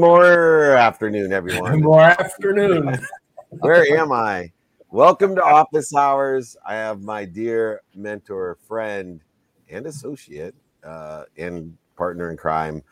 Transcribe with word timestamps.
more 0.00 0.72
afternoon, 0.72 1.32
everyone. 1.32 1.80
more 1.82 2.00
afternoon. 2.00 2.98
Where 3.50 3.84
am 3.98 4.12
I? 4.12 4.50
Welcome 4.90 5.34
to 5.34 5.42
Office 5.42 5.94
Hours. 5.94 6.56
I 6.66 6.74
have 6.74 7.02
my 7.02 7.26
dear 7.26 7.82
mentor, 7.94 8.56
friend, 8.66 9.20
and 9.68 9.86
associate, 9.86 10.54
uh, 10.82 11.24
and 11.36 11.76
partner 11.96 12.30
in 12.30 12.38
crime, 12.38 12.82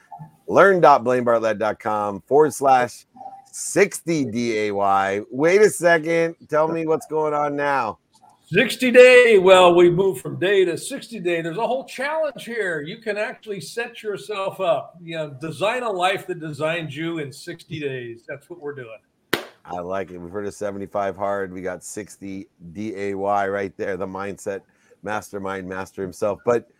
learn.blainebartlett.com 0.48 2.22
forward 2.26 2.52
slash 2.52 3.06
60 3.50 4.26
DAY. 4.26 5.22
Wait 5.30 5.62
a 5.62 5.70
second. 5.70 6.36
Tell 6.50 6.68
me 6.68 6.86
what's 6.86 7.06
going 7.06 7.32
on 7.32 7.56
now. 7.56 8.00
60 8.50 8.92
day. 8.92 9.36
Well, 9.36 9.74
we 9.74 9.90
moved 9.90 10.22
from 10.22 10.38
day 10.38 10.64
to 10.64 10.78
60 10.78 11.20
day. 11.20 11.42
There's 11.42 11.58
a 11.58 11.66
whole 11.66 11.84
challenge 11.84 12.46
here. 12.46 12.80
You 12.80 12.96
can 12.96 13.18
actually 13.18 13.60
set 13.60 14.02
yourself 14.02 14.58
up, 14.58 14.96
you 15.02 15.18
know, 15.18 15.28
design 15.28 15.82
a 15.82 15.90
life 15.90 16.26
that 16.28 16.40
designed 16.40 16.94
you 16.94 17.18
in 17.18 17.30
60 17.30 17.78
days. 17.78 18.22
That's 18.26 18.48
what 18.48 18.58
we're 18.58 18.74
doing. 18.74 18.96
I 19.66 19.80
like 19.80 20.12
it. 20.12 20.16
We've 20.16 20.32
heard 20.32 20.46
of 20.46 20.54
75 20.54 21.14
hard. 21.14 21.52
We 21.52 21.60
got 21.60 21.84
60 21.84 22.48
DAY 22.72 23.12
right 23.12 23.76
there, 23.76 23.98
the 23.98 24.06
mindset 24.06 24.62
mastermind 25.02 25.68
master 25.68 26.00
himself. 26.00 26.38
But 26.46 26.70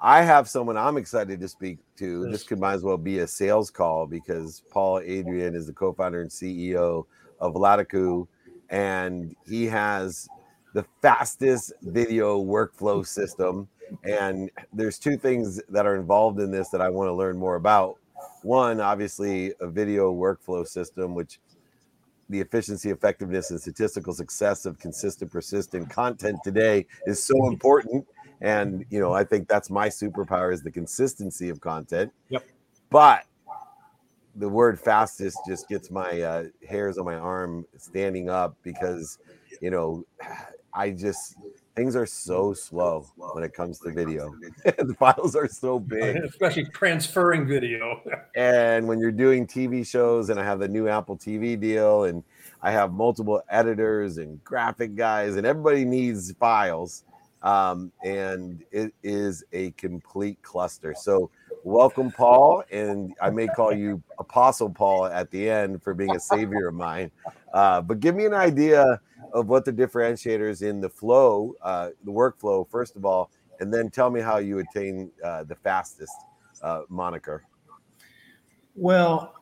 I 0.00 0.22
have 0.22 0.48
someone 0.48 0.78
I'm 0.78 0.96
excited 0.96 1.38
to 1.38 1.48
speak 1.48 1.80
to. 1.98 2.30
This 2.30 2.44
could 2.44 2.58
might 2.58 2.72
as 2.72 2.82
well 2.82 2.96
be 2.96 3.18
a 3.18 3.26
sales 3.26 3.70
call 3.70 4.06
because 4.06 4.62
Paul 4.70 5.00
Adrian 5.00 5.54
is 5.54 5.66
the 5.66 5.74
co-founder 5.74 6.22
and 6.22 6.30
CEO 6.30 7.04
of 7.40 7.56
latakoo, 7.56 8.26
and 8.70 9.36
he 9.46 9.66
has 9.66 10.26
the 10.74 10.84
fastest 11.00 11.72
video 11.82 12.42
workflow 12.42 13.06
system. 13.06 13.68
And 14.02 14.50
there's 14.72 14.98
two 14.98 15.16
things 15.16 15.62
that 15.70 15.86
are 15.86 15.96
involved 15.96 16.40
in 16.40 16.50
this 16.50 16.68
that 16.70 16.82
I 16.82 16.90
want 16.90 17.08
to 17.08 17.14
learn 17.14 17.38
more 17.38 17.54
about. 17.54 17.96
One, 18.42 18.80
obviously, 18.80 19.52
a 19.60 19.68
video 19.68 20.12
workflow 20.12 20.66
system, 20.66 21.14
which 21.14 21.38
the 22.28 22.40
efficiency, 22.40 22.90
effectiveness, 22.90 23.50
and 23.50 23.60
statistical 23.60 24.12
success 24.12 24.66
of 24.66 24.78
consistent, 24.78 25.30
persistent 25.30 25.88
content 25.88 26.38
today 26.42 26.86
is 27.06 27.22
so 27.22 27.34
important. 27.48 28.06
And 28.40 28.84
you 28.90 29.00
know, 29.00 29.12
I 29.12 29.24
think 29.24 29.48
that's 29.48 29.70
my 29.70 29.88
superpower 29.88 30.52
is 30.52 30.62
the 30.62 30.70
consistency 30.70 31.50
of 31.50 31.60
content. 31.60 32.12
Yep. 32.30 32.44
But 32.90 33.24
the 34.36 34.48
word 34.48 34.80
fastest 34.80 35.38
just 35.46 35.68
gets 35.68 35.90
my 35.90 36.20
uh, 36.20 36.44
hairs 36.68 36.98
on 36.98 37.04
my 37.04 37.14
arm 37.14 37.64
standing 37.76 38.28
up 38.28 38.56
because 38.62 39.18
you 39.60 39.70
know 39.70 40.04
I 40.74 40.90
just 40.90 41.36
things 41.76 41.96
are 41.96 42.06
so 42.06 42.52
slow 42.52 43.06
when 43.16 43.42
it 43.42 43.52
comes 43.52 43.78
to 43.80 43.90
video. 43.90 44.34
the 44.64 44.94
files 44.98 45.34
are 45.36 45.48
so 45.48 45.78
big, 45.80 46.16
especially 46.16 46.66
transferring 46.66 47.46
video. 47.46 48.00
and 48.36 48.86
when 48.86 48.98
you're 48.98 49.12
doing 49.12 49.46
TV 49.46 49.86
shows, 49.86 50.30
and 50.30 50.38
I 50.38 50.44
have 50.44 50.58
the 50.58 50.68
new 50.68 50.88
Apple 50.88 51.16
TV 51.16 51.58
deal, 51.58 52.04
and 52.04 52.22
I 52.62 52.70
have 52.72 52.92
multiple 52.92 53.42
editors 53.48 54.18
and 54.18 54.42
graphic 54.44 54.94
guys, 54.94 55.36
and 55.36 55.46
everybody 55.46 55.84
needs 55.84 56.32
files. 56.32 57.04
Um, 57.42 57.92
and 58.02 58.64
it 58.72 58.94
is 59.02 59.44
a 59.52 59.72
complete 59.72 60.40
cluster. 60.40 60.94
So, 60.98 61.30
welcome, 61.62 62.10
Paul, 62.10 62.64
and 62.72 63.14
I 63.20 63.28
may 63.28 63.48
call 63.48 63.74
you 63.74 64.02
Apostle 64.18 64.70
Paul 64.70 65.04
at 65.04 65.30
the 65.30 65.50
end 65.50 65.82
for 65.82 65.92
being 65.92 66.16
a 66.16 66.20
savior 66.20 66.68
of 66.68 66.74
mine. 66.74 67.10
Uh, 67.52 67.82
but 67.82 68.00
give 68.00 68.14
me 68.14 68.24
an 68.24 68.32
idea 68.32 68.98
of 69.32 69.48
what 69.48 69.64
the 69.64 69.72
differentiators 69.72 70.62
in 70.62 70.80
the 70.80 70.88
flow, 70.88 71.54
uh, 71.62 71.90
the 72.04 72.10
workflow, 72.10 72.68
first 72.68 72.96
of 72.96 73.04
all, 73.04 73.30
and 73.60 73.72
then 73.72 73.90
tell 73.90 74.10
me 74.10 74.20
how 74.20 74.38
you 74.38 74.58
attain 74.58 75.10
uh, 75.22 75.44
the 75.44 75.54
fastest 75.54 76.12
uh, 76.62 76.82
moniker. 76.88 77.44
Well, 78.74 79.34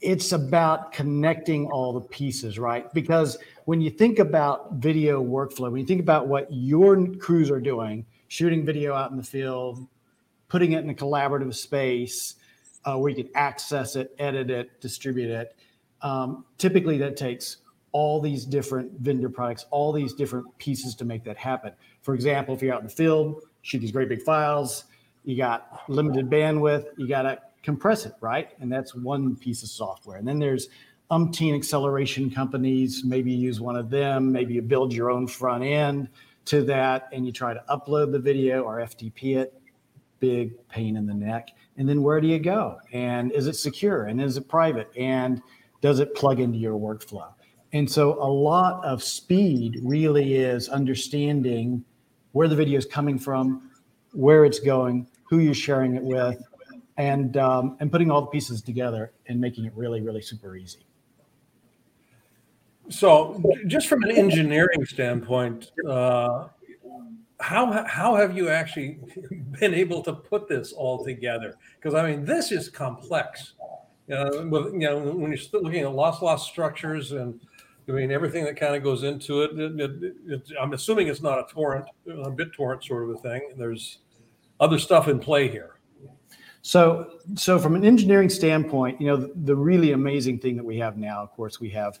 it's 0.00 0.32
about 0.32 0.92
connecting 0.92 1.66
all 1.66 1.92
the 1.92 2.00
pieces, 2.00 2.58
right? 2.58 2.92
Because 2.94 3.38
when 3.66 3.80
you 3.80 3.90
think 3.90 4.18
about 4.18 4.72
video 4.74 5.22
workflow, 5.22 5.70
when 5.70 5.80
you 5.80 5.86
think 5.86 6.00
about 6.00 6.26
what 6.26 6.48
your 6.50 7.06
crews 7.16 7.50
are 7.50 7.60
doing, 7.60 8.06
shooting 8.28 8.64
video 8.64 8.94
out 8.94 9.10
in 9.10 9.16
the 9.16 9.22
field, 9.22 9.86
putting 10.48 10.72
it 10.72 10.82
in 10.82 10.90
a 10.90 10.94
collaborative 10.94 11.54
space 11.54 12.36
uh, 12.84 12.96
where 12.96 13.10
you 13.10 13.24
can 13.24 13.32
access 13.34 13.94
it, 13.94 14.14
edit 14.18 14.50
it, 14.50 14.80
distribute 14.80 15.30
it, 15.30 15.54
um, 16.02 16.44
typically 16.56 16.96
that 16.96 17.16
takes 17.16 17.58
all 17.92 18.20
these 18.20 18.44
different 18.44 18.92
vendor 19.00 19.28
products, 19.28 19.66
all 19.70 19.92
these 19.92 20.14
different 20.14 20.46
pieces 20.58 20.94
to 20.96 21.04
make 21.04 21.24
that 21.24 21.36
happen. 21.36 21.72
For 22.02 22.14
example, 22.14 22.54
if 22.54 22.62
you're 22.62 22.74
out 22.74 22.80
in 22.80 22.86
the 22.86 22.92
field, 22.92 23.42
shoot 23.62 23.78
these 23.80 23.92
great 23.92 24.08
big 24.08 24.22
files, 24.22 24.84
you 25.24 25.36
got 25.36 25.82
limited 25.88 26.30
bandwidth, 26.30 26.86
you 26.96 27.08
got 27.08 27.22
to 27.22 27.38
compress 27.62 28.06
it, 28.06 28.14
right? 28.20 28.50
And 28.60 28.72
that's 28.72 28.94
one 28.94 29.36
piece 29.36 29.62
of 29.62 29.68
software. 29.68 30.18
And 30.18 30.26
then 30.26 30.38
there's 30.38 30.68
umpteen 31.10 31.56
acceleration 31.56 32.30
companies. 32.30 33.02
Maybe 33.04 33.32
you 33.32 33.38
use 33.38 33.60
one 33.60 33.76
of 33.76 33.90
them, 33.90 34.30
maybe 34.30 34.54
you 34.54 34.62
build 34.62 34.92
your 34.92 35.10
own 35.10 35.26
front 35.26 35.64
end 35.64 36.08
to 36.46 36.62
that 36.62 37.08
and 37.12 37.26
you 37.26 37.32
try 37.32 37.52
to 37.52 37.62
upload 37.68 38.12
the 38.12 38.18
video 38.18 38.62
or 38.62 38.78
FTP 38.78 39.36
it. 39.36 39.60
Big 40.20 40.52
pain 40.68 40.96
in 40.96 41.06
the 41.06 41.14
neck. 41.14 41.48
And 41.76 41.88
then 41.88 42.02
where 42.02 42.20
do 42.20 42.28
you 42.28 42.38
go? 42.38 42.78
And 42.92 43.32
is 43.32 43.46
it 43.46 43.56
secure? 43.56 44.04
And 44.04 44.20
is 44.20 44.36
it 44.36 44.48
private? 44.48 44.90
And 44.96 45.42
does 45.80 45.98
it 45.98 46.14
plug 46.14 46.40
into 46.40 46.58
your 46.58 46.78
workflow? 46.78 47.32
And 47.72 47.90
so 47.90 48.14
a 48.22 48.26
lot 48.26 48.84
of 48.84 49.02
speed 49.02 49.78
really 49.82 50.34
is 50.34 50.68
understanding 50.68 51.84
where 52.32 52.48
the 52.48 52.56
video 52.56 52.78
is 52.78 52.86
coming 52.86 53.18
from, 53.18 53.70
where 54.12 54.44
it's 54.44 54.58
going, 54.58 55.06
who 55.28 55.38
you're 55.38 55.54
sharing 55.54 55.94
it 55.94 56.02
with, 56.02 56.42
and 56.96 57.36
um, 57.36 57.76
and 57.80 57.90
putting 57.90 58.10
all 58.10 58.20
the 58.20 58.26
pieces 58.26 58.60
together 58.60 59.12
and 59.26 59.40
making 59.40 59.64
it 59.64 59.72
really, 59.74 60.00
really 60.00 60.20
super 60.20 60.56
easy. 60.56 60.84
So, 62.88 63.40
just 63.68 63.86
from 63.86 64.02
an 64.02 64.10
engineering 64.10 64.84
standpoint, 64.84 65.70
uh, 65.88 66.48
how 67.38 67.84
how 67.86 68.16
have 68.16 68.36
you 68.36 68.48
actually 68.48 68.98
been 69.60 69.74
able 69.74 70.02
to 70.02 70.12
put 70.12 70.48
this 70.48 70.72
all 70.72 71.04
together? 71.04 71.54
Because 71.76 71.94
I 71.94 72.10
mean, 72.10 72.24
this 72.24 72.52
is 72.52 72.68
complex. 72.68 73.54
Uh, 74.12 74.44
with 74.50 74.72
you 74.72 74.80
know, 74.80 74.98
when 74.98 75.30
you're 75.30 75.62
looking 75.62 75.82
at 75.82 75.92
loss 75.92 76.20
loss 76.20 76.48
structures 76.48 77.12
and 77.12 77.40
I 77.90 77.92
mean, 77.92 78.12
everything 78.12 78.44
that 78.44 78.56
kind 78.56 78.76
of 78.76 78.82
goes 78.82 79.02
into 79.02 79.42
it, 79.42 79.58
it, 79.58 79.80
it, 79.80 80.14
it, 80.26 80.52
I'm 80.60 80.72
assuming 80.72 81.08
it's 81.08 81.22
not 81.22 81.38
a 81.38 81.52
torrent, 81.52 81.86
a 82.06 82.30
BitTorrent 82.30 82.84
sort 82.84 83.02
of 83.02 83.10
a 83.10 83.16
thing. 83.18 83.50
There's 83.56 83.98
other 84.60 84.78
stuff 84.78 85.08
in 85.08 85.18
play 85.18 85.48
here. 85.48 85.80
So, 86.62 87.18
so 87.34 87.58
from 87.58 87.74
an 87.74 87.84
engineering 87.84 88.28
standpoint, 88.28 89.00
you 89.00 89.06
know, 89.08 89.16
the, 89.16 89.32
the 89.44 89.56
really 89.56 89.92
amazing 89.92 90.38
thing 90.38 90.56
that 90.56 90.64
we 90.64 90.76
have 90.78 90.96
now, 90.96 91.22
of 91.22 91.32
course, 91.32 91.58
we 91.58 91.70
have 91.70 91.98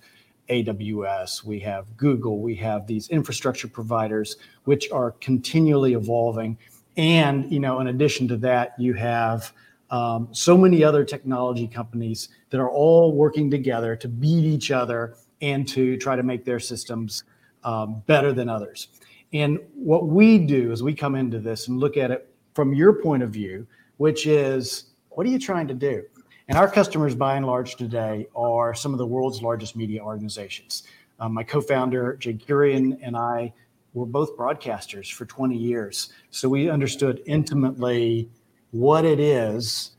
AWS, 0.48 1.44
we 1.44 1.58
have 1.60 1.96
Google, 1.96 2.40
we 2.40 2.54
have 2.56 2.86
these 2.86 3.08
infrastructure 3.08 3.68
providers 3.68 4.36
which 4.64 4.90
are 4.90 5.12
continually 5.12 5.94
evolving, 5.94 6.58
and 6.96 7.50
you 7.50 7.60
know, 7.60 7.80
in 7.80 7.86
addition 7.86 8.28
to 8.28 8.36
that, 8.38 8.74
you 8.78 8.92
have 8.94 9.52
um, 9.90 10.28
so 10.32 10.56
many 10.58 10.84
other 10.84 11.04
technology 11.04 11.66
companies 11.66 12.28
that 12.50 12.60
are 12.60 12.70
all 12.70 13.12
working 13.14 13.50
together 13.50 13.96
to 13.96 14.08
beat 14.08 14.44
each 14.44 14.70
other 14.70 15.14
and 15.40 15.66
to 15.68 15.96
try 15.96 16.16
to 16.16 16.22
make 16.22 16.44
their 16.44 16.60
systems 16.60 17.24
um, 17.64 18.02
better 18.06 18.32
than 18.32 18.48
others. 18.48 18.88
And 19.32 19.58
what 19.74 20.08
we 20.08 20.38
do 20.38 20.72
is 20.72 20.82
we 20.82 20.94
come 20.94 21.14
into 21.14 21.38
this 21.38 21.68
and 21.68 21.78
look 21.78 21.96
at 21.96 22.10
it 22.10 22.32
from 22.54 22.74
your 22.74 22.92
point 22.94 23.22
of 23.22 23.30
view, 23.30 23.66
which 23.98 24.26
is 24.26 24.86
what 25.10 25.26
are 25.26 25.30
you 25.30 25.38
trying 25.38 25.68
to 25.68 25.74
do? 25.74 26.02
And 26.48 26.58
our 26.58 26.68
customers, 26.68 27.14
by 27.14 27.36
and 27.36 27.46
large, 27.46 27.76
today 27.76 28.26
are 28.34 28.74
some 28.74 28.92
of 28.92 28.98
the 28.98 29.06
world's 29.06 29.40
largest 29.40 29.76
media 29.76 30.02
organizations. 30.02 30.82
Um, 31.20 31.32
my 31.34 31.44
co 31.44 31.60
founder, 31.60 32.16
Jade 32.16 32.44
Kurian, 32.44 32.98
and 33.02 33.16
I 33.16 33.52
were 33.94 34.06
both 34.06 34.36
broadcasters 34.36 35.12
for 35.12 35.26
20 35.26 35.56
years. 35.56 36.12
So 36.30 36.48
we 36.48 36.68
understood 36.68 37.22
intimately 37.26 38.28
what 38.72 39.04
it 39.04 39.20
is, 39.20 39.92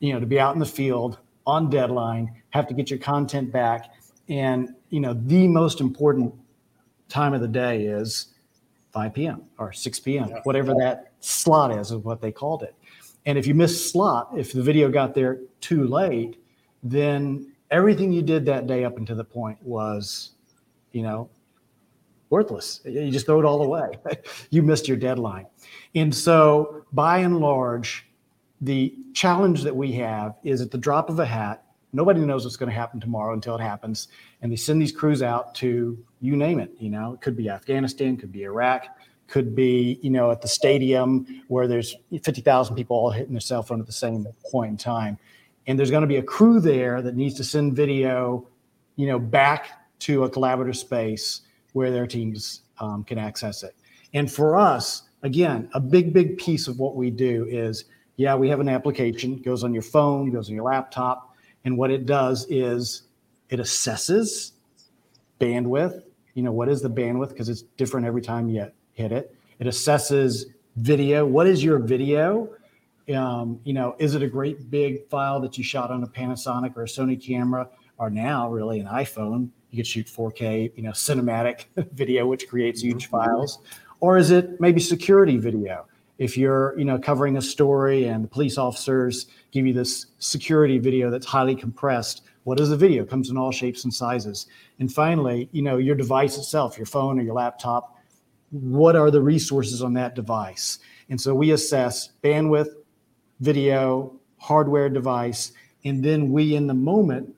you 0.00 0.12
know, 0.12 0.20
to 0.20 0.26
be 0.26 0.40
out 0.40 0.54
in 0.54 0.60
the 0.60 0.66
field 0.66 1.18
on 1.46 1.70
deadline, 1.70 2.42
have 2.50 2.66
to 2.68 2.74
get 2.74 2.90
your 2.90 2.98
content 2.98 3.52
back, 3.52 3.93
and 4.28 4.74
you 4.90 5.00
know, 5.00 5.14
the 5.14 5.48
most 5.48 5.80
important 5.80 6.34
time 7.08 7.34
of 7.34 7.40
the 7.40 7.48
day 7.48 7.86
is 7.86 8.28
5 8.92 9.12
p.m. 9.12 9.42
or 9.58 9.72
6 9.72 10.00
p.m., 10.00 10.30
whatever 10.44 10.72
that 10.78 11.12
slot 11.20 11.76
is, 11.76 11.90
is 11.90 11.98
what 11.98 12.20
they 12.20 12.30
called 12.30 12.62
it. 12.62 12.74
And 13.26 13.36
if 13.36 13.46
you 13.46 13.54
miss 13.54 13.90
slot, 13.90 14.30
if 14.36 14.52
the 14.52 14.62
video 14.62 14.88
got 14.88 15.14
there 15.14 15.40
too 15.60 15.86
late, 15.86 16.36
then 16.82 17.52
everything 17.70 18.12
you 18.12 18.22
did 18.22 18.44
that 18.46 18.66
day 18.66 18.84
up 18.84 18.98
until 18.98 19.16
the 19.16 19.24
point 19.24 19.60
was, 19.62 20.30
you 20.92 21.02
know, 21.02 21.28
worthless. 22.30 22.80
You 22.84 23.10
just 23.10 23.26
throw 23.26 23.40
it 23.40 23.44
all 23.44 23.62
away. 23.62 23.98
you 24.50 24.62
missed 24.62 24.86
your 24.86 24.96
deadline. 24.96 25.46
And 25.94 26.14
so, 26.14 26.84
by 26.92 27.18
and 27.18 27.40
large, 27.40 28.06
the 28.60 28.94
challenge 29.12 29.62
that 29.62 29.74
we 29.74 29.92
have 29.92 30.36
is 30.44 30.60
at 30.60 30.70
the 30.70 30.78
drop 30.78 31.10
of 31.10 31.18
a 31.18 31.26
hat, 31.26 31.63
Nobody 31.94 32.20
knows 32.20 32.44
what's 32.44 32.56
going 32.56 32.70
to 32.70 32.74
happen 32.74 33.00
tomorrow 33.00 33.32
until 33.32 33.54
it 33.54 33.60
happens. 33.60 34.08
And 34.42 34.50
they 34.50 34.56
send 34.56 34.82
these 34.82 34.92
crews 34.92 35.22
out 35.22 35.54
to 35.56 35.96
you 36.20 36.36
name 36.36 36.58
it. 36.58 36.72
You 36.78 36.90
know, 36.90 37.14
it 37.14 37.20
could 37.20 37.36
be 37.36 37.48
Afghanistan, 37.48 38.16
could 38.16 38.32
be 38.32 38.42
Iraq, 38.42 38.86
could 39.28 39.54
be 39.54 39.98
you 40.02 40.10
know 40.10 40.30
at 40.30 40.42
the 40.42 40.48
stadium 40.48 41.42
where 41.48 41.66
there's 41.66 41.96
50,000 42.22 42.76
people 42.76 42.96
all 42.96 43.10
hitting 43.10 43.32
their 43.32 43.40
cell 43.40 43.62
phone 43.62 43.80
at 43.80 43.86
the 43.86 43.92
same 43.92 44.26
point 44.50 44.70
in 44.70 44.76
time. 44.76 45.18
and 45.66 45.78
there's 45.78 45.90
going 45.90 46.02
to 46.02 46.06
be 46.06 46.16
a 46.16 46.22
crew 46.22 46.60
there 46.60 47.00
that 47.00 47.16
needs 47.16 47.34
to 47.36 47.44
send 47.44 47.74
video, 47.74 48.46
you 48.96 49.06
know, 49.06 49.18
back 49.18 49.68
to 50.00 50.24
a 50.24 50.30
collaborative 50.30 50.76
space 50.76 51.42
where 51.72 51.90
their 51.90 52.06
teams 52.06 52.62
um, 52.80 53.02
can 53.04 53.18
access 53.18 53.62
it. 53.62 53.74
And 54.12 54.30
for 54.30 54.56
us, 54.56 55.04
again, 55.22 55.68
a 55.72 55.80
big, 55.80 56.12
big 56.12 56.36
piece 56.36 56.68
of 56.68 56.78
what 56.78 56.96
we 56.96 57.10
do 57.10 57.46
is, 57.48 57.86
yeah, 58.16 58.34
we 58.34 58.48
have 58.48 58.60
an 58.60 58.68
application, 58.68 59.40
goes 59.40 59.64
on 59.64 59.72
your 59.72 59.82
phone, 59.82 60.30
goes 60.30 60.48
on 60.48 60.54
your 60.54 60.64
laptop, 60.64 61.33
and 61.64 61.76
what 61.76 61.90
it 61.90 62.06
does 62.06 62.46
is 62.48 63.02
it 63.48 63.58
assesses 63.58 64.52
bandwidth. 65.40 66.02
You 66.34 66.42
know, 66.42 66.52
what 66.52 66.68
is 66.68 66.82
the 66.82 66.90
bandwidth? 66.90 67.30
Because 67.30 67.48
it's 67.48 67.62
different 67.76 68.06
every 68.06 68.22
time 68.22 68.48
you 68.48 68.70
hit 68.92 69.12
it. 69.12 69.34
It 69.58 69.66
assesses 69.66 70.44
video. 70.76 71.24
What 71.24 71.46
is 71.46 71.62
your 71.62 71.78
video? 71.78 72.50
Um, 73.14 73.60
you 73.64 73.72
know, 73.72 73.96
is 73.98 74.14
it 74.14 74.22
a 74.22 74.28
great 74.28 74.70
big 74.70 75.06
file 75.08 75.40
that 75.40 75.56
you 75.58 75.64
shot 75.64 75.90
on 75.90 76.02
a 76.02 76.06
Panasonic 76.06 76.76
or 76.76 76.82
a 76.82 76.86
Sony 76.86 77.22
camera, 77.22 77.68
or 77.98 78.10
now 78.10 78.50
really 78.50 78.80
an 78.80 78.86
iPhone? 78.86 79.50
You 79.70 79.76
could 79.76 79.86
shoot 79.86 80.06
4K, 80.06 80.72
you 80.76 80.82
know, 80.82 80.90
cinematic 80.90 81.66
video, 81.92 82.26
which 82.26 82.48
creates 82.48 82.80
huge 82.82 83.08
mm-hmm. 83.08 83.16
files, 83.16 83.58
or 84.00 84.16
is 84.16 84.30
it 84.30 84.60
maybe 84.60 84.80
security 84.80 85.36
video? 85.36 85.86
If 86.18 86.36
you're, 86.36 86.78
you 86.78 86.84
know, 86.84 86.98
covering 86.98 87.36
a 87.36 87.42
story 87.42 88.04
and 88.04 88.24
the 88.24 88.28
police 88.28 88.56
officers 88.56 89.26
give 89.50 89.66
you 89.66 89.72
this 89.72 90.06
security 90.18 90.78
video 90.78 91.10
that's 91.10 91.26
highly 91.26 91.56
compressed, 91.56 92.22
what 92.44 92.60
is 92.60 92.68
the 92.68 92.76
video? 92.76 93.02
It 93.02 93.10
comes 93.10 93.30
in 93.30 93.36
all 93.36 93.50
shapes 93.50 93.84
and 93.84 93.92
sizes. 93.92 94.46
And 94.78 94.92
finally, 94.92 95.48
you 95.52 95.62
know, 95.62 95.78
your 95.78 95.94
device 95.94 96.38
itself, 96.38 96.76
your 96.76 96.86
phone 96.86 97.18
or 97.18 97.22
your 97.22 97.34
laptop, 97.34 97.98
what 98.50 98.94
are 98.94 99.10
the 99.10 99.20
resources 99.20 99.82
on 99.82 99.94
that 99.94 100.14
device? 100.14 100.78
And 101.08 101.20
so 101.20 101.34
we 101.34 101.50
assess 101.50 102.10
bandwidth, 102.22 102.68
video, 103.40 104.14
hardware 104.38 104.88
device, 104.88 105.52
and 105.84 106.04
then 106.04 106.30
we 106.30 106.54
in 106.54 106.66
the 106.66 106.74
moment 106.74 107.34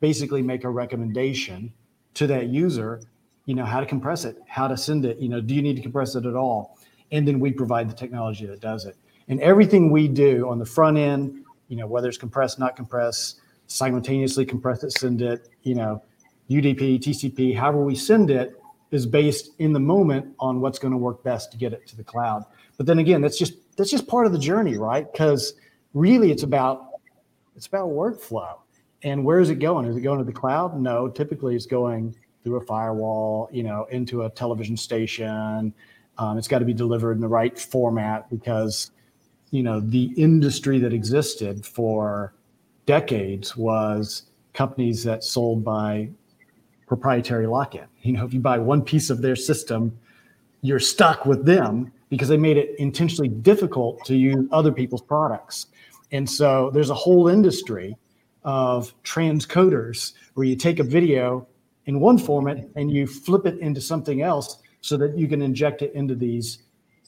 basically 0.00 0.42
make 0.42 0.64
a 0.64 0.68
recommendation 0.68 1.72
to 2.14 2.26
that 2.26 2.48
user, 2.48 3.00
you 3.46 3.54
know, 3.54 3.64
how 3.64 3.80
to 3.80 3.86
compress 3.86 4.24
it, 4.24 4.36
how 4.46 4.66
to 4.66 4.76
send 4.76 5.04
it, 5.04 5.18
you 5.18 5.28
know, 5.28 5.40
do 5.40 5.54
you 5.54 5.62
need 5.62 5.76
to 5.76 5.82
compress 5.82 6.14
it 6.16 6.26
at 6.26 6.34
all? 6.34 6.76
And 7.12 7.28
then 7.28 7.38
we 7.38 7.52
provide 7.52 7.88
the 7.88 7.94
technology 7.94 8.46
that 8.46 8.60
does 8.60 8.84
it. 8.84 8.96
And 9.28 9.40
everything 9.40 9.90
we 9.90 10.08
do 10.08 10.48
on 10.48 10.58
the 10.58 10.66
front 10.66 10.98
end, 10.98 11.44
you 11.68 11.76
know, 11.76 11.86
whether 11.86 12.08
it's 12.08 12.18
compressed, 12.18 12.58
not 12.58 12.74
compressed, 12.74 13.40
simultaneously 13.66 14.44
compress 14.44 14.82
it, 14.82 14.92
send 14.92 15.22
it, 15.22 15.48
you 15.62 15.74
know, 15.74 16.02
UDP, 16.50 16.98
TCP, 17.00 17.56
however 17.56 17.82
we 17.82 17.94
send 17.94 18.30
it 18.30 18.60
is 18.90 19.06
based 19.06 19.52
in 19.58 19.72
the 19.72 19.80
moment 19.80 20.34
on 20.38 20.60
what's 20.60 20.78
going 20.78 20.92
to 20.92 20.98
work 20.98 21.22
best 21.22 21.50
to 21.52 21.56
get 21.56 21.72
it 21.72 21.86
to 21.86 21.96
the 21.96 22.04
cloud. 22.04 22.44
But 22.76 22.86
then 22.86 22.98
again, 22.98 23.20
that's 23.20 23.38
just 23.38 23.54
that's 23.76 23.90
just 23.90 24.06
part 24.06 24.26
of 24.26 24.32
the 24.32 24.38
journey, 24.38 24.76
right? 24.76 25.10
Because 25.10 25.54
really 25.94 26.30
it's 26.30 26.42
about 26.42 26.88
it's 27.56 27.66
about 27.66 27.88
workflow. 27.88 28.58
And 29.02 29.24
where 29.24 29.40
is 29.40 29.50
it 29.50 29.56
going? 29.56 29.86
Is 29.86 29.96
it 29.96 30.00
going 30.02 30.18
to 30.18 30.24
the 30.24 30.32
cloud? 30.32 30.78
No, 30.78 31.08
typically 31.08 31.56
it's 31.56 31.66
going 31.66 32.14
through 32.44 32.56
a 32.56 32.64
firewall, 32.66 33.48
you 33.52 33.62
know, 33.62 33.86
into 33.90 34.22
a 34.22 34.30
television 34.30 34.76
station. 34.76 35.72
Um, 36.18 36.38
it's 36.38 36.48
got 36.48 36.58
to 36.58 36.64
be 36.64 36.74
delivered 36.74 37.12
in 37.12 37.20
the 37.20 37.28
right 37.28 37.58
format 37.58 38.28
because, 38.30 38.90
you 39.50 39.62
know, 39.62 39.80
the 39.80 40.12
industry 40.16 40.78
that 40.78 40.92
existed 40.92 41.64
for 41.64 42.34
decades 42.86 43.56
was 43.56 44.24
companies 44.52 45.02
that 45.04 45.24
sold 45.24 45.64
by 45.64 46.10
proprietary 46.86 47.46
lock-in. 47.46 47.86
You 48.02 48.14
know, 48.14 48.24
if 48.24 48.34
you 48.34 48.40
buy 48.40 48.58
one 48.58 48.82
piece 48.82 49.10
of 49.10 49.22
their 49.22 49.36
system, 49.36 49.96
you're 50.60 50.80
stuck 50.80 51.24
with 51.24 51.46
them 51.46 51.92
because 52.08 52.28
they 52.28 52.36
made 52.36 52.56
it 52.56 52.74
intentionally 52.80 53.28
difficult 53.28 54.04
to 54.06 54.16
use 54.16 54.44
other 54.50 54.72
people's 54.72 55.02
products. 55.02 55.66
And 56.10 56.28
so 56.28 56.70
there's 56.74 56.90
a 56.90 56.94
whole 56.94 57.28
industry 57.28 57.96
of 58.44 58.92
transcoders 59.04 60.14
where 60.34 60.46
you 60.46 60.56
take 60.56 60.80
a 60.80 60.82
video 60.82 61.46
in 61.86 62.00
one 62.00 62.18
format 62.18 62.68
and 62.76 62.90
you 62.90 63.06
flip 63.06 63.46
it 63.46 63.58
into 63.60 63.80
something 63.80 64.22
else 64.22 64.61
so 64.82 64.96
that 64.98 65.16
you 65.16 65.26
can 65.26 65.40
inject 65.40 65.80
it 65.80 65.94
into 65.94 66.14
these 66.14 66.58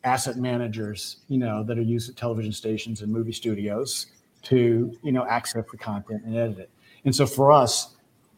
asset 0.05 0.37
managers, 0.37 1.19
you 1.29 1.38
know, 1.38 1.62
that 1.65 1.76
are 1.79 1.82
used 1.82 2.09
at 2.09 2.17
television 2.17 2.53
stations 2.53 3.03
and 3.03 3.12
movie 3.12 3.32
studios 3.32 4.06
to 4.43 4.97
you 5.03 5.12
know 5.12 5.26
access 5.26 5.65
the 5.71 5.76
content 5.76 6.23
and 6.25 6.37
edit 6.37 6.59
it. 6.59 6.71
And 7.05 7.15
so 7.15 7.26
for 7.26 7.53
us, 7.53 7.94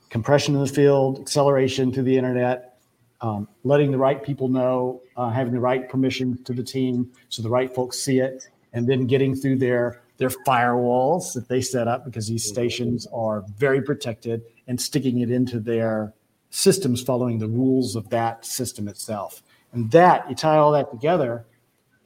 compression 0.08 0.54
in 0.54 0.60
the 0.60 0.66
field, 0.66 1.20
acceleration 1.20 1.92
to 1.92 2.02
the 2.02 2.16
internet, 2.16 2.78
um, 3.20 3.48
letting 3.64 3.90
the 3.90 3.98
right 3.98 4.22
people 4.22 4.48
know, 4.48 5.02
uh, 5.16 5.30
having 5.30 5.52
the 5.52 5.60
right 5.60 5.88
permission 5.88 6.42
to 6.44 6.52
the 6.52 6.62
team 6.62 7.10
so 7.28 7.42
the 7.42 7.50
right 7.50 7.74
folks 7.74 7.98
see 7.98 8.18
it, 8.18 8.48
and 8.72 8.88
then 8.88 9.06
getting 9.06 9.34
through 9.34 9.56
their 9.56 10.00
their 10.18 10.30
firewalls 10.46 11.34
that 11.34 11.46
they 11.48 11.60
set 11.60 11.86
up 11.86 12.04
because 12.04 12.26
these 12.26 12.44
stations 12.44 13.06
are 13.12 13.44
very 13.58 13.82
protected 13.82 14.42
and 14.66 14.80
sticking 14.80 15.20
it 15.20 15.30
into 15.30 15.60
their 15.60 16.14
systems 16.50 17.02
following 17.02 17.38
the 17.38 17.48
rules 17.48 17.96
of 17.96 18.08
that 18.10 18.44
system 18.44 18.88
itself. 18.88 19.43
And 19.72 19.90
that 19.90 20.28
you 20.28 20.37
tie 20.37 20.56
all 20.56 20.72
that 20.72 20.90
together, 20.90 21.44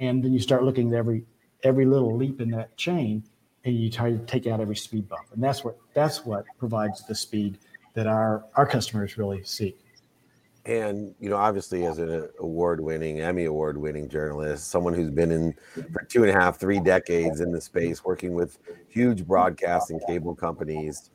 and 0.01 0.25
then 0.25 0.33
you 0.33 0.41
start 0.41 0.65
looking 0.65 0.93
at 0.93 0.99
every 0.99 1.25
every 1.63 1.85
little 1.85 2.17
leap 2.17 2.41
in 2.41 2.51
that 2.51 2.77
chain 2.77 3.23
and 3.65 3.77
you 3.77 3.91
try 3.91 4.11
to 4.11 4.19
take 4.21 4.47
out 4.47 4.61
every 4.61 4.77
speed 4.77 5.09
bump. 5.09 5.27
And 5.33 5.43
that's 5.43 5.65
what 5.65 5.77
that's 5.95 6.25
what 6.25 6.45
provides 6.59 7.07
the 7.07 7.15
speed 7.15 7.59
that 7.95 8.07
our 8.07 8.45
our 8.57 8.67
customers 8.67 9.19
really 9.19 9.43
seek. 9.45 9.79
And 10.67 11.15
you 11.21 11.31
know, 11.31 11.37
obviously, 11.37 11.87
as 11.87 11.99
an 11.99 12.29
award-winning 12.39 13.21
Emmy 13.21 13.47
award-winning 13.47 14.09
journalist, 14.09 14.69
someone 14.69 14.93
who's 14.93 15.11
been 15.11 15.31
in 15.31 15.55
for 15.93 16.03
two 16.05 16.23
and 16.23 16.31
a 16.31 16.39
half, 16.39 16.59
three 16.59 16.81
decades 16.81 17.41
in 17.41 17.51
the 17.51 17.61
space, 17.61 18.05
working 18.05 18.35
with 18.35 18.59
huge 18.89 19.27
broadcasting 19.27 20.01
cable 20.07 20.35
companies, 20.35 21.11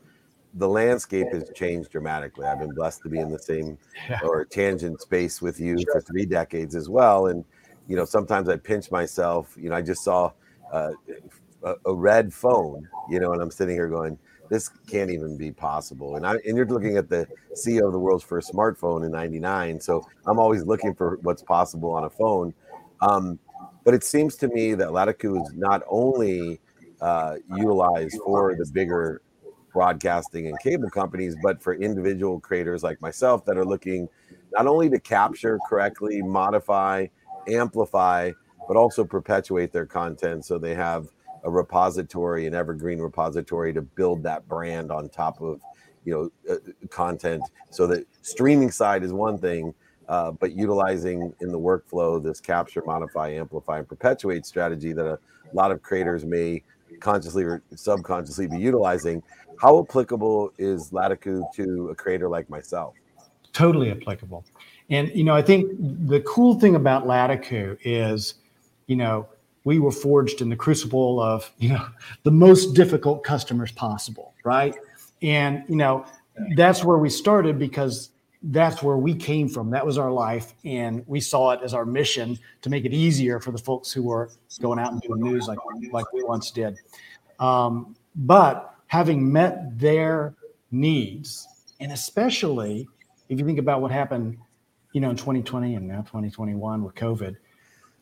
the 0.56 0.68
landscape 0.68 1.28
has 1.34 1.52
changed 1.54 1.92
dramatically. 1.92 2.46
I've 2.46 2.60
been 2.60 2.74
blessed 2.74 3.02
to 3.04 3.10
be 3.10 3.20
in 3.20 3.30
the 3.30 3.40
same 3.40 3.78
or 4.24 4.46
tangent 4.46 5.02
space 5.02 5.42
with 5.42 5.60
you 5.60 5.78
sure. 5.78 5.94
for 5.94 6.02
three 6.02 6.26
decades 6.26 6.76
as 6.76 6.90
well. 6.90 7.28
And 7.28 7.44
you 7.88 7.96
know, 7.96 8.06
sometimes 8.06 8.50
I 8.50 8.58
pinch 8.58 8.90
myself. 8.90 9.54
You 9.58 9.70
know, 9.70 9.76
I 9.76 9.82
just 9.82 10.04
saw 10.04 10.32
uh, 10.72 10.92
a, 11.64 11.76
a, 11.86 11.94
red 11.94 12.34
phone, 12.34 12.88
you 13.10 13.20
know, 13.20 13.34
and 13.34 13.42
I'm 13.42 13.52
sitting 13.52 13.76
here 13.76 13.88
going, 13.88 14.18
this 14.50 14.70
can't 14.88 15.12
even 15.12 15.38
be 15.38 15.52
possible. 15.52 16.16
And 16.16 16.26
I 16.26 16.36
and 16.46 16.56
you're 16.56 16.66
looking 16.66 16.98
at 16.98 17.10
the 17.10 17.28
CEO 17.54 17.86
of 17.86 17.92
the 17.92 18.00
world's 18.00 18.24
first 18.24 18.52
smartphone 18.52 19.06
in 19.06 19.12
'99, 19.12 19.80
so 19.82 20.08
I'm 20.26 20.40
always 20.40 20.64
looking 20.64 20.94
for 20.94 21.20
what's 21.22 21.42
possible 21.42 21.92
on 21.92 22.06
a 22.06 22.10
phone. 22.10 22.54
Um, 23.02 23.40
but 23.84 23.94
it 23.94 24.04
seems 24.04 24.36
to 24.38 24.48
me 24.48 24.74
that 24.76 24.90
latakoo 24.90 25.42
is 25.42 25.54
not 25.54 25.82
only 25.90 26.60
uh, 27.02 27.36
utilized 27.56 28.20
for 28.24 28.56
the 28.56 28.66
bigger 28.72 29.22
broadcasting 29.76 30.48
and 30.48 30.58
cable 30.62 30.90
companies, 30.90 31.36
but 31.44 31.62
for 31.62 31.74
individual 31.74 32.40
creators 32.40 32.82
like 32.82 33.00
myself 33.02 33.44
that 33.44 33.58
are 33.58 33.66
looking 33.66 34.08
not 34.54 34.68
only 34.68 34.90
to 34.90 34.98
capture 34.98 35.60
correctly, 35.68 36.22
modify, 36.22 37.06
amplify, 37.50 38.32
but 38.70 38.78
also 38.78 39.04
perpetuate 39.04 39.74
their 39.74 39.86
content 39.86 40.46
so 40.46 40.58
they 40.58 40.74
have 40.74 41.10
a 41.44 41.52
repository, 41.52 42.48
an 42.48 42.56
evergreen 42.56 43.00
repository 43.00 43.74
to 43.74 43.82
build 43.82 44.24
that 44.24 44.48
brand 44.48 44.92
on 44.92 45.10
top 45.10 45.42
of 45.42 45.60
you 46.06 46.32
know 46.48 46.54
uh, 46.56 46.88
content. 46.90 47.44
So 47.70 47.86
that 47.88 48.08
streaming 48.22 48.72
side 48.72 49.04
is 49.04 49.12
one 49.12 49.38
thing, 49.38 49.74
uh, 50.08 50.32
but 50.32 50.54
utilizing 50.54 51.34
in 51.42 51.52
the 51.52 51.60
workflow 51.60 52.24
this 52.24 52.40
capture, 52.40 52.82
modify, 52.86 53.32
amplify, 53.32 53.80
and 53.80 53.88
perpetuate 53.90 54.46
strategy 54.46 54.94
that 54.94 55.06
a 55.06 55.20
lot 55.54 55.72
of 55.72 55.82
creators 55.82 56.24
may 56.24 56.64
consciously 57.00 57.44
or 57.44 57.62
subconsciously 57.76 58.48
be 58.48 58.58
utilizing. 58.58 59.22
How 59.62 59.82
applicable 59.82 60.54
is 60.58 60.92
latakoo 60.92 61.44
to 61.56 61.90
a 61.90 61.96
creator 61.96 62.30
like 62.30 62.50
myself? 62.50 62.96
Totally 63.54 63.92
applicable. 63.92 64.46
And 64.90 65.12
you 65.16 65.24
know, 65.24 65.36
I 65.36 65.42
think 65.42 65.72
the 65.80 66.22
cool 66.22 66.60
thing 66.60 66.76
about 66.76 67.08
latakoo 67.08 67.78
is, 67.84 68.36
you 68.88 68.96
know, 68.96 69.28
we 69.66 69.80
were 69.80 69.92
forged 69.92 70.42
in 70.42 70.50
the 70.50 70.56
crucible 70.56 71.20
of 71.20 71.52
you 71.58 71.70
know 71.70 71.86
the 72.24 72.32
most 72.32 72.74
difficult 72.74 73.24
customers 73.24 73.72
possible 73.74 74.34
right 74.46 74.76
and 75.22 75.64
you 75.68 75.76
know 75.76 76.06
that's 76.56 76.84
where 76.84 76.98
we 76.98 77.10
started 77.10 77.60
because 77.60 78.12
that's 78.50 78.84
where 78.84 78.98
we 78.98 79.14
came 79.14 79.50
from 79.50 79.70
that 79.72 79.86
was 79.86 79.98
our 79.98 80.12
life 80.12 80.54
and 80.64 81.04
we 81.08 81.20
saw 81.20 81.52
it 81.52 81.60
as 81.64 81.74
our 81.74 81.86
mission 81.86 82.38
to 82.62 82.70
make 82.70 82.86
it 82.86 82.94
easier 82.94 83.40
for 83.40 83.52
the 83.52 83.58
folks 83.58 83.92
who 83.92 84.04
were 84.04 84.30
going 84.62 84.80
out 84.80 84.94
and 84.94 85.02
doing 85.02 85.22
news 85.22 85.48
like 85.48 85.60
like 85.92 86.12
we 86.14 86.24
once 86.24 86.52
did 86.52 86.78
um, 87.40 87.96
but 88.16 88.75
having 88.96 89.32
met 89.32 89.78
their 89.78 90.34
needs 90.72 91.30
and 91.82 91.92
especially 91.92 92.88
if 93.28 93.38
you 93.38 93.46
think 93.46 93.60
about 93.60 93.82
what 93.82 93.92
happened 93.92 94.38
you 94.94 95.02
know 95.02 95.10
in 95.10 95.18
2020 95.18 95.76
and 95.76 95.86
now 95.86 96.02
2021 96.02 96.82
with 96.82 96.96
covid 96.96 97.36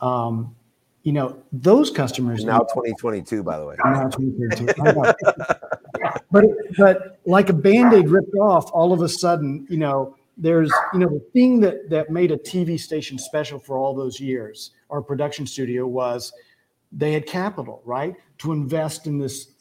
um, 0.01 0.55
you 1.03 1.11
know, 1.11 1.37
those 1.51 1.89
customers 1.89 2.45
now 2.45 2.59
2022, 2.59 3.43
by 3.43 3.59
the 3.59 3.65
way. 3.65 3.75
Now 3.83 4.07
2022. 4.07 4.73
but 6.31 6.45
but 6.77 7.19
like 7.25 7.49
a 7.49 7.53
band-aid 7.53 8.09
ripped 8.09 8.35
off, 8.35 8.71
all 8.71 8.93
of 8.93 9.01
a 9.01 9.09
sudden, 9.09 9.67
you 9.69 9.77
know, 9.77 10.15
there's 10.37 10.71
you 10.93 10.99
know 10.99 11.09
the 11.09 11.23
thing 11.33 11.59
that 11.59 11.89
that 11.89 12.09
made 12.09 12.31
a 12.31 12.37
TV 12.37 12.79
station 12.79 13.17
special 13.17 13.59
for 13.59 13.77
all 13.77 13.93
those 13.93 14.19
years, 14.19 14.71
our 14.89 15.01
production 15.01 15.45
studio 15.45 15.85
was 15.85 16.31
they 16.93 17.11
had 17.11 17.25
capital, 17.25 17.81
right, 17.83 18.15
to 18.37 18.53
invest 18.53 19.05
in 19.05 19.17
this 19.17 19.52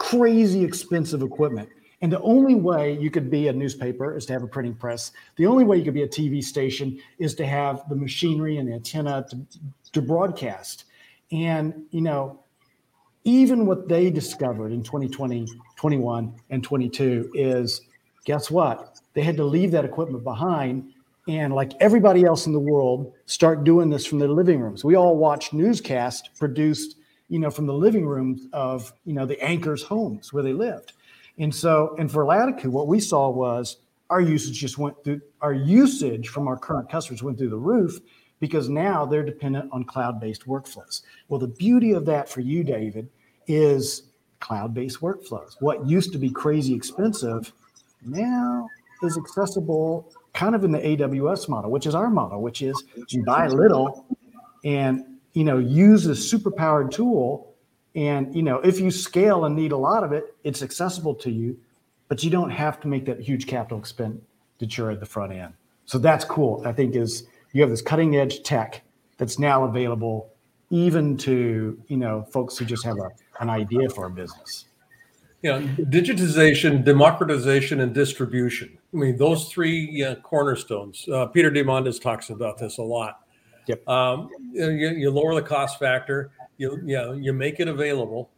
crazy 0.00 0.64
expensive 0.64 1.22
equipment. 1.22 1.68
And 2.00 2.10
the 2.10 2.20
only 2.22 2.54
way 2.54 2.96
you 2.98 3.10
could 3.10 3.30
be 3.30 3.48
a 3.48 3.52
newspaper 3.52 4.16
is 4.16 4.24
to 4.26 4.32
have 4.32 4.42
a 4.42 4.46
printing 4.46 4.74
press. 4.74 5.12
The 5.36 5.44
only 5.44 5.64
way 5.64 5.76
you 5.76 5.84
could 5.84 5.94
be 5.94 6.02
a 6.02 6.08
TV 6.08 6.42
station 6.42 6.98
is 7.18 7.34
to 7.34 7.46
have 7.46 7.86
the 7.90 7.94
machinery 7.94 8.56
and 8.56 8.66
the 8.66 8.72
antenna 8.72 9.26
to, 9.28 9.38
to 9.92 10.00
broadcast. 10.00 10.86
And, 11.30 11.84
you 11.90 12.00
know, 12.00 12.40
even 13.24 13.66
what 13.66 13.88
they 13.88 14.10
discovered 14.10 14.72
in 14.72 14.82
2020, 14.82 15.46
21, 15.76 16.34
and 16.48 16.64
22 16.64 17.30
is 17.34 17.82
guess 18.24 18.50
what? 18.50 18.98
They 19.12 19.22
had 19.22 19.36
to 19.36 19.44
leave 19.44 19.70
that 19.72 19.84
equipment 19.84 20.24
behind 20.24 20.94
and, 21.28 21.52
like 21.52 21.72
everybody 21.80 22.24
else 22.24 22.46
in 22.46 22.54
the 22.54 22.58
world, 22.58 23.12
start 23.26 23.64
doing 23.64 23.90
this 23.90 24.06
from 24.06 24.18
their 24.18 24.30
living 24.30 24.60
rooms. 24.60 24.82
We 24.82 24.96
all 24.96 25.18
watch 25.18 25.52
newscasts 25.52 26.28
produced, 26.38 26.96
you 27.30 27.38
know, 27.38 27.50
from 27.50 27.64
the 27.66 27.72
living 27.72 28.06
rooms 28.06 28.46
of, 28.52 28.92
you 29.06 29.14
know, 29.14 29.24
the 29.24 29.40
anchors' 29.42 29.82
homes 29.82 30.32
where 30.32 30.42
they 30.42 30.52
lived. 30.52 30.92
And 31.38 31.54
so, 31.54 31.94
and 31.98 32.10
for 32.10 32.24
latakoo, 32.24 32.66
what 32.66 32.88
we 32.88 33.00
saw 33.00 33.30
was 33.30 33.78
our 34.10 34.20
usage 34.20 34.58
just 34.58 34.76
went 34.76 35.02
through, 35.04 35.22
our 35.40 35.54
usage 35.54 36.28
from 36.28 36.48
our 36.48 36.58
current 36.58 36.90
customers 36.90 37.22
went 37.22 37.38
through 37.38 37.50
the 37.50 37.56
roof 37.56 37.98
because 38.40 38.68
now 38.68 39.06
they're 39.06 39.22
dependent 39.22 39.70
on 39.72 39.84
cloud 39.84 40.20
based 40.20 40.46
workflows. 40.46 41.02
Well, 41.28 41.38
the 41.38 41.46
beauty 41.46 41.92
of 41.92 42.04
that 42.06 42.28
for 42.28 42.40
you, 42.40 42.64
David, 42.64 43.08
is 43.46 44.10
cloud 44.40 44.74
based 44.74 45.00
workflows. 45.00 45.54
What 45.60 45.86
used 45.86 46.12
to 46.12 46.18
be 46.18 46.30
crazy 46.30 46.74
expensive 46.74 47.52
now 48.04 48.68
is 49.02 49.16
accessible 49.16 50.12
kind 50.34 50.54
of 50.54 50.64
in 50.64 50.72
the 50.72 50.80
AWS 50.80 51.48
model, 51.48 51.70
which 51.70 51.86
is 51.86 51.94
our 51.94 52.10
model, 52.10 52.42
which 52.42 52.60
is 52.60 52.82
you 53.08 53.24
buy 53.24 53.46
little 53.46 54.04
and 54.64 55.04
you 55.32 55.44
know 55.44 55.58
use 55.58 56.06
a 56.06 56.10
superpowered 56.10 56.90
tool 56.90 57.50
and 57.94 58.34
you 58.34 58.42
know, 58.42 58.58
if 58.60 58.78
you 58.80 58.90
scale 58.90 59.44
and 59.44 59.56
need 59.56 59.72
a 59.72 59.76
lot 59.76 60.04
of 60.04 60.12
it, 60.12 60.34
it's 60.44 60.62
accessible 60.62 61.14
to 61.16 61.30
you, 61.30 61.58
but 62.08 62.22
you 62.22 62.30
don't 62.30 62.50
have 62.50 62.80
to 62.80 62.88
make 62.88 63.04
that 63.06 63.20
huge 63.20 63.46
capital 63.46 63.78
expenditure 63.78 64.90
at 64.90 65.00
the 65.00 65.06
front 65.06 65.32
end. 65.32 65.54
So 65.86 65.98
that's 65.98 66.24
cool. 66.24 66.62
I 66.64 66.72
think 66.72 66.94
is 66.94 67.26
you 67.52 67.62
have 67.62 67.70
this 67.70 67.82
cutting 67.82 68.16
edge 68.16 68.42
tech 68.42 68.82
that's 69.18 69.38
now 69.38 69.64
available 69.64 70.30
even 70.70 71.16
to 71.16 71.82
you 71.88 71.96
know 71.96 72.22
folks 72.30 72.56
who 72.56 72.64
just 72.64 72.84
have 72.84 72.98
a, 72.98 73.10
an 73.40 73.50
idea 73.50 73.88
for 73.88 74.06
a 74.06 74.10
business. 74.10 74.66
Yeah, 75.42 75.60
digitization, 75.60 76.84
democratization, 76.84 77.80
and 77.80 77.94
distribution. 77.94 78.76
I 78.92 78.96
mean, 78.98 79.16
those 79.16 79.48
three 79.48 80.04
uh, 80.04 80.16
cornerstones. 80.16 81.08
Uh, 81.08 81.26
Peter 81.26 81.50
Diamandis 81.50 82.00
talks 82.00 82.28
about 82.28 82.58
this 82.58 82.76
a 82.76 82.82
lot. 82.82 83.20
Yep. 83.66 83.88
Um, 83.88 84.30
you, 84.52 84.70
you 84.70 85.10
lower 85.10 85.34
the 85.34 85.42
cost 85.42 85.78
factor 85.78 86.32
you 86.60 86.78
you 86.84 86.96
know 86.96 87.12
you 87.12 87.32
make 87.32 87.58
it 87.58 87.66
available 87.66 88.30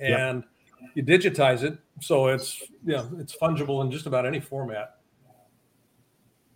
and 0.00 0.44
yep. 0.84 0.90
you 0.94 1.02
digitize 1.02 1.62
it 1.62 1.78
so 2.00 2.28
it's 2.28 2.60
you 2.84 2.92
know 2.92 3.10
it's 3.18 3.34
fungible 3.34 3.82
in 3.82 3.90
just 3.90 4.06
about 4.06 4.26
any 4.26 4.38
format 4.38 4.96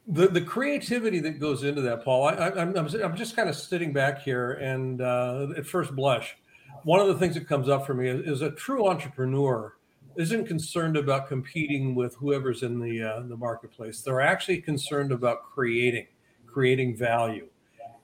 the 0.07 0.29
the 0.29 0.41
creativity 0.41 1.19
that 1.19 1.41
goes 1.41 1.65
into 1.65 1.81
that 1.81 2.05
paul 2.05 2.29
I, 2.29 2.49
am 2.49 2.77
I'm, 2.77 2.87
I'm 3.03 3.17
just 3.17 3.35
kind 3.35 3.49
of 3.49 3.57
sitting 3.57 3.93
back 3.93 4.21
here 4.21 4.53
and 4.53 5.01
uh, 5.01 5.49
at 5.57 5.67
first 5.67 5.97
blush 5.97 6.37
one 6.83 7.01
of 7.01 7.09
the 7.09 7.15
things 7.15 7.35
that 7.35 7.49
comes 7.49 7.71
up 7.71 7.87
for 7.87 7.95
me 7.95 8.09
is, 8.09 8.21
is, 8.29 8.43
a 8.43 8.51
true 8.51 8.87
entrepreneur 8.87 9.77
isn't 10.17 10.47
concerned 10.47 10.99
about 10.99 11.29
competing 11.29 11.95
with 11.95 12.15
whoever's 12.17 12.63
in 12.63 12.79
the 12.79 13.03
uh, 13.03 13.21
the 13.27 13.37
marketplace 13.37 14.03
they're 14.03 14.21
actually 14.21 14.61
concerned 14.61 15.11
about 15.11 15.43
creating 15.43 16.07
creating 16.47 16.95
value 16.95 17.49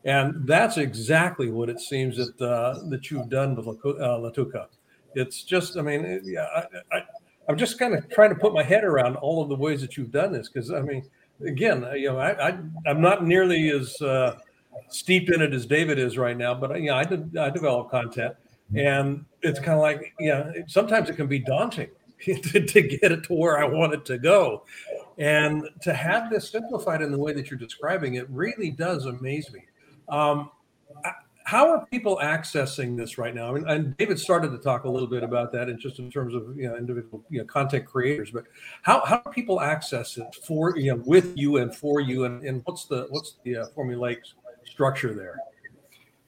and 0.04 0.46
that's 0.46 0.76
exactly 0.76 1.50
what 1.50 1.68
it 1.68 1.80
seems 1.80 2.16
that 2.16 2.40
uh, 2.40 2.80
that 2.88 3.10
you've 3.10 3.28
done 3.28 3.54
with 3.54 3.66
uh, 3.66 4.18
latakoo. 4.18 4.66
It's 5.14 5.42
just, 5.42 5.76
I 5.76 5.82
mean, 5.82 6.20
yeah, 6.24 6.46
I, 6.54 6.96
I, 6.96 7.02
I'm 7.48 7.56
just 7.56 7.78
kind 7.78 7.94
of 7.94 8.08
trying 8.10 8.30
to 8.30 8.36
put 8.36 8.54
my 8.54 8.62
head 8.62 8.84
around 8.84 9.16
all 9.16 9.42
of 9.42 9.48
the 9.48 9.56
ways 9.56 9.80
that 9.80 9.96
you've 9.96 10.12
done 10.12 10.32
this 10.32 10.48
because, 10.48 10.70
I 10.70 10.80
mean, 10.82 11.04
again, 11.44 11.86
you 11.94 12.12
know, 12.12 12.18
I, 12.18 12.50
I 12.50 12.58
am 12.86 13.00
not 13.00 13.26
nearly 13.26 13.70
as 13.70 14.00
uh, 14.00 14.38
steeped 14.88 15.30
in 15.30 15.42
it 15.42 15.52
as 15.52 15.66
David 15.66 15.98
is 15.98 16.16
right 16.16 16.36
now, 16.36 16.54
but 16.54 16.80
you 16.80 16.88
know, 16.90 16.96
I 16.96 17.04
did 17.04 17.36
I 17.36 17.50
develop 17.50 17.90
content, 17.90 18.34
and 18.74 19.24
it's 19.42 19.58
kind 19.58 19.72
of 19.72 19.80
like, 19.80 20.14
yeah, 20.20 20.52
sometimes 20.66 21.10
it 21.10 21.16
can 21.16 21.26
be 21.26 21.40
daunting 21.40 21.90
to, 22.24 22.64
to 22.64 22.82
get 22.82 23.12
it 23.12 23.24
to 23.24 23.34
where 23.34 23.58
I 23.58 23.64
want 23.64 23.94
it 23.94 24.04
to 24.06 24.18
go. 24.18 24.64
And 25.18 25.68
to 25.82 25.92
have 25.92 26.30
this 26.30 26.50
simplified 26.50 27.02
in 27.02 27.12
the 27.12 27.18
way 27.18 27.34
that 27.34 27.50
you're 27.50 27.58
describing 27.58 28.14
it 28.14 28.28
really 28.30 28.70
does 28.70 29.04
amaze 29.04 29.52
me. 29.52 29.64
Um, 30.10 30.50
how 31.50 31.68
are 31.68 31.84
people 31.86 32.20
accessing 32.22 32.96
this 32.96 33.18
right 33.18 33.34
now? 33.34 33.48
I 33.48 33.52
mean, 33.52 33.68
and 33.68 33.96
David 33.96 34.20
started 34.20 34.52
to 34.52 34.58
talk 34.58 34.84
a 34.84 34.88
little 34.88 35.08
bit 35.08 35.24
about 35.24 35.50
that, 35.52 35.68
and 35.68 35.80
just 35.80 35.98
in 35.98 36.08
terms 36.08 36.32
of 36.32 36.56
you 36.56 36.68
know 36.68 36.76
individual 36.76 37.24
you 37.28 37.40
know, 37.40 37.44
content 37.44 37.86
creators. 37.86 38.30
But 38.30 38.44
how 38.82 39.04
how 39.04 39.18
do 39.18 39.30
people 39.32 39.60
access 39.60 40.16
it 40.16 40.32
for 40.46 40.76
you 40.76 40.92
know 40.94 41.02
with 41.06 41.36
you 41.36 41.56
and 41.56 41.74
for 41.74 42.00
you, 42.00 42.24
and, 42.24 42.44
and 42.44 42.62
what's 42.66 42.84
the 42.84 43.08
what's 43.10 43.36
the 43.42 43.56
uh, 43.56 43.66
formulaic 43.76 44.18
structure 44.64 45.12
there? 45.12 45.38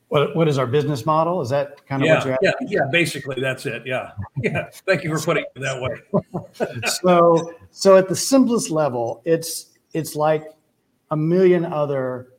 What 0.09 0.35
what 0.35 0.49
is 0.49 0.59
our 0.59 0.67
business 0.67 1.07
model? 1.07 1.41
Is 1.41 1.51
that 1.51 1.87
kind 1.87 2.03
of 2.03 2.07
yeah, 2.07 2.15
what 2.17 2.25
you're 2.25 2.35
asking? 2.35 2.69
Yeah, 2.69 2.81
yeah, 2.81 2.91
basically 2.91 3.41
that's 3.41 3.65
it. 3.65 3.85
Yeah, 3.87 4.11
yeah. 4.43 4.71
Thank 4.87 5.05
you 5.05 5.17
for 5.17 5.25
putting 5.25 5.45
it 5.55 5.61
that 5.61 5.81
way. 5.81 6.81
so 7.01 7.55
so 7.71 7.97
at 7.97 8.09
the 8.09 8.17
simplest 8.17 8.71
level, 8.71 9.23
it's 9.25 9.71
it's 9.95 10.17
like 10.17 10.47
a 11.12 11.17
million 11.17 11.65
other 11.65 12.32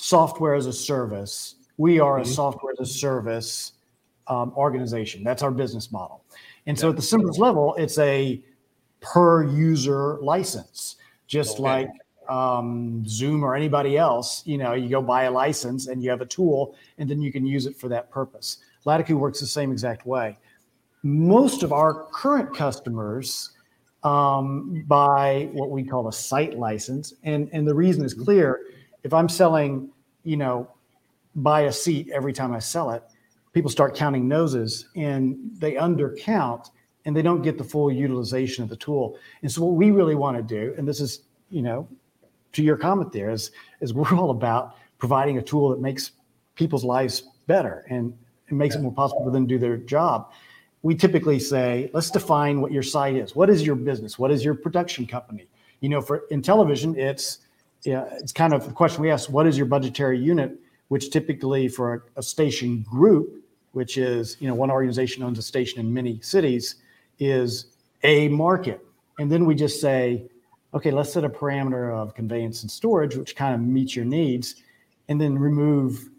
software 0.00 0.54
as 0.54 0.66
a 0.66 0.72
service. 0.72 1.56
We 1.76 2.00
are 2.00 2.18
a 2.18 2.22
mm-hmm. 2.22 2.32
software 2.32 2.72
as 2.72 2.80
a 2.80 2.92
service 2.92 3.72
um, 4.26 4.52
organization. 4.56 5.22
That's 5.22 5.42
our 5.42 5.50
business 5.50 5.92
model. 5.92 6.24
And 6.66 6.78
so, 6.78 6.90
at 6.90 6.96
the 6.96 7.02
simplest 7.02 7.38
level, 7.38 7.74
it's 7.76 7.98
a 7.98 8.42
per 9.00 9.44
user 9.44 10.18
license, 10.20 10.96
just 11.26 11.54
okay. 11.54 11.62
like 11.62 11.88
um, 12.28 13.02
Zoom 13.06 13.42
or 13.42 13.54
anybody 13.54 13.96
else. 13.96 14.42
You 14.46 14.58
know, 14.58 14.74
you 14.74 14.88
go 14.88 15.02
buy 15.02 15.24
a 15.24 15.30
license 15.30 15.88
and 15.88 16.02
you 16.02 16.10
have 16.10 16.20
a 16.20 16.26
tool, 16.26 16.76
and 16.98 17.08
then 17.08 17.20
you 17.20 17.32
can 17.32 17.46
use 17.46 17.66
it 17.66 17.76
for 17.76 17.88
that 17.88 18.10
purpose. 18.10 18.58
latakoo 18.86 19.18
works 19.18 19.40
the 19.40 19.46
same 19.46 19.72
exact 19.72 20.06
way. 20.06 20.38
Most 21.02 21.62
of 21.62 21.72
our 21.72 22.04
current 22.12 22.54
customers 22.54 23.50
um, 24.02 24.84
buy 24.86 25.48
what 25.52 25.70
we 25.70 25.82
call 25.82 26.08
a 26.08 26.12
site 26.12 26.58
license, 26.58 27.14
and 27.24 27.48
and 27.52 27.66
the 27.66 27.74
reason 27.74 28.04
is 28.04 28.14
mm-hmm. 28.14 28.24
clear 28.24 28.60
if 29.02 29.12
I'm 29.12 29.28
selling, 29.28 29.90
you 30.24 30.36
know, 30.36 30.68
buy 31.34 31.62
a 31.62 31.72
seat 31.72 32.10
every 32.12 32.32
time 32.32 32.52
I 32.52 32.58
sell 32.58 32.90
it, 32.90 33.02
people 33.52 33.70
start 33.70 33.94
counting 33.94 34.28
noses 34.28 34.86
and 34.96 35.38
they 35.58 35.74
undercount 35.74 36.70
and 37.04 37.16
they 37.16 37.22
don't 37.22 37.42
get 37.42 37.58
the 37.58 37.64
full 37.64 37.90
utilization 37.90 38.62
of 38.62 38.70
the 38.70 38.76
tool. 38.76 39.18
And 39.42 39.50
so 39.50 39.64
what 39.64 39.74
we 39.74 39.90
really 39.90 40.14
want 40.14 40.36
to 40.36 40.42
do, 40.42 40.74
and 40.76 40.86
this 40.86 41.00
is, 41.00 41.20
you 41.50 41.62
know, 41.62 41.88
to 42.52 42.62
your 42.62 42.76
comment 42.76 43.12
there, 43.12 43.30
is 43.30 43.50
is 43.80 43.94
we're 43.94 44.14
all 44.14 44.30
about 44.30 44.76
providing 44.98 45.38
a 45.38 45.42
tool 45.42 45.70
that 45.70 45.80
makes 45.80 46.12
people's 46.54 46.84
lives 46.84 47.24
better 47.46 47.84
and 47.88 48.16
it 48.48 48.54
makes 48.54 48.74
it 48.74 48.82
more 48.82 48.92
possible 48.92 49.24
for 49.24 49.30
them 49.30 49.46
to 49.46 49.54
do 49.54 49.58
their 49.58 49.76
job. 49.76 50.32
We 50.82 50.94
typically 50.94 51.38
say, 51.38 51.90
let's 51.92 52.10
define 52.10 52.60
what 52.60 52.72
your 52.72 52.82
site 52.82 53.14
is. 53.14 53.36
What 53.36 53.50
is 53.50 53.64
your 53.64 53.76
business? 53.76 54.18
What 54.18 54.30
is 54.30 54.44
your 54.44 54.54
production 54.54 55.06
company? 55.06 55.46
You 55.80 55.88
know, 55.88 56.00
for 56.00 56.24
in 56.30 56.42
television, 56.42 56.98
it's 56.98 57.38
yeah, 57.82 58.08
it's 58.18 58.32
kind 58.32 58.52
of 58.52 58.66
the 58.66 58.72
question 58.72 59.02
we 59.02 59.10
ask: 59.10 59.30
What 59.30 59.46
is 59.46 59.56
your 59.56 59.66
budgetary 59.66 60.18
unit? 60.18 60.58
Which 60.88 61.10
typically 61.10 61.68
for 61.68 61.94
a, 61.94 62.20
a 62.20 62.22
station 62.22 62.82
group, 62.82 63.44
which 63.72 63.96
is 63.96 64.36
you 64.40 64.48
know 64.48 64.54
one 64.54 64.70
organization 64.70 65.22
owns 65.22 65.38
a 65.38 65.42
station 65.42 65.80
in 65.80 65.92
many 65.92 66.20
cities, 66.20 66.76
is 67.18 67.66
a 68.02 68.28
market, 68.28 68.84
and 69.18 69.30
then 69.30 69.44
we 69.44 69.54
just 69.54 69.80
say, 69.80 70.28
okay, 70.74 70.90
let's 70.90 71.12
set 71.12 71.24
a 71.24 71.28
parameter 71.28 71.94
of 71.94 72.14
conveyance 72.14 72.62
and 72.62 72.70
storage, 72.70 73.16
which 73.16 73.36
kind 73.36 73.54
of 73.54 73.60
meets 73.60 73.96
your 73.96 74.04
needs, 74.04 74.56
and 75.08 75.20
then 75.20 75.38
remove 75.38 76.10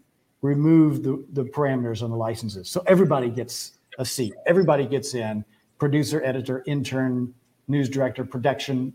remove 0.42 1.02
the, 1.02 1.24
the 1.32 1.44
parameters 1.44 2.02
on 2.02 2.10
the 2.10 2.16
licenses. 2.16 2.68
So 2.68 2.82
everybody 2.86 3.30
gets 3.30 3.72
a 3.98 4.04
seat. 4.04 4.34
Everybody 4.46 4.86
gets 4.86 5.14
in. 5.14 5.44
Producer, 5.78 6.22
editor, 6.24 6.62
intern, 6.66 7.32
news 7.68 7.88
director, 7.88 8.24
production 8.24 8.92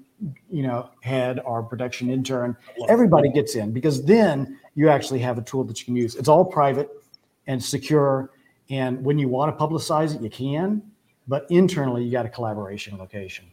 you 0.49 0.63
know 0.63 0.89
head 1.01 1.39
or 1.45 1.61
production 1.61 2.09
intern 2.09 2.57
everybody 2.89 3.29
gets 3.29 3.55
in 3.55 3.71
because 3.71 4.03
then 4.03 4.59
you 4.75 4.89
actually 4.89 5.19
have 5.19 5.37
a 5.37 5.41
tool 5.41 5.63
that 5.63 5.79
you 5.79 5.85
can 5.85 5.95
use. 5.95 6.15
It's 6.15 6.27
all 6.27 6.43
private 6.43 6.89
and 7.45 7.63
secure 7.63 8.31
and 8.69 9.03
when 9.03 9.19
you 9.19 9.29
want 9.29 9.57
to 9.57 9.63
publicize 9.65 10.15
it 10.15 10.21
you 10.21 10.29
can 10.29 10.81
but 11.27 11.45
internally 11.49 12.03
you 12.03 12.11
got 12.11 12.25
a 12.25 12.29
collaboration 12.29 12.97
location. 12.97 13.45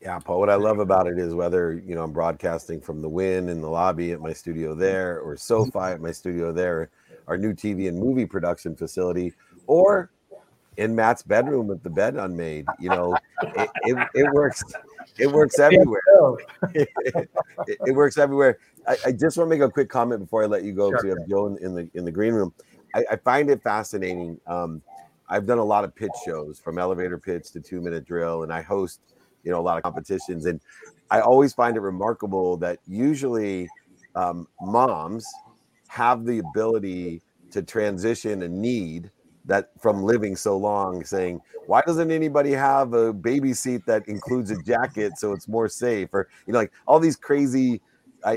Yeah 0.00 0.18
paul 0.18 0.40
what 0.40 0.48
i 0.48 0.54
love 0.54 0.78
about 0.78 1.06
it 1.06 1.18
is 1.18 1.34
whether 1.34 1.74
you 1.74 1.94
know 1.94 2.02
i'm 2.02 2.12
broadcasting 2.12 2.80
from 2.80 3.02
the 3.02 3.08
Wynn 3.08 3.50
in 3.50 3.60
the 3.60 3.68
lobby 3.68 4.12
at 4.12 4.20
my 4.20 4.32
studio 4.32 4.74
there 4.74 5.20
or 5.20 5.36
sofi 5.36 5.78
at 5.78 6.00
my 6.00 6.12
studio 6.12 6.52
there 6.52 6.90
our 7.28 7.36
new 7.36 7.52
tv 7.52 7.88
and 7.88 7.98
movie 7.98 8.24
production 8.24 8.74
facility 8.74 9.34
or 9.66 10.10
in 10.76 10.94
Matt's 10.94 11.22
bedroom 11.22 11.66
with 11.66 11.82
the 11.82 11.90
bed 11.90 12.16
unmade. 12.16 12.66
You 12.78 12.90
know, 12.90 13.16
it, 13.42 13.70
it, 13.82 14.08
it 14.14 14.32
works. 14.32 14.62
It 15.18 15.26
works 15.32 15.58
everywhere. 15.58 16.00
it, 16.74 16.88
it, 17.66 17.94
works 17.94 18.18
everywhere. 18.18 18.58
I, 18.86 18.96
I, 19.06 19.12
just 19.12 19.36
want 19.36 19.50
to 19.50 19.56
make 19.56 19.60
a 19.60 19.70
quick 19.70 19.88
comment 19.88 20.20
before 20.20 20.42
I 20.42 20.46
let 20.46 20.64
you 20.64 20.72
go. 20.72 20.90
Sure. 20.90 21.02
To 21.02 21.08
have 21.08 21.28
Joe 21.28 21.46
in, 21.46 21.58
in, 21.58 21.74
the 21.74 21.90
in 21.94 22.04
the 22.04 22.12
green 22.12 22.34
room. 22.34 22.54
I, 22.94 23.04
I 23.12 23.16
find 23.16 23.50
it 23.50 23.62
fascinating. 23.62 24.40
Um, 24.46 24.82
I've 25.28 25.46
done 25.46 25.58
a 25.58 25.64
lot 25.64 25.84
of 25.84 25.94
pitch 25.94 26.10
shows 26.24 26.58
from 26.58 26.78
elevator 26.78 27.18
pitch 27.18 27.52
to 27.52 27.60
two 27.60 27.80
minute 27.80 28.04
drill, 28.04 28.42
and 28.42 28.52
I 28.52 28.62
host, 28.62 29.00
you 29.44 29.50
know, 29.50 29.60
a 29.60 29.62
lot 29.62 29.76
of 29.76 29.82
competitions. 29.82 30.46
And 30.46 30.60
I 31.10 31.20
always 31.20 31.52
find 31.52 31.76
it 31.76 31.80
remarkable 31.80 32.56
that 32.58 32.78
usually 32.86 33.68
um, 34.14 34.48
moms 34.60 35.26
have 35.88 36.24
the 36.24 36.38
ability 36.38 37.20
to 37.50 37.62
transition 37.62 38.42
a 38.42 38.48
need 38.48 39.10
that 39.50 39.70
from 39.80 40.04
living 40.04 40.36
so 40.36 40.56
long 40.56 41.04
saying 41.04 41.40
why 41.66 41.82
doesn't 41.82 42.10
anybody 42.10 42.52
have 42.52 42.94
a 42.94 43.12
baby 43.12 43.52
seat 43.52 43.84
that 43.84 44.06
includes 44.06 44.50
a 44.50 44.62
jacket 44.62 45.12
so 45.18 45.32
it's 45.32 45.48
more 45.48 45.68
safe 45.68 46.08
or 46.12 46.28
you 46.46 46.52
know 46.52 46.60
like 46.60 46.72
all 46.86 47.00
these 47.00 47.16
crazy 47.16 47.80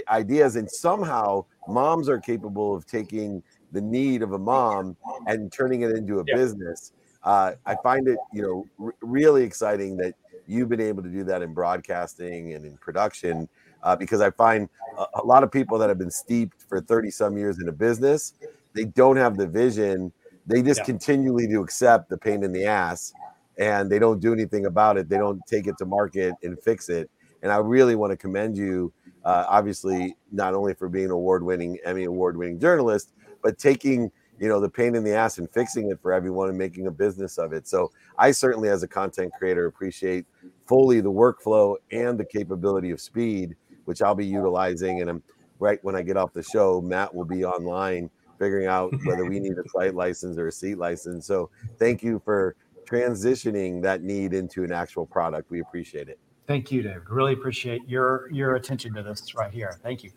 ideas 0.10 0.56
and 0.56 0.70
somehow 0.70 1.44
moms 1.68 2.10
are 2.10 2.20
capable 2.20 2.76
of 2.76 2.86
taking 2.86 3.44
the 3.72 3.82
need 3.82 4.22
of 4.22 4.34
a 4.34 4.40
mom 4.40 4.96
and 5.28 5.52
turning 5.52 5.82
it 5.82 5.92
into 5.92 6.20
a 6.20 6.24
yeah. 6.28 6.36
business 6.36 6.94
uh, 7.24 7.54
i 7.66 7.76
find 7.76 8.08
it 8.08 8.18
you 8.34 8.42
know 8.42 8.66
r- 8.84 8.96
really 9.02 9.44
exciting 9.44 9.96
that 9.96 10.16
you've 10.48 10.70
been 10.70 10.82
able 10.82 11.04
to 11.04 11.10
do 11.10 11.24
that 11.24 11.42
in 11.42 11.54
broadcasting 11.54 12.54
and 12.54 12.66
in 12.66 12.76
production 12.78 13.48
uh, 13.84 13.96
because 13.96 14.20
i 14.20 14.32
find 14.32 14.68
a, 14.98 15.06
a 15.22 15.24
lot 15.24 15.44
of 15.44 15.52
people 15.52 15.78
that 15.78 15.90
have 15.90 16.00
been 16.00 16.12
steeped 16.12 16.62
for 16.64 16.82
30 16.82 17.12
some 17.12 17.38
years 17.38 17.60
in 17.60 17.68
a 17.68 17.72
business 17.72 18.34
they 18.74 18.86
don't 18.86 19.18
have 19.18 19.38
the 19.38 19.46
vision 19.46 20.12
they 20.46 20.62
just 20.62 20.80
yeah. 20.82 20.86
continually 20.86 21.48
to 21.48 21.62
accept 21.62 22.10
the 22.10 22.18
pain 22.18 22.44
in 22.44 22.52
the 22.52 22.66
ass 22.66 23.14
and 23.58 23.90
they 23.90 24.00
don't 24.00 24.20
do 24.20 24.34
anything 24.34 24.66
about 24.66 24.98
it. 24.98 25.10
They 25.10 25.18
don't 25.18 25.42
take 25.48 25.68
it 25.68 25.78
to 25.78 25.86
market 25.86 26.34
and 26.44 26.60
fix 26.60 26.90
it. 26.90 27.10
And 27.42 27.52
I 27.52 27.58
really 27.58 27.96
want 27.96 28.12
to 28.12 28.18
commend 28.18 28.58
you, 28.58 28.94
uh, 29.26 29.46
obviously, 29.48 30.16
not 30.32 30.54
only 30.54 30.74
for 30.74 30.90
being 30.90 31.12
award-winning 31.12 31.78
Emmy 31.86 32.06
award-winning 32.06 32.60
journalist, 32.60 33.12
but 33.42 33.58
taking 33.58 34.12
you 34.40 34.50
know 34.50 34.60
the 34.60 34.70
pain 34.70 34.96
in 34.96 35.04
the 35.04 35.14
ass 35.14 35.38
and 35.38 35.50
fixing 35.52 35.92
it 35.92 36.02
for 36.02 36.12
everyone 36.12 36.50
and 36.50 36.58
making 36.58 36.88
a 36.88 36.92
business 36.92 37.38
of 37.38 37.54
it. 37.54 37.68
So 37.68 37.92
I 38.18 38.32
certainly, 38.32 38.70
as 38.70 38.82
a 38.82 38.88
content 38.88 39.32
creator, 39.38 39.68
appreciate 39.68 40.26
fully 40.66 41.02
the 41.02 41.12
workflow 41.12 41.76
and 41.92 42.20
the 42.20 42.26
capability 42.26 42.92
of 42.92 43.00
speed, 43.00 43.56
which 43.86 44.02
I'll 44.02 44.16
be 44.16 44.26
utilizing. 44.26 45.02
And 45.02 45.10
I'm 45.10 45.24
right 45.60 45.80
when 45.84 45.96
I 45.96 46.02
get 46.02 46.18
off 46.18 46.34
the 46.34 46.44
show, 46.44 46.82
Matt 46.82 47.14
will 47.14 47.26
be 47.26 47.46
online 47.46 48.10
figuring 48.44 48.68
out 48.68 48.94
whether 49.06 49.26
we 49.26 49.40
need 49.40 49.58
a 49.58 49.64
flight 49.70 49.96
license 49.96 50.38
or 50.38 50.48
a 50.48 50.52
seat 50.52 50.78
license. 50.78 51.26
So 51.26 51.50
thank 51.78 52.04
you 52.04 52.22
for 52.26 52.56
transitioning 52.86 53.82
that 53.84 54.02
need 54.02 54.34
into 54.34 54.64
an 54.64 54.72
actual 54.72 55.06
product. 55.06 55.50
We 55.50 55.62
appreciate 55.62 56.10
it. 56.10 56.20
Thank 56.46 56.72
you, 56.72 56.82
David. 56.82 57.10
Really 57.10 57.34
appreciate 57.34 57.88
your 57.88 58.30
your 58.32 58.56
attention 58.56 58.94
to 58.96 59.04
this 59.04 59.34
right 59.34 59.52
here. 59.52 59.80
Thank 59.82 60.04
you. 60.04 60.12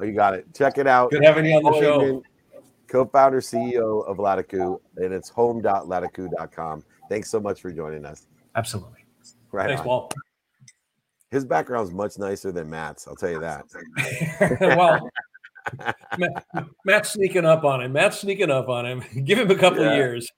Oh, 0.00 0.04
you 0.04 0.12
got 0.12 0.34
it. 0.34 0.46
Check 0.54 0.78
it 0.78 0.86
out. 0.86 1.10
Good 1.10 1.22
having 1.22 1.44
you 1.44 1.56
on 1.56 1.62
the 1.64 1.80
show. 1.80 2.22
Co-founder, 2.88 3.40
CEO 3.40 4.06
of 4.06 4.18
latakoo, 4.18 4.78
and 4.96 5.12
it's 5.12 5.28
home.latakoo.com. 5.28 6.84
Thanks 7.10 7.28
so 7.30 7.40
much 7.40 7.60
for 7.60 7.72
joining 7.72 8.04
us. 8.04 8.28
Absolutely. 8.54 9.04
Right. 9.50 9.66
Thanks, 9.66 9.80
on. 9.80 9.86
Paul. 9.86 10.12
His 11.30 11.44
background 11.44 11.88
is 11.88 11.92
much 11.92 12.16
nicer 12.16 12.52
than 12.52 12.70
Matt's. 12.70 13.08
I'll 13.08 13.16
tell 13.16 13.30
you 13.30 13.40
that. 13.40 13.64
well, 14.78 15.10
Matt, 16.18 16.46
Matt's 16.84 17.10
sneaking 17.10 17.44
up 17.44 17.64
on 17.64 17.82
him. 17.82 17.92
Matt's 17.92 18.20
sneaking 18.20 18.50
up 18.50 18.68
on 18.68 18.86
him. 18.86 19.02
Give 19.24 19.38
him 19.38 19.50
a 19.50 19.54
couple 19.54 19.80
yeah, 19.80 19.90
of 19.90 19.96
years. 19.96 20.30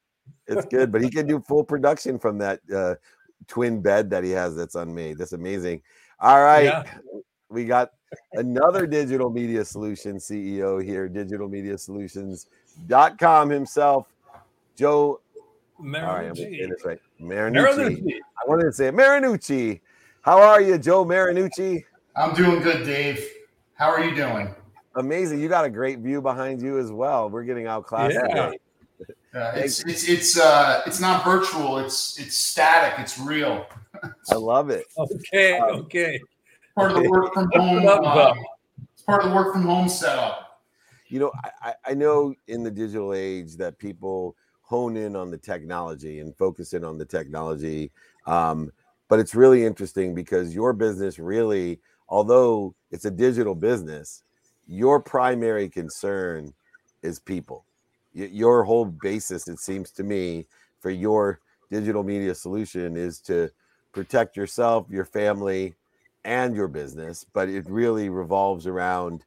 It's 0.47 0.66
good, 0.70 0.92
but 0.92 1.02
he 1.02 1.11
can 1.11 1.26
do 1.26 1.40
full 1.40 1.64
production 1.64 2.18
from 2.18 2.38
that 2.38 2.61
uh, 2.75 2.94
twin 3.47 3.80
bed 3.80 4.11
that 4.11 4.25
he 4.25 4.30
has 4.30 4.56
that's 4.56 4.75
unmade. 4.75 5.18
That's 5.18 5.32
amazing. 5.32 5.82
All 6.20 6.42
right. 6.42 6.64
Yeah. 6.64 6.85
We 7.50 7.64
got 7.64 7.92
another 8.35 8.87
digital 8.87 9.30
media 9.30 9.64
solution 9.64 10.16
CEO 10.16 10.82
here, 10.82 11.08
digital 11.08 11.49
media 11.49 11.78
solutions.com 11.78 13.50
himself, 13.50 14.06
Joe. 14.76 15.20
Marinucci. 15.80 16.08
All 16.08 16.14
right, 16.14 16.26
I'm 16.26 16.37
saying 16.37 16.70
this 16.70 16.85
right. 16.85 16.99
Marinucci. 17.20 18.02
Marinucci. 18.02 18.12
I 18.12 18.49
wanted 18.49 18.64
to 18.64 18.73
say. 18.73 18.90
Marinucci. 18.90 19.80
How 20.23 20.42
are 20.42 20.61
you, 20.61 20.76
Joe 20.76 21.04
Marinucci? 21.04 21.85
I'm 22.16 22.35
doing 22.35 22.61
good, 22.61 22.85
Dave. 22.85 23.25
How 23.75 23.88
are 23.91 24.04
you 24.04 24.14
doing? 24.14 24.52
Amazing. 24.99 25.41
You 25.41 25.49
got 25.49 25.65
a 25.65 25.71
great 25.71 26.00
view 26.00 26.21
behind 26.21 26.61
you 26.61 26.78
as 26.78 26.93
well. 26.93 27.30
We're 27.30 27.45
getting 27.45 27.67
outclassed 27.67 28.15
yeah. 28.15 28.23
today. 28.23 28.58
Uh, 29.34 29.52
it's 29.54 29.84
it's 29.84 30.08
it's 30.08 30.39
uh 30.39 30.82
it's 30.87 31.00
not 31.00 31.25
virtual. 31.25 31.78
It's 31.78 32.19
it's 32.19 32.37
static. 32.37 32.99
It's 32.99 33.19
real. 33.19 33.67
I 34.30 34.34
love 34.34 34.71
it. 34.71 34.87
Okay, 34.97 35.58
um, 35.58 35.80
okay. 35.80 36.21
Part 36.75 36.93
of 36.93 37.02
the 37.02 37.11
work 37.11 37.34
from 37.34 37.50
home. 37.54 37.87
Uh, 37.87 38.32
it's 38.93 39.02
part 39.02 39.23
of 39.23 39.30
the 39.30 39.37
work 39.37 39.52
from 39.52 39.63
home 39.63 39.89
setup. 39.89 40.61
You 41.08 41.21
know, 41.21 41.32
I, 41.63 41.75
I 41.84 41.95
know 41.95 42.34
in 42.49 42.63
the 42.63 42.71
digital 42.71 43.15
age 43.15 43.56
that 43.56 43.78
people 43.78 44.37
hone 44.63 44.97
in 44.97 45.17
on 45.17 45.30
the 45.30 45.39
technology 45.39 46.21
and 46.21 46.37
focus 46.37 46.73
in 46.73 46.84
on 46.84 46.99
the 46.99 47.04
technology. 47.04 47.91
Um, 48.26 48.71
but 49.08 49.19
it's 49.19 49.34
really 49.34 49.65
interesting 49.65 50.15
because 50.15 50.54
your 50.54 50.73
business 50.75 51.19
really, 51.19 51.80
although 52.08 52.75
it's 52.91 53.06
a 53.06 53.11
digital 53.11 53.54
business, 53.54 54.23
your 54.69 55.00
primary 55.00 55.69
concern 55.69 56.52
is 57.02 57.19
people. 57.19 57.65
Your 58.13 58.65
whole 58.65 58.85
basis, 58.85 59.49
it 59.49 59.59
seems 59.59 59.91
to 59.93 60.04
me, 60.04 60.47
for 60.81 60.91
your 60.91 61.41
digital 61.71 62.02
media 62.02 62.35
solution 62.35 62.97
is 62.97 63.21
to 63.21 63.50
protect 63.93 64.37
yourself, 64.37 64.87
your 64.91 65.04
family, 65.04 65.75
and 66.25 66.54
your 66.54 66.69
business. 66.69 67.25
But 67.33 67.49
it 67.49 67.69
really 67.69 68.11
revolves 68.11 68.67
around 68.67 69.23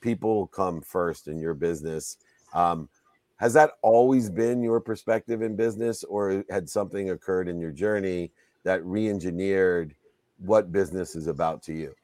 people 0.00 0.46
come 0.48 0.80
first 0.80 1.28
in 1.28 1.38
your 1.38 1.54
business. 1.54 2.18
Um, 2.54 2.88
has 3.36 3.52
that 3.52 3.72
always 3.82 4.30
been 4.30 4.62
your 4.62 4.80
perspective 4.80 5.42
in 5.42 5.56
business, 5.56 6.04
or 6.04 6.44
had 6.48 6.68
something 6.70 7.10
occurred 7.10 7.48
in 7.48 7.60
your 7.60 7.70
journey 7.70 8.30
that 8.62 8.84
re 8.84 9.08
engineered 9.08 9.94
what 10.38 10.72
business 10.72 11.14
is 11.14 11.26
about 11.26 11.62
to 11.64 11.74
you? 11.74 11.94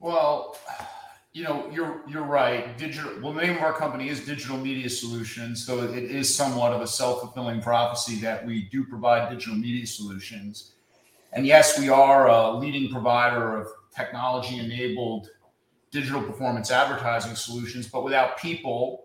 Well, 0.00 0.56
you 1.38 1.44
know, 1.44 1.70
you're 1.72 2.02
you're 2.08 2.24
right. 2.24 2.76
Digital. 2.76 3.12
Well, 3.22 3.32
the 3.32 3.42
name 3.42 3.54
of 3.54 3.62
our 3.62 3.72
company 3.72 4.08
is 4.08 4.26
Digital 4.26 4.56
Media 4.56 4.90
Solutions, 4.90 5.64
so 5.64 5.84
it 5.84 6.02
is 6.02 6.34
somewhat 6.34 6.72
of 6.72 6.80
a 6.80 6.86
self 6.86 7.20
fulfilling 7.20 7.62
prophecy 7.62 8.16
that 8.22 8.44
we 8.44 8.62
do 8.62 8.84
provide 8.84 9.30
digital 9.30 9.54
media 9.54 9.86
solutions. 9.86 10.72
And 11.32 11.46
yes, 11.46 11.78
we 11.78 11.90
are 11.90 12.26
a 12.26 12.50
leading 12.50 12.90
provider 12.90 13.56
of 13.56 13.68
technology 13.94 14.58
enabled 14.58 15.30
digital 15.92 16.20
performance 16.20 16.72
advertising 16.72 17.36
solutions, 17.36 17.86
but 17.86 18.02
without 18.02 18.36
people 18.38 19.04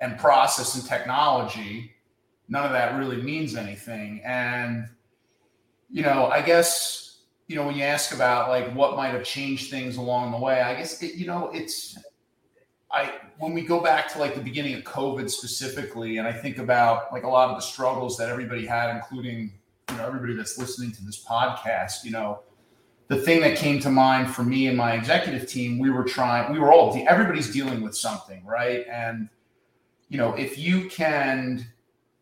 and 0.00 0.18
process 0.18 0.74
and 0.74 0.84
technology, 0.84 1.92
none 2.48 2.66
of 2.66 2.72
that 2.72 2.98
really 2.98 3.22
means 3.22 3.54
anything. 3.54 4.20
And 4.24 4.88
you 5.88 6.02
know, 6.02 6.26
I 6.26 6.42
guess 6.42 7.11
you 7.52 7.58
know, 7.58 7.66
when 7.66 7.76
you 7.76 7.82
ask 7.82 8.14
about 8.14 8.48
like 8.48 8.72
what 8.72 8.96
might 8.96 9.10
have 9.10 9.24
changed 9.24 9.70
things 9.70 9.98
along 9.98 10.32
the 10.32 10.38
way, 10.38 10.62
I 10.62 10.74
guess 10.74 11.02
it, 11.02 11.16
you 11.16 11.26
know, 11.26 11.50
it's 11.52 11.98
I 12.90 13.12
when 13.36 13.52
we 13.52 13.60
go 13.60 13.82
back 13.82 14.10
to 14.14 14.18
like 14.18 14.34
the 14.34 14.40
beginning 14.40 14.72
of 14.74 14.84
COVID 14.84 15.28
specifically, 15.28 16.16
and 16.16 16.26
I 16.26 16.32
think 16.32 16.56
about 16.56 17.12
like 17.12 17.24
a 17.24 17.28
lot 17.28 17.50
of 17.50 17.56
the 17.56 17.60
struggles 17.60 18.16
that 18.16 18.30
everybody 18.30 18.64
had, 18.64 18.96
including 18.96 19.52
you 19.90 19.96
know 19.98 20.06
everybody 20.06 20.32
that's 20.32 20.56
listening 20.56 20.92
to 20.92 21.04
this 21.04 21.22
podcast, 21.22 22.04
you 22.04 22.10
know, 22.10 22.40
the 23.08 23.16
thing 23.16 23.42
that 23.42 23.58
came 23.58 23.78
to 23.80 23.90
mind 23.90 24.34
for 24.34 24.44
me 24.44 24.68
and 24.68 24.76
my 24.76 24.94
executive 24.94 25.46
team, 25.46 25.78
we 25.78 25.90
were 25.90 26.04
trying, 26.04 26.50
we 26.50 26.58
were 26.58 26.72
all 26.72 26.96
everybody's 27.06 27.52
dealing 27.52 27.82
with 27.82 27.94
something, 27.94 28.42
right? 28.46 28.86
And 28.90 29.28
you 30.08 30.16
know, 30.16 30.32
if 30.32 30.58
you 30.58 30.88
can 30.88 31.66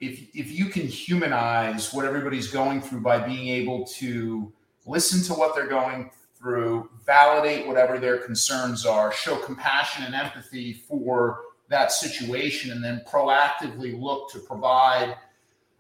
if 0.01 0.29
if 0.35 0.51
you 0.51 0.65
can 0.65 0.89
humanize 0.89 1.95
what 1.95 2.05
everybody's 2.05 2.51
going 2.51 2.81
through 2.81 3.03
by 3.03 3.19
being 3.25 3.47
able 3.47 3.87
to 3.87 4.53
listen 4.87 5.23
to 5.25 5.39
what 5.39 5.55
they're 5.55 5.69
going 5.69 6.11
through, 6.39 6.89
validate 7.05 7.67
whatever 7.67 7.99
their 7.99 8.19
concerns 8.19 8.87
are, 8.87 9.13
show 9.13 9.37
compassion 9.37 10.05
and 10.05 10.15
empathy 10.15 10.73
for 10.73 11.43
that 11.69 11.93
situation, 11.93 12.73
and 12.73 12.83
then 12.83 13.03
proactively 13.07 14.01
look 14.01 14.31
to 14.31 14.39
provide 14.41 15.17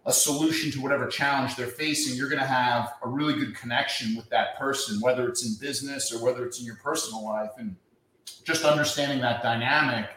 a 0.07 0.13
solution 0.13 0.71
to 0.73 0.81
whatever 0.81 1.07
challenge 1.07 1.57
they're 1.57 1.67
facing, 1.67 2.17
you're 2.17 2.29
going 2.29 2.41
to 2.41 2.47
have 2.47 2.95
a 3.03 3.09
really 3.09 3.35
good 3.35 3.55
connection 3.55 4.17
with 4.17 4.29
that 4.31 4.59
person, 4.59 5.01
whether 5.01 5.29
it's 5.29 5.45
in 5.45 5.55
business 5.61 6.13
or 6.13 6.25
whether 6.25 6.45
it's 6.47 6.59
in 6.59 6.65
your 6.65 6.77
personal 6.77 7.25
life. 7.25 7.51
And 7.59 7.77
just 8.45 8.65
understanding 8.65 9.21
that 9.21 9.43
dynamic, 9.43 10.09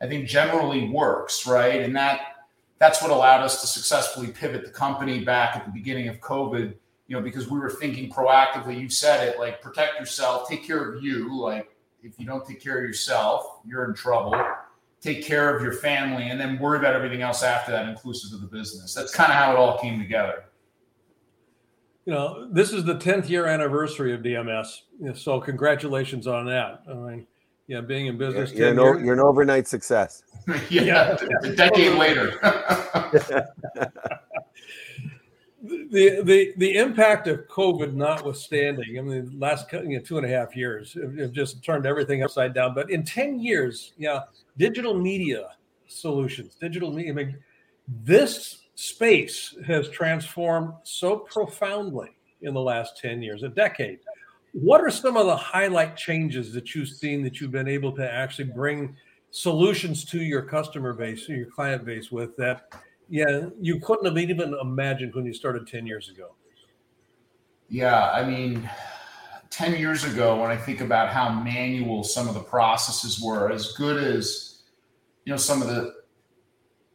I 0.00 0.06
think 0.06 0.28
generally 0.28 0.88
works, 0.88 1.46
right? 1.46 1.82
And 1.82 1.96
that 1.96 2.20
that's 2.78 3.00
what 3.00 3.10
allowed 3.10 3.42
us 3.42 3.62
to 3.62 3.66
successfully 3.66 4.28
pivot 4.28 4.64
the 4.64 4.70
company 4.70 5.24
back 5.24 5.56
at 5.56 5.64
the 5.64 5.72
beginning 5.72 6.08
of 6.08 6.20
COVID 6.20 6.74
you 7.08 7.16
know, 7.16 7.22
because 7.22 7.48
we 7.48 7.58
were 7.58 7.70
thinking 7.70 8.10
proactively. 8.10 8.78
You 8.78 8.88
said 8.88 9.28
it 9.28 9.38
like 9.38 9.60
protect 9.60 9.98
yourself, 9.98 10.48
take 10.48 10.66
care 10.66 10.92
of 10.92 11.02
you. 11.02 11.38
Like 11.38 11.76
if 12.02 12.18
you 12.18 12.26
don't 12.26 12.46
take 12.46 12.60
care 12.60 12.78
of 12.78 12.84
yourself, 12.84 13.60
you're 13.66 13.84
in 13.84 13.94
trouble. 13.94 14.34
Take 15.00 15.24
care 15.24 15.54
of 15.54 15.62
your 15.62 15.74
family, 15.74 16.30
and 16.30 16.40
then 16.40 16.58
worry 16.58 16.78
about 16.78 16.94
everything 16.94 17.22
else 17.22 17.42
after 17.42 17.70
that, 17.70 17.88
inclusive 17.88 18.32
of 18.32 18.40
the 18.40 18.46
business. 18.46 18.94
That's 18.94 19.14
kind 19.14 19.30
of 19.30 19.36
how 19.36 19.52
it 19.52 19.56
all 19.56 19.78
came 19.78 20.00
together. 20.00 20.46
You 22.06 22.14
know, 22.14 22.48
this 22.50 22.72
is 22.72 22.84
the 22.84 22.94
10th 22.94 23.28
year 23.28 23.46
anniversary 23.46 24.14
of 24.14 24.22
DMS. 24.22 24.82
So 25.14 25.40
congratulations 25.40 26.26
on 26.26 26.46
that. 26.46 26.82
I 26.88 26.94
mean, 26.94 27.26
yeah, 27.66 27.80
being 27.80 28.06
in 28.06 28.16
business. 28.16 28.52
You're, 28.52 28.72
you're, 28.72 28.96
an, 28.96 29.04
you're 29.04 29.14
an, 29.14 29.20
overnight 29.20 29.66
success. 29.66 30.22
yeah, 30.70 30.82
yeah, 30.90 31.16
a 31.42 31.54
decade 31.54 31.98
later. 31.98 32.38
the 35.90 36.22
the 36.22 36.52
the 36.56 36.76
impact 36.76 37.28
of 37.28 37.46
COVID 37.48 37.94
notwithstanding, 37.94 38.98
I 38.98 39.02
mean, 39.02 39.30
the 39.30 39.36
last 39.38 39.72
you 39.72 39.98
know, 39.98 40.00
two 40.00 40.18
and 40.18 40.26
a 40.26 40.28
half 40.28 40.56
years 40.56 40.94
have 40.94 41.32
just 41.32 41.62
turned 41.64 41.86
everything 41.86 42.22
upside 42.22 42.54
down. 42.54 42.74
But 42.74 42.90
in 42.90 43.04
ten 43.04 43.38
years, 43.38 43.92
yeah, 43.96 44.20
digital 44.56 44.94
media 44.94 45.50
solutions, 45.86 46.56
digital 46.60 46.92
media, 46.92 47.12
I 47.12 47.14
mean, 47.14 47.38
this 48.04 48.64
space 48.74 49.56
has 49.66 49.88
transformed 49.88 50.74
so 50.82 51.16
profoundly 51.16 52.10
in 52.42 52.54
the 52.54 52.60
last 52.60 52.98
ten 52.98 53.22
years, 53.22 53.42
a 53.42 53.48
decade. 53.48 54.00
What 54.52 54.80
are 54.80 54.90
some 54.90 55.16
of 55.16 55.26
the 55.26 55.36
highlight 55.36 55.96
changes 55.96 56.52
that 56.54 56.74
you've 56.74 56.88
seen 56.88 57.22
that 57.24 57.40
you've 57.40 57.52
been 57.52 57.68
able 57.68 57.92
to 57.92 58.10
actually 58.10 58.46
bring 58.46 58.96
solutions 59.30 60.04
to 60.06 60.22
your 60.22 60.42
customer 60.42 60.94
base, 60.94 61.28
your 61.28 61.46
client 61.46 61.84
base 61.84 62.10
with 62.10 62.36
that? 62.38 62.72
Yeah, 63.08 63.46
you 63.60 63.80
couldn't 63.80 64.04
have 64.04 64.18
even 64.18 64.54
imagined 64.60 65.14
when 65.14 65.24
you 65.24 65.32
started 65.32 65.66
10 65.66 65.86
years 65.86 66.08
ago. 66.08 66.34
Yeah, 67.68 68.10
I 68.10 68.28
mean, 68.28 68.68
10 69.50 69.78
years 69.78 70.04
ago, 70.04 70.40
when 70.40 70.50
I 70.50 70.56
think 70.56 70.80
about 70.80 71.12
how 71.12 71.30
manual 71.30 72.04
some 72.04 72.28
of 72.28 72.34
the 72.34 72.40
processes 72.40 73.20
were, 73.20 73.50
as 73.50 73.72
good 73.72 74.02
as 74.02 74.62
you 75.24 75.32
know, 75.32 75.36
some 75.36 75.60
of 75.60 75.68
the 75.68 75.94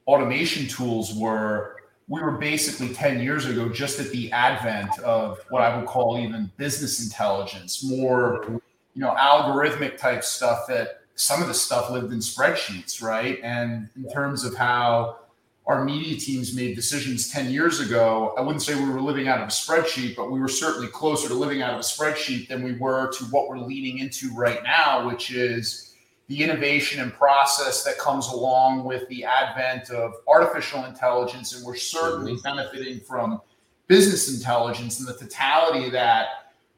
automation 0.08 0.68
tools 0.68 1.14
were, 1.14 1.78
we 2.08 2.22
were 2.22 2.32
basically 2.32 2.94
10 2.94 3.22
years 3.22 3.46
ago 3.46 3.70
just 3.70 4.00
at 4.00 4.10
the 4.10 4.32
advent 4.32 4.98
of 5.00 5.40
what 5.50 5.62
I 5.62 5.78
would 5.78 5.86
call 5.86 6.18
even 6.18 6.52
business 6.58 7.04
intelligence, 7.04 7.84
more 7.84 8.62
you 8.94 9.02
know, 9.02 9.14
algorithmic 9.16 9.98
type 9.98 10.24
stuff 10.24 10.68
that 10.68 11.02
some 11.16 11.42
of 11.42 11.48
the 11.48 11.54
stuff 11.54 11.90
lived 11.90 12.12
in 12.12 12.20
spreadsheets, 12.20 13.02
right? 13.02 13.40
And 13.44 13.90
in 13.96 14.10
terms 14.10 14.44
of 14.44 14.56
how 14.56 15.20
our 15.68 15.86
media 15.86 16.18
teams 16.20 16.56
made 16.56 16.76
decisions 16.76 17.30
10 17.30 17.52
years 17.52 17.80
ago, 17.80 18.34
I 18.38 18.42
wouldn't 18.42 18.64
say 18.64 18.76
we 18.76 18.90
were 18.90 19.02
living 19.02 19.28
out 19.28 19.40
of 19.40 19.48
a 19.48 19.52
spreadsheet, 19.52 20.16
but 20.16 20.32
we 20.32 20.40
were 20.40 20.48
certainly 20.48 20.88
closer 20.88 21.28
to 21.28 21.34
living 21.34 21.62
out 21.62 21.74
of 21.74 21.80
a 21.80 21.84
spreadsheet 21.84 22.48
than 22.48 22.64
we 22.64 22.74
were 22.74 23.12
to 23.12 23.26
what 23.26 23.48
we're 23.48 23.60
leaning 23.60 24.00
into 24.00 24.34
right 24.34 24.64
now, 24.64 25.08
which 25.08 25.32
is 25.32 25.94
the 26.28 26.44
innovation 26.44 27.02
and 27.02 27.14
process 27.14 27.84
that 27.84 27.98
comes 28.00 28.28
along 28.30 28.86
with 28.86 29.08
the 29.10 29.24
advent 29.24 29.90
of 29.92 30.14
artificial 30.28 30.86
intelligence. 30.86 31.56
And 31.56 31.66
we're 31.66 31.76
certainly 31.76 32.34
mm-hmm. 32.34 32.58
benefiting 32.58 33.00
from 33.02 33.42
business 33.88 34.34
intelligence 34.34 35.00
and 35.00 35.08
the 35.08 35.14
totality 35.14 35.86
of 35.86 35.92
that 35.92 36.28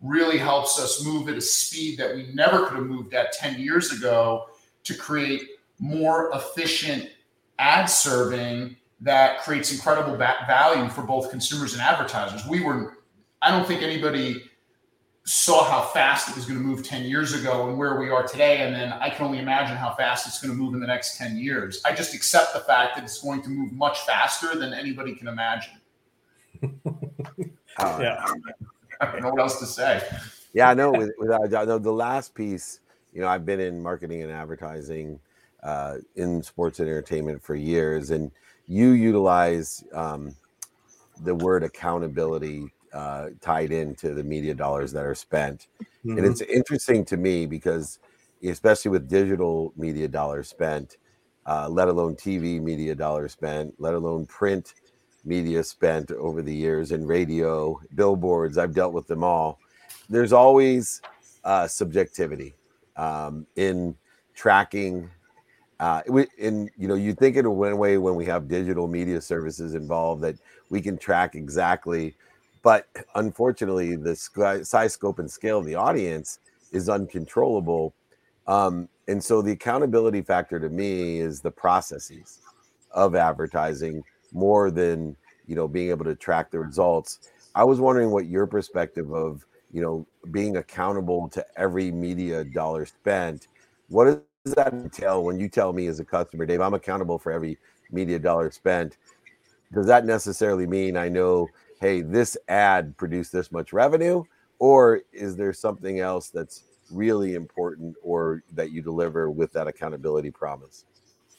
really 0.02 0.38
helps 0.38 0.80
us 0.80 1.06
move 1.06 1.30
at 1.30 1.36
a 1.36 1.42
speed 1.42 1.98
that 1.98 2.14
we 2.14 2.28
never 2.34 2.66
could 2.66 2.78
have 2.78 2.86
moved 2.88 3.14
at 3.14 3.32
10 3.32 3.60
years 3.60 3.94
ago 3.94 4.48
to 4.84 4.94
create 4.94 5.44
more 5.80 6.32
efficient 6.34 7.10
ad 7.60 7.86
serving 7.86 8.76
that 9.02 9.42
creates 9.42 9.72
incredible 9.72 10.16
value 10.16 10.90
for 10.90 11.04
both 11.04 11.30
consumers 11.30 11.74
and 11.74 11.82
advertisers. 11.82 12.48
We 12.48 12.62
were, 12.62 12.98
I 13.42 13.52
don't 13.52 13.68
think 13.68 13.82
anybody 13.82 14.44
saw 15.26 15.64
how 15.64 15.82
fast 15.82 16.30
it 16.30 16.36
was 16.36 16.46
going 16.46 16.58
to 16.58 16.66
move 16.66 16.84
10 16.84 17.04
years 17.04 17.34
ago 17.34 17.70
and 17.70 17.78
where 17.78 17.98
we 18.00 18.10
are 18.10 18.28
today. 18.28 18.62
And 18.62 18.76
then 18.76 18.92
I 18.94 19.10
can 19.10 19.26
only 19.26 19.40
imagine 19.40 19.78
how 19.78 19.94
fast 19.94 20.28
it's 20.28 20.42
going 20.42 20.56
to 20.56 20.62
move 20.62 20.74
in 20.74 20.82
the 20.82 20.88
next 20.88 21.18
10 21.18 21.38
years. 21.38 21.82
I 21.86 21.94
just 21.94 22.14
accept 22.14 22.54
the 22.54 22.60
fact 22.60 22.96
that 22.96 23.04
it's 23.04 23.22
going 23.22 23.42
to 23.44 23.50
move 23.50 23.72
much 23.72 24.02
faster 24.02 24.56
than 24.56 24.74
anybody 24.74 25.16
can 25.16 25.28
imagine. 25.28 25.74
yeah. 27.80 28.26
I 29.00 29.06
don't 29.06 29.22
know 29.22 29.30
what 29.30 29.40
else 29.40 29.60
to 29.60 29.66
say. 29.66 30.02
Yeah, 30.54 30.70
I 30.70 30.74
know. 30.74 30.92
With, 30.92 31.12
with, 31.18 31.32
I 31.32 31.66
know 31.66 31.80
the 31.80 31.92
last 31.92 32.36
piece, 32.36 32.80
you 33.14 33.22
know, 33.22 33.28
I've 33.28 33.46
been 33.46 33.60
in 33.60 33.82
marketing 33.82 34.24
and 34.24 34.32
advertising 34.32 35.20
uh, 35.64 35.98
in 36.16 36.44
sports 36.44 36.80
and 36.80 36.90
entertainment 36.90 37.42
for 37.42 37.56
years, 37.56 38.12
and 38.12 38.32
you 38.68 38.92
utilize 38.92 39.84
um, 39.94 40.36
the 41.22 41.36
word 41.36 41.64
accountability 41.64 42.72
uh, 42.94 43.30
tied 43.42 43.72
into 43.72 44.14
the 44.14 44.24
media 44.24 44.54
dollars 44.54 44.92
that 44.92 45.06
are 45.06 45.16
spent, 45.16 45.68
mm-hmm. 46.06 46.18
and 46.18 46.28
it's 46.28 46.42
interesting 46.42 47.04
to 47.06 47.18
me 47.18 47.46
because, 47.46 48.00
especially 48.44 48.92
with 48.92 49.10
digital 49.10 49.74
media 49.76 50.08
dollars 50.08 50.50
spent, 50.50 50.98
uh, 51.46 51.68
let 51.70 51.88
alone 51.88 52.16
TV 52.16 52.62
media 52.62 52.94
dollars 52.94 53.32
spent, 53.32 53.74
let 53.80 53.94
alone 53.94 54.26
print 54.26 54.74
media 55.26 55.64
spent 55.64 56.12
over 56.12 56.42
the 56.42 56.54
years 56.54 56.92
and 56.92 57.08
radio, 57.08 57.80
billboards. 57.96 58.58
I've 58.58 58.74
dealt 58.74 58.94
with 58.94 59.08
them 59.08 59.24
all. 59.24 59.60
There's 60.10 60.34
always 60.34 61.02
uh, 61.44 61.68
subjectivity 61.68 62.56
um, 62.96 63.48
in 63.56 63.96
tracking 64.34 65.10
uh, 65.84 66.02
and 66.40 66.70
you 66.78 66.88
know, 66.88 66.96
you 66.96 67.14
think 67.14 67.36
in 67.36 67.50
one 67.50 67.78
way 67.78 67.98
when 67.98 68.16
we 68.16 68.24
have 68.24 68.48
digital 68.48 68.88
media 68.88 69.20
services 69.20 69.76
involved 69.76 70.22
that 70.22 70.38
we 70.70 70.82
can 70.82 70.98
track 70.98 71.36
exactly, 71.36 72.16
but 72.62 72.88
unfortunately, 73.16 73.98
the 73.98 74.16
size, 74.16 74.94
scope, 74.94 75.20
and 75.20 75.30
scale 75.30 75.60
of 75.60 75.66
the 75.66 75.76
audience 75.76 76.40
is 76.72 76.88
uncontrollable. 76.88 77.94
Um, 78.48 78.88
and 79.10 79.22
so 79.22 79.42
the 79.42 79.52
accountability 79.52 80.22
factor 80.22 80.58
to 80.58 80.70
me 80.70 81.20
is 81.20 81.42
the 81.42 81.52
processes 81.52 82.40
of 82.92 83.14
advertising 83.14 84.06
more 84.32 84.72
than 84.72 85.18
you 85.48 85.56
know 85.58 85.68
being 85.68 85.90
able 85.90 86.06
to 86.06 86.16
track 86.16 86.50
the 86.50 86.60
results. 86.60 87.30
I 87.56 87.66
was 87.66 87.82
wondering 87.82 88.12
what 88.12 88.28
your 88.28 88.48
perspective 88.48 89.12
of 89.12 89.46
you 89.74 89.82
know 89.82 90.08
being 90.32 90.56
accountable 90.56 91.28
to 91.34 91.46
every 91.58 91.92
media 91.92 92.46
dollar 92.46 92.86
spent. 92.86 93.50
What 93.90 94.08
is 94.08 94.18
does 94.46 94.56
that 94.56 94.74
entail 94.74 95.24
when 95.24 95.40
you 95.40 95.48
tell 95.48 95.72
me 95.72 95.88
as 95.88 96.02
a 96.02 96.06
customer, 96.06 96.46
Dave, 96.46 96.60
I'm 96.60 96.74
accountable 96.74 97.18
for 97.18 97.32
every 97.32 97.58
media 97.92 98.20
dollar 98.20 98.52
spent? 98.52 98.98
Does 99.74 99.86
that 99.86 100.06
necessarily 100.06 100.68
mean 100.68 100.98
I 100.98 101.08
know, 101.08 101.48
hey, 101.80 102.02
this 102.02 102.38
ad 102.50 102.98
produced 102.98 103.32
this 103.32 103.52
much 103.52 103.72
revenue? 103.72 104.24
Or 104.60 105.02
is 105.14 105.38
there 105.38 105.54
something 105.54 106.00
else 106.00 106.30
that's 106.30 106.64
really 106.92 107.36
important 107.36 107.96
or 108.04 108.44
that 108.52 108.72
you 108.72 108.82
deliver 108.82 109.32
with 109.32 109.54
that 109.54 109.68
accountability 109.68 110.30
promise? 110.30 110.86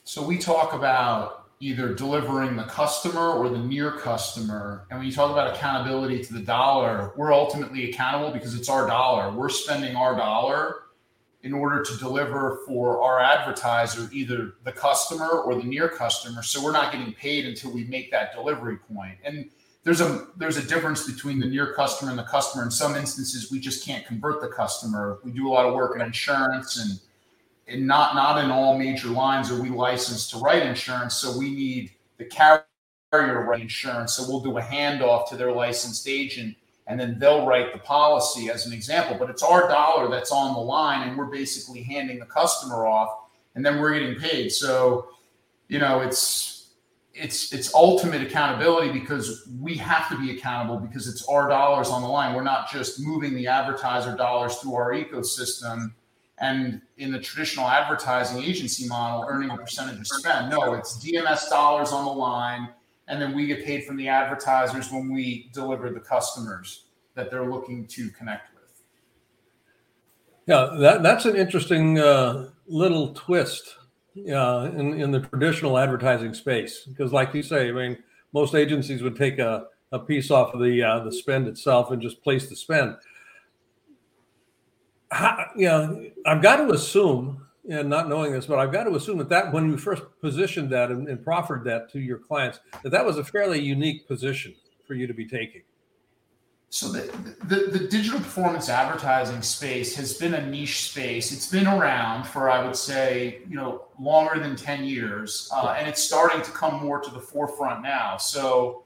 So 0.03 0.25
we 0.25 0.37
talk 0.39 0.73
about 0.73 1.49
either 1.59 1.93
delivering 1.93 2.55
the 2.55 2.63
customer 2.63 3.29
or 3.29 3.49
the 3.49 3.59
near 3.59 3.91
customer. 3.91 4.87
And 4.89 4.99
when 4.99 5.07
you 5.07 5.13
talk 5.13 5.31
about 5.31 5.55
accountability 5.55 6.23
to 6.23 6.33
the 6.33 6.41
dollar, 6.41 7.13
we're 7.15 7.33
ultimately 7.33 7.89
accountable 7.91 8.31
because 8.31 8.55
it's 8.55 8.67
our 8.67 8.87
dollar. 8.87 9.31
We're 9.31 9.49
spending 9.49 9.95
our 9.95 10.15
dollar 10.15 10.84
in 11.45 11.53
order 11.53 11.83
to 11.83 11.95
deliver 11.97 12.61
for 12.65 12.99
our 13.03 13.19
advertiser, 13.19 14.09
either 14.11 14.55
the 14.63 14.71
customer 14.71 15.29
or 15.29 15.53
the 15.53 15.63
near 15.63 15.87
customer. 15.87 16.41
So 16.41 16.61
we're 16.61 16.71
not 16.71 16.91
getting 16.91 17.13
paid 17.13 17.45
until 17.45 17.71
we 17.71 17.83
make 17.83 18.09
that 18.09 18.33
delivery 18.33 18.77
point. 18.77 19.19
And 19.23 19.51
there's 19.83 20.01
a 20.01 20.25
there's 20.35 20.57
a 20.57 20.65
difference 20.65 21.05
between 21.05 21.39
the 21.39 21.45
near 21.45 21.71
customer 21.73 22.09
and 22.09 22.17
the 22.17 22.23
customer. 22.23 22.63
In 22.63 22.71
some 22.71 22.95
instances, 22.95 23.51
we 23.51 23.59
just 23.59 23.85
can't 23.85 24.03
convert 24.07 24.41
the 24.41 24.47
customer. 24.47 25.19
We 25.23 25.31
do 25.31 25.47
a 25.47 25.51
lot 25.51 25.67
of 25.67 25.75
work 25.75 25.95
in 25.95 26.01
insurance 26.01 26.79
and 26.83 26.99
and 27.67 27.85
not 27.85 28.15
not 28.15 28.43
in 28.43 28.49
all 28.49 28.75
major 28.79 29.09
lines 29.09 29.51
are 29.51 29.61
we 29.61 29.69
licensed 29.69 30.31
to 30.31 30.39
write 30.39 30.65
insurance. 30.65 31.13
So 31.13 31.37
we 31.37 31.51
need 31.51 31.91
the 32.17 32.25
carrier 32.25 33.45
write 33.45 33.61
insurance. 33.61 34.15
So 34.15 34.23
we'll 34.27 34.41
do 34.41 34.57
a 34.57 34.61
handoff 34.61 35.29
to 35.29 35.37
their 35.37 35.51
licensed 35.51 36.07
agent 36.07 36.55
and 36.87 36.99
then 36.99 37.17
they'll 37.17 37.45
write 37.45 37.73
the 37.73 37.79
policy 37.79 38.49
as 38.49 38.65
an 38.65 38.73
example. 38.73 39.17
But 39.17 39.29
it's 39.29 39.43
our 39.43 39.67
dollar 39.67 40.09
that's 40.09 40.31
on 40.31 40.53
the 40.53 40.59
line, 40.59 41.07
and 41.07 41.17
we're 41.17 41.25
basically 41.25 41.81
handing 41.81 42.19
the 42.19 42.25
customer 42.25 42.85
off, 42.85 43.09
and 43.55 43.65
then 43.65 43.79
we're 43.79 43.93
getting 43.93 44.15
paid. 44.15 44.51
So, 44.51 45.09
you 45.67 45.79
know, 45.79 46.01
it's 46.01 46.55
it's 47.13 47.53
it's 47.53 47.73
ultimate 47.73 48.21
accountability 48.21 48.91
because 48.91 49.47
we 49.59 49.75
have 49.75 50.09
to 50.09 50.19
be 50.19 50.37
accountable 50.37 50.77
because 50.77 51.07
it's 51.07 51.25
our 51.27 51.47
dollars 51.47 51.89
on 51.89 52.01
the 52.01 52.07
line. 52.07 52.35
We're 52.35 52.43
not 52.43 52.69
just 52.69 52.99
moving 52.99 53.33
the 53.35 53.47
advertiser 53.47 54.15
dollars 54.15 54.55
through 54.57 54.75
our 54.75 54.91
ecosystem 54.91 55.93
and 56.39 56.81
in 56.97 57.13
the 57.13 57.19
traditional 57.19 57.67
advertising 57.67 58.43
agency 58.43 58.87
model 58.87 59.25
earning 59.29 59.49
a 59.49 59.57
percentage 59.57 59.99
of 59.99 60.07
spend. 60.07 60.51
No, 60.51 60.73
it's 60.73 61.03
DMS 61.03 61.49
dollars 61.49 61.93
on 61.93 62.03
the 62.03 62.11
line 62.11 62.69
and 63.07 63.21
then 63.21 63.35
we 63.35 63.45
get 63.47 63.63
paid 63.63 63.85
from 63.85 63.97
the 63.97 64.07
advertisers 64.07 64.91
when 64.91 65.13
we 65.13 65.49
deliver 65.53 65.89
the 65.89 65.99
customers 65.99 66.85
that 67.13 67.29
they're 67.29 67.49
looking 67.49 67.85
to 67.87 68.09
connect 68.09 68.53
with. 68.53 68.81
Yeah, 70.47 70.75
that, 70.79 71.03
that's 71.03 71.25
an 71.25 71.35
interesting 71.35 71.99
uh, 71.99 72.49
little 72.67 73.13
twist 73.13 73.77
uh, 74.17 74.69
in, 74.75 74.99
in 74.99 75.11
the 75.11 75.21
traditional 75.21 75.77
advertising 75.77 76.33
space. 76.33 76.83
Because, 76.83 77.11
like 77.11 77.33
you 77.33 77.43
say, 77.43 77.69
I 77.69 77.71
mean, 77.71 77.97
most 78.33 78.53
agencies 78.53 79.01
would 79.01 79.15
take 79.15 79.39
a, 79.39 79.67
a 79.91 79.99
piece 79.99 80.31
off 80.31 80.53
of 80.53 80.61
the 80.61 80.83
uh, 80.83 80.99
the 80.99 81.11
spend 81.11 81.47
itself 81.47 81.91
and 81.91 82.01
just 82.01 82.21
place 82.21 82.47
the 82.47 82.55
spend. 82.55 82.95
How, 85.11 85.45
you 85.55 85.67
know, 85.67 86.09
I've 86.25 86.41
got 86.41 86.57
to 86.57 86.71
assume 86.71 87.44
and 87.69 87.89
not 87.89 88.07
knowing 88.07 88.31
this, 88.31 88.45
but 88.45 88.59
I've 88.59 88.71
got 88.71 88.83
to 88.83 88.95
assume 88.95 89.17
that 89.17 89.29
that 89.29 89.51
when 89.51 89.69
you 89.69 89.77
first 89.77 90.03
positioned 90.21 90.69
that 90.71 90.91
and, 90.91 91.07
and, 91.07 91.23
proffered 91.23 91.63
that 91.65 91.91
to 91.93 91.99
your 91.99 92.17
clients, 92.17 92.59
that 92.83 92.91
that 92.91 93.05
was 93.05 93.17
a 93.17 93.23
fairly 93.23 93.59
unique 93.59 94.07
position 94.07 94.55
for 94.85 94.93
you 94.93 95.07
to 95.07 95.13
be 95.13 95.25
taking. 95.25 95.63
So 96.69 96.91
the, 96.91 97.09
the, 97.45 97.77
the 97.77 97.87
digital 97.87 98.19
performance 98.19 98.69
advertising 98.69 99.41
space 99.41 99.95
has 99.95 100.13
been 100.15 100.33
a 100.33 100.45
niche 100.45 100.89
space. 100.89 101.31
It's 101.31 101.49
been 101.49 101.67
around 101.67 102.25
for 102.27 102.49
I 102.49 102.65
would 102.65 102.75
say 102.75 103.39
you 103.47 103.55
know 103.55 103.85
longer 103.99 104.39
than 104.39 104.55
ten 104.55 104.83
years, 104.83 105.49
uh, 105.55 105.75
and 105.77 105.87
it's 105.87 106.03
starting 106.03 106.41
to 106.41 106.51
come 106.51 106.83
more 106.83 106.99
to 106.99 107.09
the 107.11 107.19
forefront 107.19 107.81
now. 107.81 108.17
So 108.17 108.83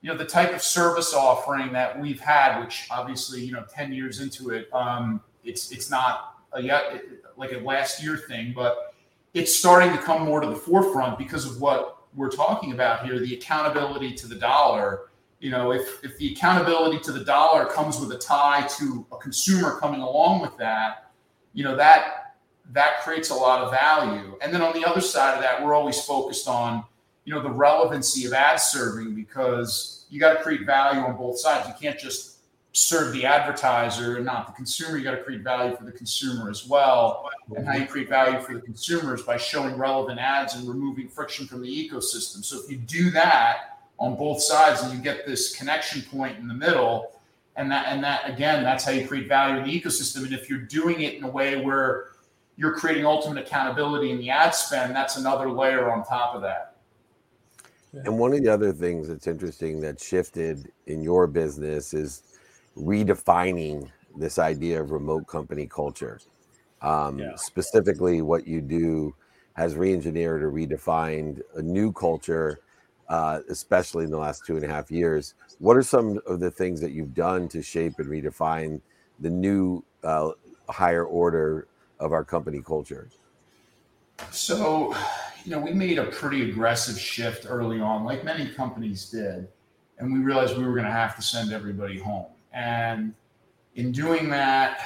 you 0.00 0.10
know 0.10 0.16
the 0.16 0.26
type 0.26 0.54
of 0.54 0.62
service 0.62 1.12
offering 1.12 1.72
that 1.72 1.98
we've 1.98 2.20
had, 2.20 2.60
which 2.60 2.86
obviously 2.90 3.42
you 3.42 3.52
know 3.52 3.64
ten 3.68 3.92
years 3.92 4.20
into 4.20 4.50
it, 4.50 4.72
um, 4.72 5.20
it's 5.42 5.72
it's 5.72 5.90
not 5.90 6.33
a 6.56 7.00
like 7.36 7.52
a 7.52 7.58
last 7.58 8.02
year 8.02 8.16
thing, 8.16 8.52
but 8.54 8.94
it's 9.34 9.54
starting 9.54 9.92
to 9.92 9.98
come 9.98 10.22
more 10.22 10.40
to 10.40 10.48
the 10.48 10.56
forefront 10.56 11.18
because 11.18 11.44
of 11.44 11.60
what 11.60 12.06
we're 12.14 12.30
talking 12.30 12.72
about 12.72 13.04
here, 13.04 13.18
the 13.18 13.34
accountability 13.34 14.12
to 14.14 14.28
the 14.28 14.36
dollar. 14.36 15.10
You 15.40 15.50
know, 15.50 15.72
if 15.72 16.02
if 16.04 16.16
the 16.18 16.32
accountability 16.32 17.00
to 17.00 17.12
the 17.12 17.24
dollar 17.24 17.66
comes 17.66 17.98
with 17.98 18.12
a 18.12 18.18
tie 18.18 18.66
to 18.78 19.06
a 19.12 19.16
consumer 19.16 19.78
coming 19.80 20.00
along 20.00 20.40
with 20.40 20.56
that, 20.58 21.10
you 21.52 21.64
know 21.64 21.76
that 21.76 22.36
that 22.72 23.02
creates 23.02 23.30
a 23.30 23.34
lot 23.34 23.62
of 23.62 23.70
value. 23.70 24.38
And 24.40 24.54
then 24.54 24.62
on 24.62 24.72
the 24.72 24.88
other 24.88 25.02
side 25.02 25.34
of 25.34 25.42
that, 25.42 25.62
we're 25.62 25.74
always 25.74 26.02
focused 26.02 26.48
on 26.48 26.84
you 27.24 27.34
know 27.34 27.42
the 27.42 27.50
relevancy 27.50 28.26
of 28.26 28.32
ad 28.32 28.60
serving 28.60 29.14
because 29.14 30.06
you 30.08 30.20
got 30.20 30.34
to 30.34 30.42
create 30.42 30.64
value 30.64 31.00
on 31.00 31.16
both 31.16 31.38
sides. 31.38 31.68
You 31.68 31.74
can't 31.80 31.98
just 31.98 32.33
serve 32.74 33.12
the 33.12 33.24
advertiser 33.24 34.16
and 34.16 34.26
not 34.26 34.48
the 34.48 34.52
consumer. 34.52 34.98
You 34.98 35.04
got 35.04 35.12
to 35.12 35.22
create 35.22 35.42
value 35.42 35.76
for 35.76 35.84
the 35.84 35.92
consumer 35.92 36.50
as 36.50 36.66
well. 36.66 37.30
And 37.56 37.66
how 37.66 37.74
you 37.74 37.86
create 37.86 38.08
value 38.08 38.40
for 38.40 38.54
the 38.54 38.60
consumers 38.60 39.22
by 39.22 39.36
showing 39.36 39.76
relevant 39.76 40.18
ads 40.18 40.56
and 40.56 40.68
removing 40.68 41.08
friction 41.08 41.46
from 41.46 41.62
the 41.62 41.68
ecosystem. 41.68 42.44
So 42.44 42.58
if 42.62 42.68
you 42.68 42.76
do 42.76 43.10
that 43.12 43.78
on 43.98 44.16
both 44.16 44.42
sides 44.42 44.82
and 44.82 44.92
you 44.92 45.00
get 45.00 45.24
this 45.24 45.54
connection 45.56 46.02
point 46.02 46.36
in 46.38 46.48
the 46.48 46.54
middle, 46.54 47.12
and 47.56 47.70
that 47.70 47.86
and 47.86 48.02
that 48.02 48.28
again, 48.28 48.64
that's 48.64 48.84
how 48.84 48.90
you 48.90 49.06
create 49.06 49.28
value 49.28 49.58
in 49.58 49.64
the 49.64 49.80
ecosystem. 49.80 50.24
And 50.24 50.32
if 50.32 50.50
you're 50.50 50.58
doing 50.58 51.02
it 51.02 51.14
in 51.14 51.22
a 51.22 51.30
way 51.30 51.60
where 51.64 52.08
you're 52.56 52.74
creating 52.74 53.06
ultimate 53.06 53.46
accountability 53.46 54.10
in 54.10 54.18
the 54.18 54.30
ad 54.30 54.52
spend, 54.52 54.96
that's 54.96 55.16
another 55.16 55.48
layer 55.48 55.92
on 55.92 56.04
top 56.04 56.34
of 56.34 56.42
that. 56.42 56.74
And 57.92 58.18
one 58.18 58.32
of 58.32 58.42
the 58.42 58.48
other 58.48 58.72
things 58.72 59.06
that's 59.06 59.28
interesting 59.28 59.80
that 59.82 60.00
shifted 60.00 60.72
in 60.88 61.00
your 61.00 61.28
business 61.28 61.94
is 61.94 62.33
redefining 62.76 63.88
this 64.16 64.38
idea 64.38 64.80
of 64.80 64.90
remote 64.90 65.26
company 65.26 65.66
culture. 65.66 66.20
Um, 66.82 67.18
yeah. 67.18 67.34
Specifically, 67.36 68.22
what 68.22 68.46
you 68.46 68.60
do 68.60 69.14
has 69.54 69.74
re-engineered 69.76 70.42
or 70.42 70.50
redefined 70.50 71.40
a 71.56 71.62
new 71.62 71.92
culture, 71.92 72.60
uh, 73.08 73.40
especially 73.48 74.04
in 74.04 74.10
the 74.10 74.18
last 74.18 74.44
two 74.46 74.56
and 74.56 74.64
a 74.64 74.68
half 74.68 74.90
years. 74.90 75.34
What 75.58 75.76
are 75.76 75.82
some 75.82 76.20
of 76.26 76.40
the 76.40 76.50
things 76.50 76.80
that 76.80 76.92
you've 76.92 77.14
done 77.14 77.48
to 77.48 77.62
shape 77.62 77.94
and 77.98 78.08
redefine 78.08 78.80
the 79.20 79.30
new 79.30 79.84
uh, 80.02 80.30
higher 80.68 81.04
order 81.04 81.68
of 82.00 82.12
our 82.12 82.24
company 82.24 82.60
culture? 82.60 83.08
So, 84.30 84.94
you 85.44 85.52
know, 85.52 85.60
we 85.60 85.72
made 85.72 85.98
a 85.98 86.06
pretty 86.06 86.50
aggressive 86.50 86.98
shift 86.98 87.46
early 87.48 87.80
on, 87.80 88.04
like 88.04 88.24
many 88.24 88.48
companies 88.48 89.08
did, 89.10 89.48
and 89.98 90.12
we 90.12 90.18
realized 90.18 90.56
we 90.56 90.64
were 90.64 90.74
going 90.74 90.86
to 90.86 90.92
have 90.92 91.16
to 91.16 91.22
send 91.22 91.52
everybody 91.52 91.98
home. 91.98 92.26
And 92.54 93.12
in 93.74 93.92
doing 93.92 94.30
that, 94.30 94.80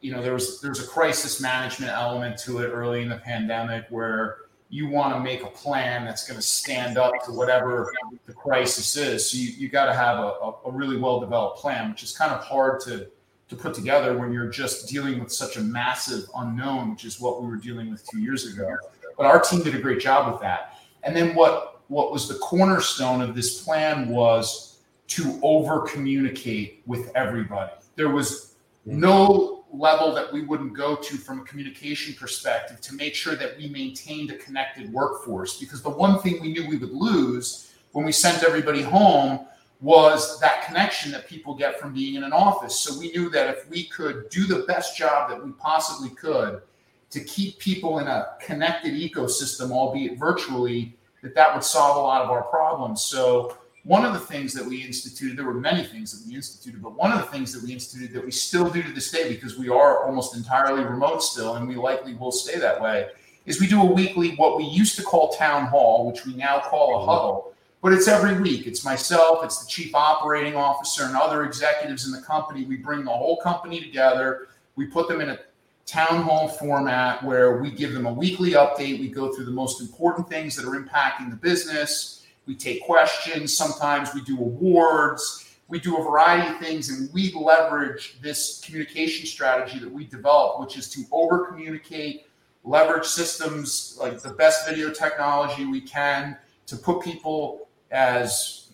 you 0.00 0.12
know, 0.12 0.22
there 0.22 0.34
was 0.34 0.60
there 0.60 0.70
was 0.70 0.84
a 0.84 0.86
crisis 0.86 1.40
management 1.40 1.90
element 1.90 2.38
to 2.40 2.58
it 2.58 2.68
early 2.68 3.02
in 3.02 3.08
the 3.08 3.16
pandemic 3.16 3.86
where 3.88 4.38
you 4.68 4.88
want 4.88 5.14
to 5.14 5.20
make 5.20 5.42
a 5.42 5.46
plan 5.46 6.04
that's 6.04 6.26
going 6.26 6.38
to 6.38 6.46
stand 6.46 6.98
up 6.98 7.12
to 7.24 7.32
whatever 7.32 7.92
the 8.26 8.32
crisis 8.32 8.96
is. 8.96 9.30
So 9.30 9.38
you, 9.38 9.48
you 9.56 9.68
got 9.68 9.86
to 9.86 9.94
have 9.94 10.18
a, 10.18 10.52
a 10.66 10.70
really 10.70 10.96
well 10.96 11.20
developed 11.20 11.58
plan, 11.58 11.90
which 11.90 12.02
is 12.02 12.16
kind 12.16 12.32
of 12.32 12.42
hard 12.44 12.80
to 12.82 13.08
to 13.48 13.56
put 13.56 13.74
together 13.74 14.18
when 14.18 14.32
you're 14.32 14.50
just 14.50 14.88
dealing 14.88 15.20
with 15.20 15.32
such 15.32 15.56
a 15.56 15.60
massive 15.60 16.28
unknown, 16.36 16.90
which 16.90 17.04
is 17.04 17.20
what 17.20 17.40
we 17.40 17.48
were 17.48 17.56
dealing 17.56 17.90
with 17.90 18.04
two 18.08 18.18
years 18.18 18.52
ago. 18.52 18.76
But 19.16 19.26
our 19.26 19.40
team 19.40 19.62
did 19.62 19.74
a 19.74 19.78
great 19.78 20.00
job 20.00 20.32
with 20.32 20.42
that. 20.42 20.78
And 21.04 21.16
then 21.16 21.34
what 21.34 21.80
what 21.88 22.12
was 22.12 22.28
the 22.28 22.34
cornerstone 22.34 23.22
of 23.22 23.34
this 23.34 23.62
plan 23.62 24.08
was 24.08 24.75
to 25.08 25.38
over 25.42 25.80
communicate 25.80 26.82
with 26.86 27.10
everybody. 27.14 27.72
There 27.94 28.10
was 28.10 28.56
mm-hmm. 28.86 29.00
no 29.00 29.64
level 29.72 30.14
that 30.14 30.32
we 30.32 30.42
wouldn't 30.42 30.74
go 30.74 30.96
to 30.96 31.16
from 31.16 31.40
a 31.40 31.44
communication 31.44 32.14
perspective 32.14 32.80
to 32.80 32.94
make 32.94 33.14
sure 33.14 33.34
that 33.34 33.56
we 33.58 33.68
maintained 33.68 34.30
a 34.30 34.36
connected 34.36 34.92
workforce 34.92 35.58
because 35.58 35.82
the 35.82 35.90
one 35.90 36.20
thing 36.20 36.40
we 36.40 36.52
knew 36.52 36.66
we 36.68 36.76
would 36.76 36.92
lose 36.92 37.74
when 37.92 38.04
we 38.04 38.12
sent 38.12 38.42
everybody 38.42 38.82
home 38.82 39.46
was 39.80 40.40
that 40.40 40.64
connection 40.66 41.12
that 41.12 41.28
people 41.28 41.54
get 41.54 41.78
from 41.78 41.92
being 41.92 42.14
in 42.14 42.24
an 42.24 42.32
office. 42.32 42.78
So 42.78 42.98
we 42.98 43.10
knew 43.12 43.28
that 43.30 43.50
if 43.50 43.68
we 43.68 43.84
could 43.84 44.28
do 44.30 44.46
the 44.46 44.60
best 44.60 44.96
job 44.96 45.28
that 45.30 45.44
we 45.44 45.52
possibly 45.52 46.10
could 46.10 46.62
to 47.10 47.20
keep 47.20 47.58
people 47.58 47.98
in 47.98 48.06
a 48.06 48.34
connected 48.40 48.94
ecosystem, 48.94 49.70
albeit 49.70 50.18
virtually, 50.18 50.96
that 51.22 51.34
that 51.34 51.54
would 51.54 51.64
solve 51.64 51.96
a 51.96 52.00
lot 52.00 52.22
of 52.22 52.30
our 52.30 52.42
problems. 52.44 53.02
So 53.02 53.56
one 53.86 54.04
of 54.04 54.12
the 54.14 54.18
things 54.18 54.52
that 54.52 54.66
we 54.66 54.82
instituted, 54.82 55.38
there 55.38 55.44
were 55.44 55.54
many 55.54 55.84
things 55.84 56.10
that 56.10 56.28
we 56.28 56.34
instituted, 56.34 56.82
but 56.82 56.96
one 56.96 57.12
of 57.12 57.18
the 57.18 57.26
things 57.26 57.52
that 57.52 57.62
we 57.62 57.72
instituted 57.72 58.12
that 58.12 58.24
we 58.24 58.32
still 58.32 58.68
do 58.68 58.82
to 58.82 58.90
this 58.90 59.12
day 59.12 59.28
because 59.32 59.56
we 59.56 59.68
are 59.68 60.04
almost 60.04 60.36
entirely 60.36 60.82
remote 60.82 61.22
still, 61.22 61.54
and 61.54 61.68
we 61.68 61.76
likely 61.76 62.12
will 62.14 62.32
stay 62.32 62.58
that 62.58 62.80
way, 62.80 63.06
is 63.46 63.60
we 63.60 63.68
do 63.68 63.80
a 63.80 63.84
weekly, 63.84 64.34
what 64.36 64.56
we 64.56 64.64
used 64.64 64.96
to 64.96 65.04
call 65.04 65.28
town 65.34 65.66
hall, 65.66 66.04
which 66.04 66.26
we 66.26 66.34
now 66.34 66.58
call 66.58 67.00
a 67.00 67.06
huddle, 67.06 67.54
but 67.80 67.92
it's 67.92 68.08
every 68.08 68.40
week. 68.40 68.66
It's 68.66 68.84
myself, 68.84 69.44
it's 69.44 69.64
the 69.64 69.70
chief 69.70 69.94
operating 69.94 70.56
officer, 70.56 71.04
and 71.04 71.14
other 71.14 71.44
executives 71.44 72.06
in 72.06 72.12
the 72.12 72.22
company. 72.22 72.64
We 72.64 72.78
bring 72.78 73.04
the 73.04 73.12
whole 73.12 73.36
company 73.36 73.80
together. 73.80 74.48
We 74.74 74.86
put 74.86 75.06
them 75.06 75.20
in 75.20 75.28
a 75.28 75.38
town 75.84 76.22
hall 76.22 76.48
format 76.48 77.22
where 77.22 77.58
we 77.58 77.70
give 77.70 77.92
them 77.92 78.06
a 78.06 78.12
weekly 78.12 78.52
update. 78.52 78.98
We 78.98 79.10
go 79.10 79.32
through 79.32 79.44
the 79.44 79.52
most 79.52 79.80
important 79.80 80.28
things 80.28 80.56
that 80.56 80.64
are 80.66 80.76
impacting 80.76 81.30
the 81.30 81.36
business. 81.36 82.25
We 82.46 82.54
take 82.54 82.82
questions. 82.84 83.56
Sometimes 83.56 84.14
we 84.14 84.22
do 84.22 84.38
awards. 84.38 85.56
We 85.68 85.80
do 85.80 85.96
a 85.96 86.02
variety 86.02 86.52
of 86.52 86.60
things, 86.60 86.90
and 86.90 87.12
we 87.12 87.32
leverage 87.32 88.20
this 88.22 88.60
communication 88.64 89.26
strategy 89.26 89.80
that 89.80 89.90
we 89.90 90.04
develop, 90.04 90.60
which 90.60 90.78
is 90.78 90.88
to 90.90 91.02
over 91.10 91.46
communicate, 91.46 92.26
leverage 92.62 93.04
systems 93.04 93.96
like 94.00 94.20
the 94.20 94.30
best 94.34 94.66
video 94.66 94.92
technology 94.92 95.66
we 95.66 95.80
can 95.80 96.36
to 96.66 96.76
put 96.76 97.02
people 97.02 97.68
as 97.90 98.68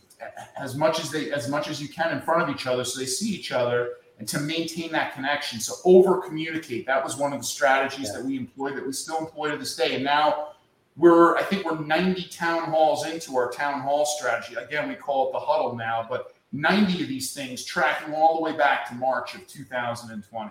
as 0.57 0.77
much 0.77 1.01
as 1.01 1.11
they 1.11 1.31
as 1.33 1.49
much 1.49 1.69
as 1.69 1.81
you 1.81 1.89
can 1.89 2.15
in 2.17 2.23
front 2.23 2.43
of 2.43 2.55
each 2.55 2.67
other 2.67 2.85
so 2.85 2.99
they 2.99 3.07
see 3.07 3.29
each 3.29 3.53
other 3.53 3.97
and 4.19 4.29
to 4.29 4.39
maintain 4.39 4.93
that 4.93 5.15
connection. 5.15 5.59
So 5.59 5.75
over 5.85 6.21
communicate. 6.21 6.87
That 6.87 7.03
was 7.03 7.17
one 7.17 7.33
of 7.33 7.41
the 7.41 7.47
strategies 7.47 8.07
yeah. 8.07 8.19
that 8.19 8.25
we 8.25 8.37
employed 8.37 8.77
that 8.77 8.87
we 8.87 8.93
still 8.93 9.19
employ 9.19 9.51
to 9.51 9.57
this 9.57 9.75
day. 9.75 9.97
And 9.97 10.05
now 10.05 10.51
we're 10.97 11.37
I 11.37 11.43
think 11.43 11.65
we're 11.65 11.79
90 11.79 12.25
town 12.25 12.71
halls 12.71 13.07
into 13.07 13.37
our 13.37 13.51
town 13.51 13.81
hall 13.81 14.05
strategy. 14.05 14.55
Again, 14.57 14.89
we 14.89 14.95
call 14.95 15.29
it 15.29 15.33
the 15.33 15.41
huddle 15.41 15.75
now, 15.75 16.07
but 16.09 16.35
90 16.53 17.03
of 17.03 17.09
these 17.09 17.33
things 17.33 17.65
tracking 17.65 18.15
all 18.15 18.37
the 18.37 18.43
way 18.43 18.57
back 18.57 18.87
to 18.89 18.95
March 18.95 19.35
of 19.35 19.47
2020. 19.47 20.51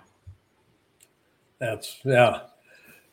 That's 1.60 2.00
yeah. 2.04 2.40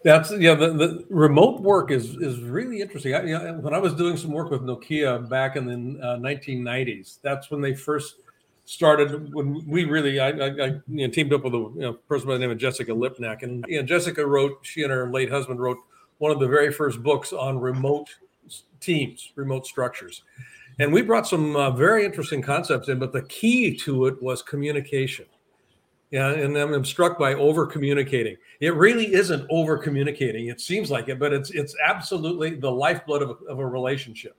That's 0.04 0.30
yeah. 0.30 0.54
The, 0.54 0.72
the 0.72 1.04
remote 1.10 1.60
work 1.60 1.90
is 1.90 2.16
is 2.16 2.40
really 2.40 2.80
interesting. 2.80 3.14
I, 3.14 3.22
you 3.24 3.38
know, 3.38 3.54
when 3.60 3.74
I 3.74 3.78
was 3.78 3.94
doing 3.94 4.16
some 4.16 4.30
work 4.30 4.50
with 4.50 4.62
Nokia 4.62 5.28
back 5.28 5.56
in 5.56 5.66
the 5.66 6.00
uh, 6.00 6.16
1990s, 6.16 7.18
that's 7.20 7.50
when 7.50 7.60
they 7.60 7.74
first 7.74 8.16
started 8.64 9.34
when 9.34 9.66
we 9.66 9.84
really 9.84 10.20
I, 10.20 10.28
I, 10.28 10.46
I 10.46 10.66
you 10.88 11.06
know, 11.06 11.08
teamed 11.08 11.32
up 11.32 11.42
with 11.42 11.54
a 11.54 11.58
you 11.58 11.80
know, 11.80 11.92
person 11.94 12.28
by 12.28 12.34
the 12.34 12.38
name 12.38 12.50
of 12.50 12.58
Jessica 12.58 12.92
Lipnack, 12.92 13.42
and 13.42 13.64
you 13.68 13.80
know, 13.80 13.82
Jessica 13.82 14.24
wrote. 14.24 14.60
She 14.62 14.82
and 14.82 14.92
her 14.92 15.10
late 15.10 15.30
husband 15.30 15.58
wrote 15.60 15.78
one 16.18 16.30
of 16.32 16.40
the 16.40 16.46
very 16.46 16.72
first 16.72 17.02
books 17.02 17.32
on 17.32 17.58
remote 17.58 18.08
teams, 18.80 19.32
remote 19.36 19.66
structures, 19.66 20.22
and 20.78 20.92
we 20.92 21.02
brought 21.02 21.26
some 21.26 21.56
uh, 21.56 21.70
very 21.70 22.04
interesting 22.04 22.42
concepts 22.42 22.88
in. 22.88 22.98
But 22.98 23.12
the 23.12 23.22
key 23.22 23.76
to 23.78 24.06
it 24.06 24.22
was 24.22 24.42
communication. 24.42 25.26
Yeah, 26.10 26.30
and 26.30 26.56
I'm 26.56 26.84
struck 26.86 27.18
by 27.18 27.34
over 27.34 27.66
communicating. 27.66 28.36
It 28.60 28.74
really 28.74 29.12
isn't 29.12 29.46
over 29.50 29.76
communicating. 29.76 30.46
It 30.46 30.60
seems 30.60 30.90
like 30.90 31.08
it, 31.08 31.18
but 31.18 31.34
it's 31.34 31.50
it's 31.50 31.74
absolutely 31.84 32.54
the 32.54 32.70
lifeblood 32.70 33.22
of 33.22 33.30
a, 33.30 33.44
of 33.44 33.58
a 33.58 33.66
relationship. 33.66 34.34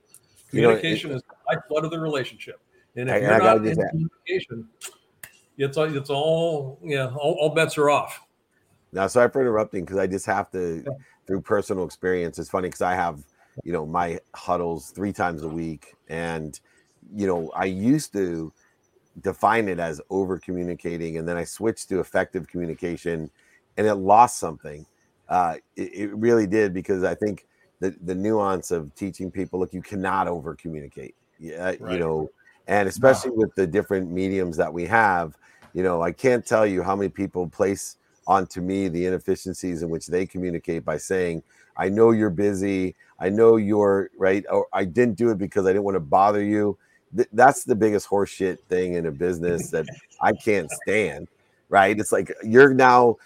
Communication 0.48 1.10
you 1.10 1.14
know, 1.14 1.16
it, 1.16 1.18
is 1.18 1.22
the 1.28 1.54
lifeblood 1.54 1.84
of 1.84 1.90
the 1.92 2.00
relationship. 2.00 2.60
And 2.96 3.08
if 3.08 3.14
I, 3.14 3.18
you're 3.18 3.38
not 3.38 3.64
in 3.64 3.76
communication, 3.76 4.68
it's 5.58 5.76
all, 5.76 5.96
it's 5.96 6.10
all 6.10 6.78
yeah, 6.82 7.06
all, 7.14 7.36
all, 7.40 7.50
bets 7.50 7.78
are 7.78 7.88
off. 7.88 8.20
Now, 8.92 9.06
sorry 9.06 9.30
for 9.30 9.40
interrupting 9.40 9.84
because 9.84 9.98
I 9.98 10.08
just 10.08 10.26
have 10.26 10.50
to. 10.50 10.84
Through 11.30 11.40
personal 11.40 11.84
experience. 11.84 12.40
It's 12.40 12.50
funny 12.50 12.66
because 12.66 12.80
I 12.80 12.94
have, 12.94 13.22
you 13.62 13.72
know, 13.72 13.86
my 13.86 14.18
huddles 14.34 14.90
three 14.90 15.12
times 15.12 15.44
a 15.44 15.48
week, 15.48 15.94
and 16.08 16.58
you 17.14 17.28
know, 17.28 17.52
I 17.54 17.66
used 17.66 18.12
to 18.14 18.52
define 19.20 19.68
it 19.68 19.78
as 19.78 20.00
over 20.10 20.40
communicating, 20.40 21.18
and 21.18 21.28
then 21.28 21.36
I 21.36 21.44
switched 21.44 21.88
to 21.90 22.00
effective 22.00 22.48
communication, 22.48 23.30
and 23.76 23.86
it 23.86 23.94
lost 23.94 24.38
something. 24.38 24.84
Uh, 25.28 25.58
it, 25.76 25.94
it 25.94 26.16
really 26.16 26.48
did 26.48 26.74
because 26.74 27.04
I 27.04 27.14
think 27.14 27.46
the 27.78 27.94
the 28.02 28.14
nuance 28.16 28.72
of 28.72 28.92
teaching 28.96 29.30
people, 29.30 29.60
look, 29.60 29.72
you 29.72 29.82
cannot 29.82 30.26
over 30.26 30.56
communicate. 30.56 31.14
Yeah, 31.38 31.74
right. 31.78 31.92
you 31.92 31.98
know 32.00 32.28
and 32.66 32.86
especially 32.86 33.30
with 33.30 33.54
the 33.54 33.66
different 33.66 34.10
mediums 34.10 34.54
that 34.58 34.70
we 34.70 34.84
have 34.84 35.38
you 35.72 35.82
know 35.82 36.02
i 36.02 36.12
can't 36.12 36.44
tell 36.44 36.66
you 36.66 36.82
how 36.82 36.94
many 36.94 37.08
people 37.08 37.48
place 37.48 37.96
onto 38.30 38.60
me 38.60 38.88
the 38.88 39.04
inefficiencies 39.04 39.82
in 39.82 39.90
which 39.90 40.06
they 40.06 40.24
communicate 40.24 40.84
by 40.84 40.96
saying 40.96 41.42
i 41.76 41.88
know 41.88 42.12
you're 42.12 42.30
busy 42.30 42.94
i 43.18 43.28
know 43.28 43.56
you're 43.56 44.08
right 44.16 44.44
or 44.50 44.66
i 44.72 44.84
didn't 44.84 45.16
do 45.18 45.30
it 45.30 45.38
because 45.38 45.66
i 45.66 45.68
didn't 45.68 45.84
want 45.84 45.96
to 45.96 46.00
bother 46.00 46.42
you 46.42 46.78
th- 47.16 47.28
that's 47.32 47.64
the 47.64 47.74
biggest 47.74 48.08
horseshit 48.08 48.58
thing 48.68 48.94
in 48.94 49.06
a 49.06 49.10
business 49.10 49.70
that 49.70 49.86
I 50.20 50.32
can't 50.32 50.70
stand. 50.70 51.28
Right? 51.68 51.98
It's 51.98 52.12
like 52.12 52.32
you're 52.42 52.74
now 52.74 53.16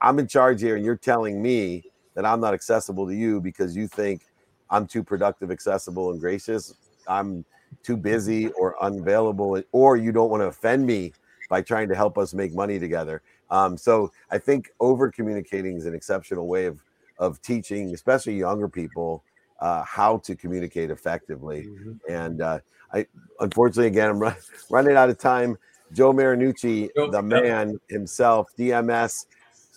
I'm 0.00 0.18
in 0.18 0.28
charge 0.28 0.60
here, 0.60 0.76
and 0.76 0.84
you're 0.84 0.96
telling 0.96 1.40
me 1.40 1.84
that 2.14 2.24
I'm 2.24 2.40
not 2.40 2.54
accessible 2.54 3.06
to 3.06 3.14
you 3.14 3.40
because 3.40 3.76
you 3.76 3.88
think 3.88 4.22
I'm 4.70 4.86
too 4.86 5.02
productive, 5.02 5.50
accessible, 5.50 6.10
and 6.10 6.20
gracious. 6.20 6.74
I'm 7.08 7.44
too 7.82 7.96
busy 7.96 8.48
or 8.52 8.80
unavailable, 8.82 9.60
or 9.72 9.96
you 9.96 10.12
don't 10.12 10.30
want 10.30 10.42
to 10.42 10.46
offend 10.46 10.86
me 10.86 11.12
by 11.48 11.60
trying 11.60 11.88
to 11.88 11.94
help 11.94 12.18
us 12.18 12.34
make 12.34 12.54
money 12.54 12.78
together. 12.78 13.22
Um, 13.54 13.76
so 13.76 14.10
I 14.32 14.38
think 14.38 14.70
over 14.80 15.12
communicating 15.12 15.76
is 15.76 15.86
an 15.86 15.94
exceptional 15.94 16.48
way 16.48 16.66
of 16.66 16.82
of 17.18 17.40
teaching, 17.40 17.94
especially 17.94 18.36
younger 18.36 18.68
people, 18.68 19.22
uh, 19.60 19.84
how 19.84 20.18
to 20.18 20.34
communicate 20.34 20.90
effectively. 20.90 21.66
Mm-hmm. 21.66 21.92
And 22.12 22.42
uh, 22.42 22.58
I, 22.92 23.06
unfortunately, 23.38 23.86
again, 23.86 24.10
I'm 24.10 24.18
run, 24.18 24.34
running 24.70 24.96
out 24.96 25.10
of 25.10 25.18
time. 25.18 25.56
Joe 25.92 26.12
Marinucci, 26.12 26.88
the 27.12 27.22
man 27.22 27.78
himself, 27.88 28.48
DMS, 28.58 29.26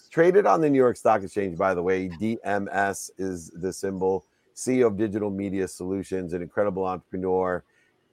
traded 0.10 0.48
on 0.48 0.62
the 0.62 0.70
New 0.70 0.80
York 0.80 0.98
Stock 0.98 1.22
Exchange, 1.22 1.60
by 1.60 1.76
the 1.76 1.84
way. 1.84 2.10
DMS 2.10 3.12
is 3.20 3.52
the 3.52 3.72
symbol. 3.72 4.26
CEO 4.56 4.88
of 4.88 4.98
Digital 4.98 5.30
Media 5.30 5.68
Solutions, 5.68 6.34
an 6.34 6.42
incredible 6.42 6.86
entrepreneur. 6.86 7.64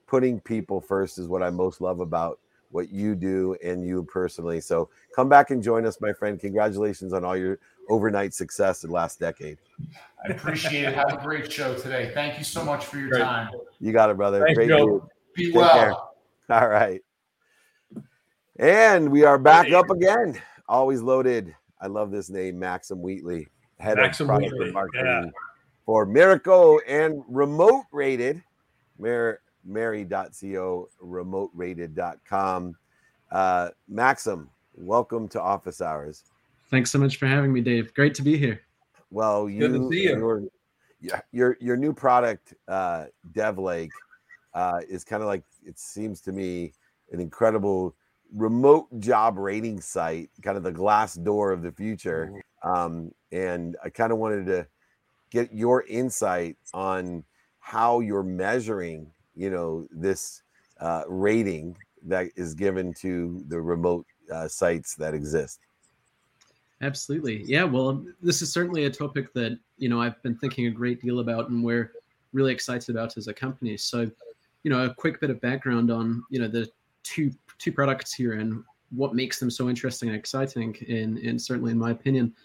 Putting 0.05 0.39
people 0.39 0.79
first 0.79 1.17
is 1.17 1.27
what 1.27 1.41
I 1.41 1.49
most 1.49 1.81
love 1.81 1.99
about 1.99 2.39
what 2.75 2.91
you 2.91 3.15
do 3.15 3.55
and 3.63 3.87
you 3.87 4.03
personally. 4.03 4.59
So 4.59 4.89
come 5.15 5.29
back 5.29 5.49
and 5.49 5.63
join 5.63 5.85
us, 5.85 6.01
my 6.01 6.11
friend. 6.11 6.37
Congratulations 6.37 7.13
on 7.13 7.23
all 7.23 7.37
your 7.37 7.57
overnight 7.89 8.33
success 8.33 8.83
in 8.83 8.89
the 8.89 8.93
last 8.93 9.17
decade. 9.17 9.57
I 10.27 10.33
appreciate 10.33 10.83
it. 10.83 10.93
Have 10.93 11.13
a 11.13 11.23
great 11.23 11.49
show 11.49 11.73
today. 11.75 12.11
Thank 12.13 12.37
you 12.37 12.43
so 12.43 12.65
much 12.65 12.85
for 12.85 12.97
your 12.97 13.09
great. 13.09 13.21
time. 13.21 13.49
You 13.79 13.93
got 13.93 14.09
it, 14.09 14.17
brother. 14.17 14.41
Thanks, 14.41 14.57
great 14.57 14.67
Joe. 14.67 15.07
Be 15.35 15.45
Take 15.45 15.55
well. 15.55 16.13
Care. 16.49 16.61
All 16.61 16.67
right. 16.67 17.01
And 18.57 19.09
we 19.09 19.23
are 19.23 19.37
back 19.37 19.71
up 19.71 19.89
again. 19.89 20.41
Always 20.67 21.01
loaded. 21.01 21.55
I 21.81 21.87
love 21.87 22.11
this 22.11 22.29
name, 22.29 22.59
Maxim 22.59 23.01
Wheatley, 23.01 23.47
head 23.79 23.97
Maxim 23.97 24.25
of 24.25 24.35
product 24.35 24.53
Wheatley. 24.53 24.71
marketing 24.71 25.05
yeah. 25.05 25.29
for 25.85 26.05
Merico 26.05 26.79
and 26.87 27.23
remote 27.29 27.85
rated. 27.91 28.43
Mer- 28.97 29.39
Mary.co, 29.65 30.89
remote 31.01 31.51
rated.com. 31.53 32.75
Uh, 33.31 33.69
Maxim, 33.87 34.49
welcome 34.75 35.27
to 35.29 35.41
Office 35.41 35.81
Hours. 35.81 36.23
Thanks 36.69 36.91
so 36.91 36.99
much 36.99 37.17
for 37.17 37.27
having 37.27 37.51
me, 37.51 37.61
Dave. 37.61 37.93
Great 37.93 38.13
to 38.15 38.21
be 38.21 38.37
here. 38.37 38.61
Well, 39.11 39.49
you, 39.49 39.67
Good 39.67 39.73
to 39.73 39.89
see 39.89 40.03
you. 40.03 40.17
Your, 41.01 41.23
your, 41.31 41.57
your 41.59 41.77
new 41.77 41.93
product, 41.93 42.53
uh, 42.67 43.05
DevLake, 43.33 43.89
uh, 44.53 44.81
is 44.87 45.03
kind 45.03 45.21
of 45.21 45.27
like, 45.27 45.43
it 45.63 45.77
seems 45.77 46.21
to 46.21 46.31
me, 46.31 46.73
an 47.11 47.19
incredible 47.19 47.95
remote 48.33 48.87
job 48.99 49.37
rating 49.37 49.79
site, 49.79 50.29
kind 50.41 50.57
of 50.57 50.63
the 50.63 50.71
Glassdoor 50.71 51.53
of 51.53 51.61
the 51.61 51.71
future. 51.71 52.31
Mm-hmm. 52.31 52.69
Um, 52.69 53.11
and 53.31 53.77
I 53.83 53.89
kind 53.89 54.11
of 54.11 54.17
wanted 54.17 54.45
to 54.47 54.67
get 55.29 55.53
your 55.53 55.83
insight 55.87 56.57
on 56.73 57.23
how 57.59 57.99
you're 57.99 58.23
measuring 58.23 59.11
you 59.35 59.49
know 59.49 59.87
this 59.91 60.41
uh, 60.79 61.03
rating 61.07 61.75
that 62.03 62.27
is 62.35 62.53
given 62.53 62.93
to 62.93 63.43
the 63.47 63.59
remote 63.59 64.05
uh, 64.31 64.47
sites 64.47 64.95
that 64.95 65.13
exist. 65.13 65.59
Absolutely. 66.81 67.43
Yeah 67.43 67.63
well 67.63 68.05
this 68.21 68.41
is 68.41 68.51
certainly 68.51 68.85
a 68.85 68.89
topic 68.89 69.33
that 69.33 69.57
you 69.77 69.87
know 69.87 70.01
i've 70.01 70.21
been 70.23 70.37
thinking 70.37 70.67
a 70.67 70.71
great 70.71 71.01
deal 71.01 71.19
about 71.19 71.49
and 71.49 71.63
we're 71.63 71.91
really 72.35 72.51
excited 72.51 72.89
about 72.89 73.17
as 73.17 73.27
a 73.27 73.33
company. 73.33 73.77
So 73.77 74.11
you 74.63 74.71
know 74.71 74.85
a 74.85 74.93
quick 74.93 75.19
bit 75.19 75.29
of 75.29 75.41
background 75.41 75.89
on 75.89 76.23
you 76.29 76.39
know 76.39 76.47
the 76.47 76.69
two 77.03 77.31
two 77.57 77.71
products 77.71 78.13
here 78.13 78.33
and 78.33 78.63
what 78.91 79.15
makes 79.15 79.39
them 79.39 79.49
so 79.49 79.69
interesting 79.69 80.09
and 80.09 80.17
exciting 80.17 80.75
in 80.87 81.17
in 81.17 81.39
certainly 81.39 81.71
in 81.71 81.79
my 81.79 81.91
opinion. 81.91 82.35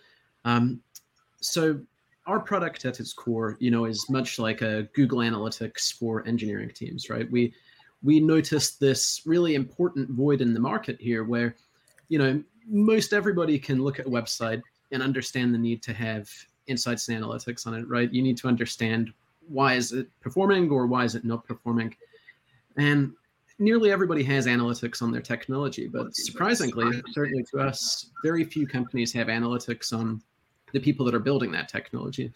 Um, 0.45 0.81
so 1.41 1.81
our 2.27 2.41
product 2.41 2.85
at 2.85 3.01
its 3.01 3.13
core, 3.13 3.57
you 3.61 3.71
know, 3.71 3.87
is 3.87 4.07
much 4.11 4.39
like 4.39 4.63
a 4.63 4.89
Google 4.95 5.19
Analytics 5.19 5.93
for 5.95 6.27
engineering 6.27 6.71
teams, 6.75 7.11
right? 7.11 7.31
We 7.31 7.55
we 8.03 8.21
noticed 8.21 8.81
this 8.81 9.23
really 9.27 9.55
important 9.55 10.11
void 10.11 10.41
in 10.41 10.55
the 10.55 10.61
market 10.61 10.99
here 11.01 11.25
where, 11.25 11.57
you 12.09 12.19
know, 12.19 12.43
most 12.67 13.13
everybody 13.13 13.59
can 13.59 13.83
look 13.83 13.99
at 13.99 14.07
a 14.07 14.11
website 14.11 14.63
and 14.91 15.03
understand 15.03 15.53
the 15.53 15.59
need 15.59 15.83
to 15.83 15.93
have 15.93 16.31
insights 16.67 17.09
and 17.09 17.23
analytics 17.23 17.67
on 17.67 17.75
it, 17.75 17.87
right? 17.89 18.13
You 18.13 18.23
need 18.23 18.39
to 18.39 18.49
understand 18.49 19.13
why 19.49 19.75
is 19.75 19.93
it 19.93 20.09
performing 20.21 20.71
or 20.71 20.87
why 20.87 21.05
is 21.05 21.15
it 21.15 21.25
not 21.25 21.45
performing. 21.45 21.95
And 22.77 23.13
nearly 23.59 23.91
everybody 23.91 24.23
has 24.25 24.47
analytics 24.47 25.03
on 25.03 25.11
their 25.13 25.21
technology, 25.21 25.89
but 25.89 26.15
surprisingly, 26.15 27.03
certainly 27.11 27.45
to 27.53 27.59
us, 27.59 28.11
very 28.23 28.45
few 28.45 28.67
companies 28.67 29.13
have 29.13 29.27
analytics 29.27 29.93
on 29.93 30.23
the 30.73 30.81
people 30.81 31.05
that 31.07 31.15
are 31.15 31.21
building 31.21 31.53
that 31.53 31.69
technology. 31.69 32.33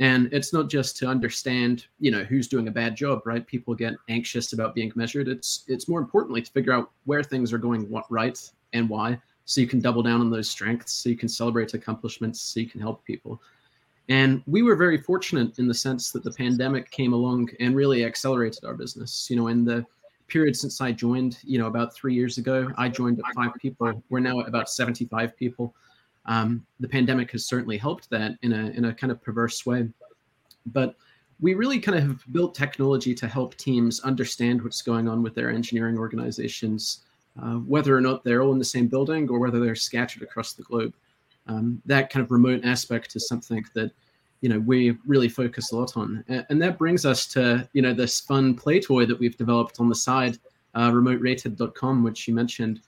And 0.00 0.28
it's 0.32 0.52
not 0.52 0.68
just 0.68 0.96
to 0.98 1.06
understand 1.06 1.86
you 2.00 2.10
know 2.10 2.24
who's 2.24 2.48
doing 2.48 2.68
a 2.68 2.72
bad 2.72 2.96
job 2.96 3.22
right? 3.24 3.46
People 3.46 3.74
get 3.74 3.94
anxious 4.08 4.52
about 4.52 4.74
being 4.74 4.92
measured. 4.96 5.28
It's 5.28 5.64
it's 5.68 5.88
more 5.88 6.00
importantly 6.00 6.42
to 6.42 6.50
figure 6.50 6.72
out 6.72 6.90
where 7.04 7.22
things 7.22 7.52
are 7.52 7.58
going 7.58 7.88
what 7.88 8.10
right 8.10 8.38
and 8.72 8.88
why 8.88 9.20
so 9.44 9.60
you 9.60 9.66
can 9.66 9.80
double 9.80 10.02
down 10.02 10.20
on 10.20 10.30
those 10.30 10.50
strengths 10.50 10.92
so 10.92 11.08
you 11.08 11.16
can 11.16 11.28
celebrate 11.28 11.74
accomplishments 11.74 12.40
so 12.40 12.60
you 12.60 12.68
can 12.68 12.80
help 12.80 13.04
people. 13.04 13.40
And 14.08 14.42
we 14.46 14.62
were 14.62 14.76
very 14.76 14.98
fortunate 14.98 15.58
in 15.58 15.68
the 15.68 15.74
sense 15.74 16.10
that 16.10 16.24
the 16.24 16.32
pandemic 16.32 16.90
came 16.90 17.12
along 17.12 17.50
and 17.60 17.76
really 17.76 18.04
accelerated 18.04 18.64
our 18.64 18.74
business. 18.74 19.28
You 19.30 19.36
know 19.36 19.48
in 19.48 19.64
the 19.64 19.86
period 20.26 20.56
since 20.56 20.80
i 20.80 20.90
joined 20.90 21.36
you 21.44 21.58
know 21.58 21.66
about 21.66 21.94
three 21.94 22.14
years 22.14 22.38
ago 22.38 22.72
i 22.78 22.88
joined 22.88 23.18
at 23.18 23.34
five 23.34 23.52
people. 23.60 24.02
We're 24.08 24.20
now 24.20 24.40
at 24.40 24.48
about 24.48 24.70
75 24.70 25.36
people 25.36 25.74
um, 26.26 26.64
the 26.80 26.88
pandemic 26.88 27.30
has 27.32 27.44
certainly 27.44 27.76
helped 27.76 28.08
that 28.10 28.32
in 28.42 28.52
a 28.52 28.70
in 28.70 28.86
a 28.86 28.94
kind 28.94 29.10
of 29.10 29.22
perverse 29.22 29.66
way, 29.66 29.88
but 30.66 30.96
we 31.40 31.54
really 31.54 31.78
kind 31.78 31.98
of 31.98 32.04
have 32.04 32.24
built 32.32 32.54
technology 32.54 33.14
to 33.14 33.28
help 33.28 33.54
teams 33.56 34.00
understand 34.00 34.62
what's 34.62 34.82
going 34.82 35.08
on 35.08 35.22
with 35.22 35.34
their 35.34 35.50
engineering 35.50 35.98
organizations, 35.98 37.04
uh, 37.42 37.56
whether 37.56 37.96
or 37.96 38.00
not 38.00 38.24
they're 38.24 38.42
all 38.42 38.52
in 38.52 38.58
the 38.58 38.64
same 38.64 38.86
building 38.86 39.28
or 39.28 39.38
whether 39.38 39.60
they're 39.60 39.74
scattered 39.74 40.22
across 40.22 40.52
the 40.52 40.62
globe. 40.62 40.94
Um, 41.46 41.82
that 41.84 42.08
kind 42.08 42.24
of 42.24 42.30
remote 42.30 42.64
aspect 42.64 43.16
is 43.16 43.28
something 43.28 43.64
that 43.74 43.90
you 44.40 44.48
know 44.48 44.60
we 44.60 44.96
really 45.06 45.28
focus 45.28 45.72
a 45.72 45.76
lot 45.76 45.96
on, 45.96 46.24
and 46.28 46.62
that 46.62 46.78
brings 46.78 47.04
us 47.04 47.26
to 47.28 47.68
you 47.72 47.82
know 47.82 47.92
this 47.92 48.20
fun 48.20 48.54
play 48.54 48.80
toy 48.80 49.04
that 49.06 49.18
we've 49.18 49.36
developed 49.36 49.80
on 49.80 49.88
the 49.88 49.94
side, 49.94 50.38
uh, 50.74 50.90
remoterated.com, 50.92 52.02
which 52.02 52.26
you 52.26 52.34
mentioned 52.34 52.80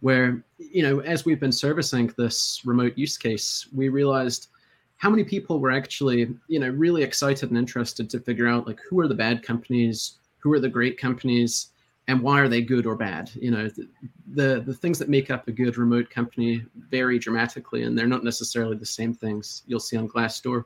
where 0.00 0.42
you 0.58 0.82
know 0.82 1.00
as 1.00 1.24
we've 1.24 1.40
been 1.40 1.52
servicing 1.52 2.12
this 2.16 2.62
remote 2.64 2.96
use 2.96 3.16
case 3.18 3.68
we 3.74 3.88
realized 3.88 4.48
how 4.96 5.08
many 5.08 5.24
people 5.24 5.58
were 5.60 5.70
actually 5.70 6.34
you 6.48 6.58
know 6.58 6.68
really 6.68 7.02
excited 7.02 7.50
and 7.50 7.58
interested 7.58 8.08
to 8.10 8.20
figure 8.20 8.48
out 8.48 8.66
like 8.66 8.80
who 8.88 9.00
are 9.00 9.08
the 9.08 9.14
bad 9.14 9.42
companies 9.42 10.18
who 10.38 10.52
are 10.52 10.60
the 10.60 10.68
great 10.68 10.98
companies 10.98 11.68
and 12.10 12.20
why 12.20 12.40
are 12.40 12.48
they 12.48 12.60
good 12.60 12.86
or 12.86 12.96
bad? 12.96 13.30
You 13.36 13.52
know 13.52 13.68
the, 13.68 13.88
the, 14.34 14.60
the 14.66 14.74
things 14.74 14.98
that 14.98 15.08
make 15.08 15.30
up 15.30 15.46
a 15.46 15.52
good 15.52 15.78
remote 15.78 16.10
company 16.10 16.64
vary 16.90 17.20
dramatically 17.20 17.84
and 17.84 17.96
they're 17.96 18.08
not 18.08 18.24
necessarily 18.24 18.76
the 18.76 18.84
same 18.84 19.14
things 19.14 19.62
you'll 19.66 19.78
see 19.78 19.96
on 19.96 20.08
glassdoor. 20.08 20.64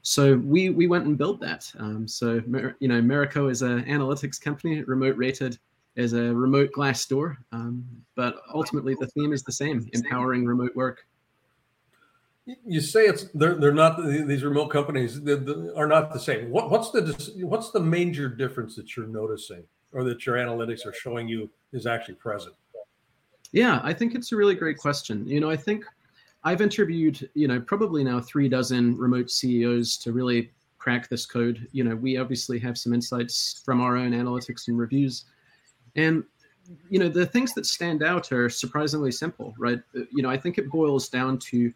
So 0.00 0.36
we 0.38 0.70
we 0.70 0.86
went 0.86 1.04
and 1.04 1.18
built 1.18 1.40
that. 1.40 1.70
Um, 1.78 2.08
so 2.08 2.40
you 2.80 2.88
know 2.88 3.02
Merico 3.02 3.50
is 3.50 3.60
an 3.60 3.84
analytics 3.84 4.40
company 4.40 4.82
remote 4.82 5.16
rated 5.18 5.58
as 5.98 6.12
a 6.12 6.34
remote 6.34 6.70
Glassdoor. 6.74 7.36
Um, 7.52 7.84
but 8.14 8.36
ultimately, 8.54 8.96
the 8.98 9.08
theme 9.08 9.32
is 9.32 9.42
the 9.42 9.52
same: 9.52 9.86
empowering 9.92 10.46
remote 10.46 10.74
work. 10.74 11.04
You 12.64 12.80
say 12.80 13.04
it's 13.04 13.24
they're 13.34 13.56
they're 13.56 13.74
not 13.74 14.02
these 14.02 14.42
remote 14.42 14.68
companies 14.68 15.20
are 15.76 15.86
not 15.86 16.12
the 16.12 16.20
same. 16.20 16.50
What, 16.50 16.70
what's 16.70 16.90
the 16.92 17.32
what's 17.44 17.72
the 17.72 17.80
major 17.80 18.28
difference 18.28 18.74
that 18.76 18.96
you're 18.96 19.06
noticing, 19.06 19.64
or 19.92 20.04
that 20.04 20.24
your 20.24 20.36
analytics 20.36 20.86
are 20.86 20.94
showing 20.94 21.28
you 21.28 21.50
is 21.72 21.86
actually 21.86 22.14
present? 22.14 22.54
Yeah, 23.52 23.80
I 23.82 23.92
think 23.92 24.14
it's 24.14 24.32
a 24.32 24.36
really 24.36 24.54
great 24.54 24.78
question. 24.78 25.26
You 25.26 25.40
know, 25.40 25.50
I 25.50 25.56
think 25.56 25.84
I've 26.44 26.62
interviewed 26.62 27.28
you 27.34 27.48
know 27.48 27.60
probably 27.60 28.02
now 28.02 28.20
three 28.20 28.48
dozen 28.48 28.96
remote 28.96 29.30
CEOs 29.30 29.98
to 29.98 30.12
really 30.12 30.50
crack 30.78 31.08
this 31.10 31.26
code. 31.26 31.66
You 31.72 31.84
know, 31.84 31.96
we 31.96 32.16
obviously 32.16 32.58
have 32.60 32.78
some 32.78 32.94
insights 32.94 33.60
from 33.64 33.82
our 33.82 33.96
own 33.96 34.12
analytics 34.12 34.68
and 34.68 34.78
reviews 34.78 35.24
and 35.98 36.24
you 36.90 36.98
know 36.98 37.08
the 37.08 37.26
things 37.26 37.52
that 37.54 37.66
stand 37.66 38.02
out 38.02 38.30
are 38.32 38.48
surprisingly 38.48 39.12
simple, 39.12 39.54
right? 39.58 39.80
Uh, 39.96 40.02
you 40.12 40.22
know, 40.22 40.30
I 40.30 40.36
think 40.36 40.58
it 40.58 40.70
boils 40.70 41.08
down 41.08 41.38
to 41.50 41.72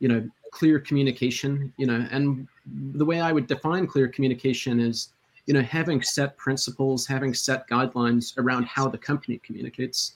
you 0.00 0.08
know 0.08 0.26
clear 0.52 0.80
communication. 0.80 1.72
You 1.76 1.86
know, 1.86 2.06
and 2.10 2.48
the 2.94 3.04
way 3.04 3.20
I 3.20 3.30
would 3.32 3.46
define 3.46 3.86
clear 3.86 4.08
communication 4.08 4.80
is 4.80 5.10
you 5.46 5.54
know 5.54 5.62
having 5.62 6.02
set 6.02 6.36
principles, 6.36 7.06
having 7.06 7.34
set 7.34 7.68
guidelines 7.68 8.36
around 8.38 8.64
how 8.66 8.88
the 8.88 8.98
company 8.98 9.38
communicates. 9.44 10.12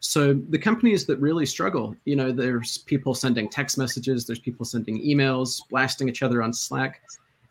So 0.00 0.34
the 0.50 0.58
companies 0.58 1.06
that 1.06 1.18
really 1.18 1.46
struggle, 1.46 1.96
you 2.04 2.14
know, 2.14 2.30
there's 2.30 2.76
people 2.78 3.14
sending 3.14 3.48
text 3.48 3.78
messages, 3.78 4.26
there's 4.26 4.38
people 4.38 4.66
sending 4.66 5.02
emails, 5.02 5.62
blasting 5.70 6.10
each 6.10 6.22
other 6.22 6.42
on 6.42 6.52
Slack. 6.52 7.00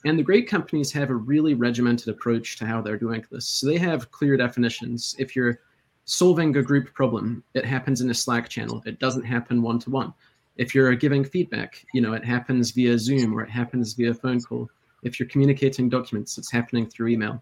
And 0.05 0.19
the 0.19 0.23
great 0.23 0.49
companies 0.49 0.91
have 0.91 1.09
a 1.09 1.15
really 1.15 1.53
regimented 1.53 2.09
approach 2.09 2.57
to 2.57 2.65
how 2.65 2.81
they're 2.81 2.97
doing 2.97 3.25
this. 3.31 3.47
So 3.47 3.67
they 3.67 3.77
have 3.77 4.11
clear 4.11 4.35
definitions. 4.35 5.15
If 5.17 5.35
you're 5.35 5.59
solving 6.05 6.55
a 6.57 6.61
group 6.61 6.93
problem, 6.93 7.43
it 7.53 7.65
happens 7.65 8.01
in 8.01 8.09
a 8.09 8.13
Slack 8.13 8.49
channel. 8.49 8.83
It 8.85 8.99
doesn't 8.99 9.23
happen 9.23 9.61
one 9.61 9.79
to 9.79 9.89
one. 9.89 10.13
If 10.57 10.75
you're 10.75 10.93
giving 10.95 11.23
feedback, 11.23 11.85
you 11.93 12.01
know, 12.01 12.13
it 12.13 12.25
happens 12.25 12.71
via 12.71 12.97
Zoom 12.99 13.33
or 13.33 13.41
it 13.43 13.49
happens 13.49 13.93
via 13.93 14.13
phone 14.13 14.41
call. 14.41 14.69
If 15.03 15.19
you're 15.19 15.29
communicating 15.29 15.89
documents, 15.89 16.37
it's 16.37 16.51
happening 16.51 16.85
through 16.85 17.07
email. 17.07 17.41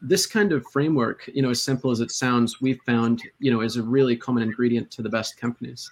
This 0.00 0.26
kind 0.26 0.52
of 0.52 0.64
framework, 0.72 1.28
you 1.32 1.42
know, 1.42 1.50
as 1.50 1.62
simple 1.62 1.90
as 1.90 2.00
it 2.00 2.10
sounds, 2.10 2.60
we've 2.60 2.80
found, 2.86 3.22
you 3.38 3.50
know, 3.50 3.62
is 3.62 3.76
a 3.76 3.82
really 3.82 4.16
common 4.16 4.42
ingredient 4.42 4.90
to 4.92 5.02
the 5.02 5.08
best 5.08 5.36
companies. 5.36 5.90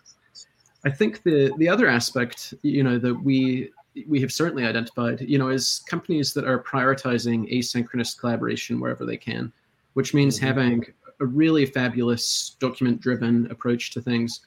I 0.84 0.90
think 0.90 1.22
the 1.22 1.52
the 1.56 1.68
other 1.68 1.86
aspect, 1.88 2.52
you 2.62 2.82
know, 2.82 2.98
that 2.98 3.14
we 3.14 3.70
we 4.06 4.20
have 4.20 4.32
certainly 4.32 4.64
identified, 4.64 5.20
you 5.20 5.38
know, 5.38 5.48
is 5.48 5.82
companies 5.88 6.32
that 6.34 6.44
are 6.44 6.62
prioritizing 6.62 7.50
asynchronous 7.52 8.18
collaboration 8.18 8.80
wherever 8.80 9.04
they 9.04 9.16
can, 9.16 9.52
which 9.94 10.14
means 10.14 10.36
mm-hmm. 10.36 10.46
having 10.46 10.84
a 11.20 11.26
really 11.26 11.64
fabulous 11.64 12.56
document 12.58 13.00
driven 13.00 13.50
approach 13.50 13.92
to 13.92 14.00
things, 14.00 14.40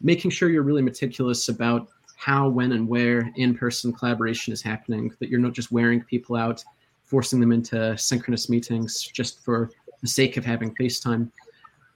making 0.00 0.30
sure 0.30 0.48
you're 0.48 0.62
really 0.62 0.82
meticulous 0.82 1.48
about 1.48 1.88
how, 2.16 2.48
when, 2.48 2.72
and 2.72 2.88
where 2.88 3.30
in 3.36 3.56
person 3.56 3.92
collaboration 3.92 4.52
is 4.52 4.62
happening, 4.62 5.12
that 5.18 5.28
you're 5.28 5.40
not 5.40 5.52
just 5.52 5.72
wearing 5.72 6.02
people 6.02 6.36
out, 6.36 6.64
forcing 7.04 7.40
them 7.40 7.52
into 7.52 7.96
synchronous 7.98 8.48
meetings 8.48 9.02
just 9.02 9.44
for 9.44 9.70
the 10.00 10.08
sake 10.08 10.36
of 10.36 10.44
having 10.44 10.74
FaceTime. 10.76 11.30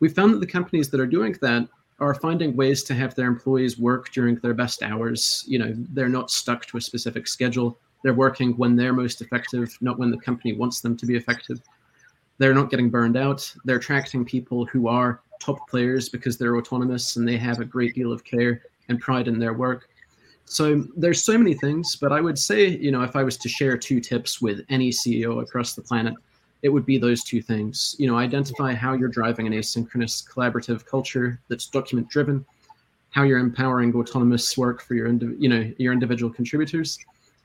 We 0.01 0.09
found 0.09 0.35
that 0.35 0.41
the 0.41 0.47
companies 0.47 0.91
that 0.91 1.01
are 1.01 1.07
doing 1.07 1.37
that 1.41 1.69
are 2.01 2.15
finding 2.15 2.57
ways 2.57 2.83
to 2.85 2.95
have 2.95 3.15
their 3.15 3.29
employees 3.29 3.79
work 3.79 4.11
during 4.13 4.37
their 4.37 4.55
best 4.55 4.83
hours. 4.83 5.45
You 5.47 5.59
know, 5.59 5.75
they're 5.77 6.09
not 6.09 6.31
stuck 6.31 6.67
to 6.67 6.79
a 6.79 6.81
specific 6.81 7.27
schedule. 7.27 7.79
They're 8.03 8.15
working 8.15 8.57
when 8.57 8.77
they're 8.77 8.93
most 8.93 9.21
effective, 9.21 9.77
not 9.81 9.99
when 9.99 10.11
the 10.11 10.19
company 10.19 10.55
wants 10.55 10.81
them 10.81 10.97
to 10.97 11.07
be 11.07 11.17
effective. 11.17 11.61
They're 12.39 12.55
not 12.55 12.71
getting 12.71 12.89
burned 12.89 13.19
out. 13.19 13.53
They're 13.65 13.77
attracting 13.77 14.25
people 14.25 14.65
who 14.65 14.89
are 14.89 15.21
top 15.41 15.69
players 15.69 16.09
because 16.09 16.39
they're 16.39 16.57
autonomous 16.57 17.17
and 17.17 17.29
they 17.29 17.37
have 17.37 17.61
a 17.61 17.65
great 17.65 17.95
deal 17.95 18.13
of 18.13 18.25
care 18.25 18.63
and 18.89 19.01
pride 19.01 19.29
in 19.29 19.39
their 19.39 19.53
work. 19.53 19.89
So 20.47 20.85
there's 20.97 21.23
so 21.23 21.37
many 21.39 21.55
things, 21.55 21.97
but 21.97 22.13
I 22.13 22.21
would 22.21 22.39
say, 22.39 22.69
you 22.69 22.91
know, 22.91 23.03
if 23.03 23.15
I 23.15 23.23
was 23.23 23.37
to 23.37 23.49
share 23.49 23.77
two 23.77 24.01
tips 24.01 24.41
with 24.41 24.65
any 24.69 24.91
CEO 24.91 25.43
across 25.43 25.75
the 25.75 25.83
planet, 25.83 26.15
it 26.63 26.69
would 26.69 26.85
be 26.85 26.99
those 26.99 27.25
two 27.25 27.41
things. 27.41 27.97
You 27.99 28.07
know, 28.07 28.17
identify 28.17 28.75
how 28.75 28.95
you're 28.95 29.09
driving 29.09 29.47
an 29.47 29.53
asynchronous 29.53 30.29
collaborative 30.29 30.85
culture 30.87 31.41
that's 31.49 31.67
document 31.67 32.09
driven, 32.09 32.45
how 33.11 33.23
you're 33.23 33.39
empowering 33.39 33.95
autonomous 33.95 34.57
work 34.57 34.83
for 34.83 34.95
your 34.95 35.09
you 35.09 35.49
know 35.49 35.73
your 35.79 35.93
individual 35.93 36.33
contributors, 36.33 36.99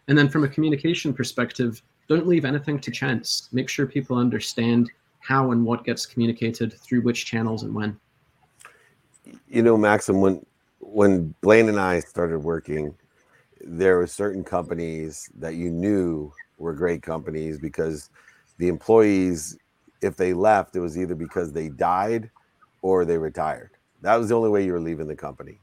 and 0.08 0.18
then 0.18 0.30
from 0.30 0.44
a 0.44 0.48
communication 0.48 1.14
perspective, 1.14 1.82
don't 2.08 2.28
leave 2.28 2.46
anything 2.46 2.80
to 2.80 2.92
chance. 2.92 3.50
Make 3.52 3.70
sure 3.70 3.86
people 3.86 4.18
understand 4.18 4.92
how 5.20 5.52
and 5.52 5.66
what 5.66 5.84
gets 5.84 6.06
communicated 6.06 6.74
through 6.74 7.02
which 7.02 7.26
channels 7.26 7.64
and 7.64 7.74
when. 7.74 8.00
You 9.48 9.64
know, 9.64 9.78
Maxim, 9.78 10.22
when 10.22 10.46
when 10.80 11.34
Blaine 11.42 11.70
and 11.70 11.80
I 11.80 12.00
started 12.00 12.40
working, 12.40 12.96
there 13.62 13.98
were 13.98 14.08
certain 14.08 14.44
companies 14.44 15.30
that 15.40 15.56
you 15.56 15.72
knew 15.72 16.32
were 16.58 16.74
great 16.74 17.02
companies 17.02 17.58
because 17.58 18.10
the 18.58 18.68
employees, 18.68 19.58
if 20.02 20.16
they 20.16 20.34
left, 20.34 20.76
it 20.76 20.80
was 20.80 20.98
either 20.98 21.16
because 21.16 21.52
they 21.52 21.70
died 21.70 22.30
or 22.82 23.06
they 23.06 23.18
retired. 23.18 23.72
That 24.02 24.16
was 24.16 24.30
the 24.30 24.36
only 24.36 24.50
way 24.50 24.66
you 24.66 24.74
were 24.74 24.80
leaving 24.80 25.08
the 25.08 25.16
company. 25.16 25.60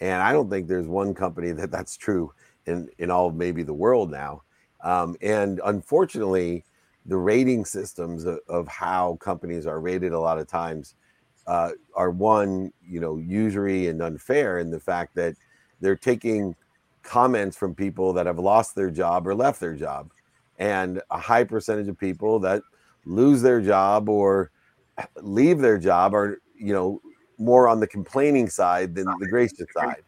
And 0.00 0.22
I 0.22 0.32
don't 0.32 0.50
think 0.50 0.66
there's 0.66 0.88
one 0.88 1.14
company 1.14 1.52
that 1.52 1.70
that's 1.70 1.96
true 1.96 2.32
in, 2.66 2.88
in 2.98 3.10
all 3.10 3.30
maybe 3.30 3.62
the 3.62 3.74
world 3.74 4.10
now. 4.10 4.42
Um, 4.82 5.16
and 5.22 5.60
unfortunately, 5.64 6.64
the 7.06 7.16
rating 7.16 7.64
systems 7.64 8.24
of, 8.24 8.40
of, 8.48 8.66
how 8.68 9.16
companies 9.20 9.66
are 9.66 9.80
rated 9.80 10.12
a 10.12 10.18
lot 10.18 10.38
of 10.38 10.48
times 10.48 10.94
uh, 11.46 11.70
are 11.94 12.10
one, 12.10 12.72
you 12.88 13.00
know, 13.00 13.16
usury 13.16 13.88
and 13.88 14.00
unfair 14.02 14.58
in 14.58 14.70
the 14.70 14.78
fact 14.78 15.14
that 15.16 15.34
they're 15.80 15.96
taking 15.96 16.54
comments 17.02 17.56
from 17.56 17.74
people 17.74 18.12
that 18.12 18.26
have 18.26 18.38
lost 18.38 18.74
their 18.74 18.90
job 18.90 19.26
or 19.26 19.34
left 19.34 19.60
their 19.60 19.74
job 19.74 20.10
and 20.58 21.00
a 21.10 21.18
high 21.18 21.44
percentage 21.44 21.88
of 21.88 21.98
people 21.98 22.38
that 22.40 22.62
lose 23.04 23.42
their 23.42 23.60
job 23.60 24.08
or 24.08 24.50
leave 25.20 25.58
their 25.58 25.78
job 25.78 26.14
are 26.14 26.40
you 26.56 26.72
know 26.72 27.00
more 27.38 27.68
on 27.68 27.80
the 27.80 27.86
complaining 27.86 28.48
side 28.48 28.94
than 28.94 29.06
the 29.18 29.26
gracious 29.28 29.66
side. 29.74 30.02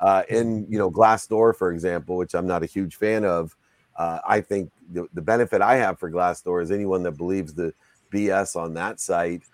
Uh, 0.00 0.24
in 0.30 0.66
you 0.68 0.78
know 0.78 0.90
glassdoor 0.90 1.54
for 1.54 1.70
example 1.72 2.16
which 2.16 2.34
i'm 2.34 2.46
not 2.46 2.64
a 2.64 2.66
huge 2.66 2.96
fan 2.96 3.24
of 3.24 3.56
uh, 3.96 4.18
i 4.26 4.40
think 4.40 4.68
the, 4.90 5.06
the 5.14 5.22
benefit 5.22 5.62
i 5.62 5.76
have 5.76 5.96
for 5.96 6.10
glassdoor 6.10 6.60
is 6.60 6.72
anyone 6.72 7.04
that 7.04 7.12
believes 7.12 7.54
the 7.54 7.72
bs 8.12 8.56
on 8.56 8.74
that 8.74 8.98
site 8.98 9.44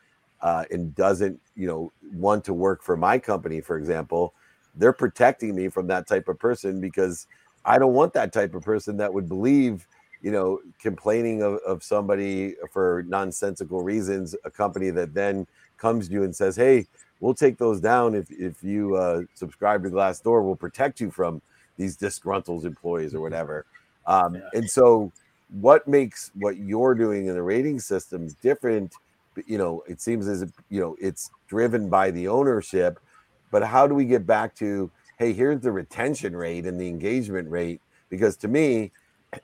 uh, 0.40 0.64
and 0.70 0.94
doesn't 0.94 1.38
you 1.54 1.66
know 1.66 1.92
want 2.14 2.42
to 2.42 2.54
work 2.54 2.82
for 2.82 2.96
my 2.96 3.18
company 3.18 3.60
for 3.60 3.76
example 3.76 4.32
they're 4.74 4.90
protecting 4.90 5.54
me 5.54 5.68
from 5.68 5.86
that 5.86 6.06
type 6.06 6.28
of 6.28 6.38
person 6.38 6.80
because 6.80 7.26
i 7.66 7.78
don't 7.78 7.92
want 7.92 8.14
that 8.14 8.32
type 8.32 8.54
of 8.54 8.62
person 8.62 8.96
that 8.96 9.12
would 9.12 9.28
believe 9.28 9.86
you 10.22 10.30
know, 10.30 10.60
complaining 10.80 11.42
of, 11.42 11.54
of 11.66 11.82
somebody 11.82 12.54
for 12.72 13.04
nonsensical 13.08 13.82
reasons, 13.82 14.34
a 14.44 14.50
company 14.50 14.90
that 14.90 15.14
then 15.14 15.46
comes 15.76 16.08
to 16.08 16.14
you 16.14 16.24
and 16.24 16.34
says, 16.34 16.56
Hey, 16.56 16.86
we'll 17.20 17.34
take 17.34 17.58
those 17.58 17.80
down 17.80 18.14
if, 18.14 18.30
if 18.30 18.62
you 18.62 18.96
uh, 18.96 19.22
subscribe 19.34 19.82
to 19.84 19.90
Glassdoor, 19.90 20.44
we'll 20.44 20.56
protect 20.56 21.00
you 21.00 21.10
from 21.10 21.40
these 21.76 21.96
disgruntled 21.96 22.64
employees 22.64 23.14
or 23.14 23.20
whatever. 23.20 23.64
Um, 24.06 24.42
and 24.52 24.68
so, 24.68 25.12
what 25.60 25.88
makes 25.88 26.30
what 26.34 26.58
you're 26.58 26.94
doing 26.94 27.26
in 27.26 27.34
the 27.34 27.42
rating 27.42 27.78
systems 27.78 28.34
different? 28.34 28.94
You 29.46 29.58
know, 29.58 29.82
it 29.86 30.00
seems 30.00 30.26
as 30.26 30.42
if, 30.42 30.50
you 30.68 30.80
know, 30.80 30.96
it's 31.00 31.30
driven 31.46 31.88
by 31.88 32.10
the 32.10 32.28
ownership, 32.28 32.98
but 33.50 33.62
how 33.62 33.86
do 33.86 33.94
we 33.94 34.04
get 34.04 34.26
back 34.26 34.54
to, 34.56 34.90
hey, 35.18 35.32
here's 35.32 35.60
the 35.60 35.70
retention 35.70 36.34
rate 36.34 36.66
and 36.66 36.78
the 36.78 36.88
engagement 36.88 37.48
rate? 37.48 37.80
Because 38.10 38.36
to 38.38 38.48
me, 38.48 38.90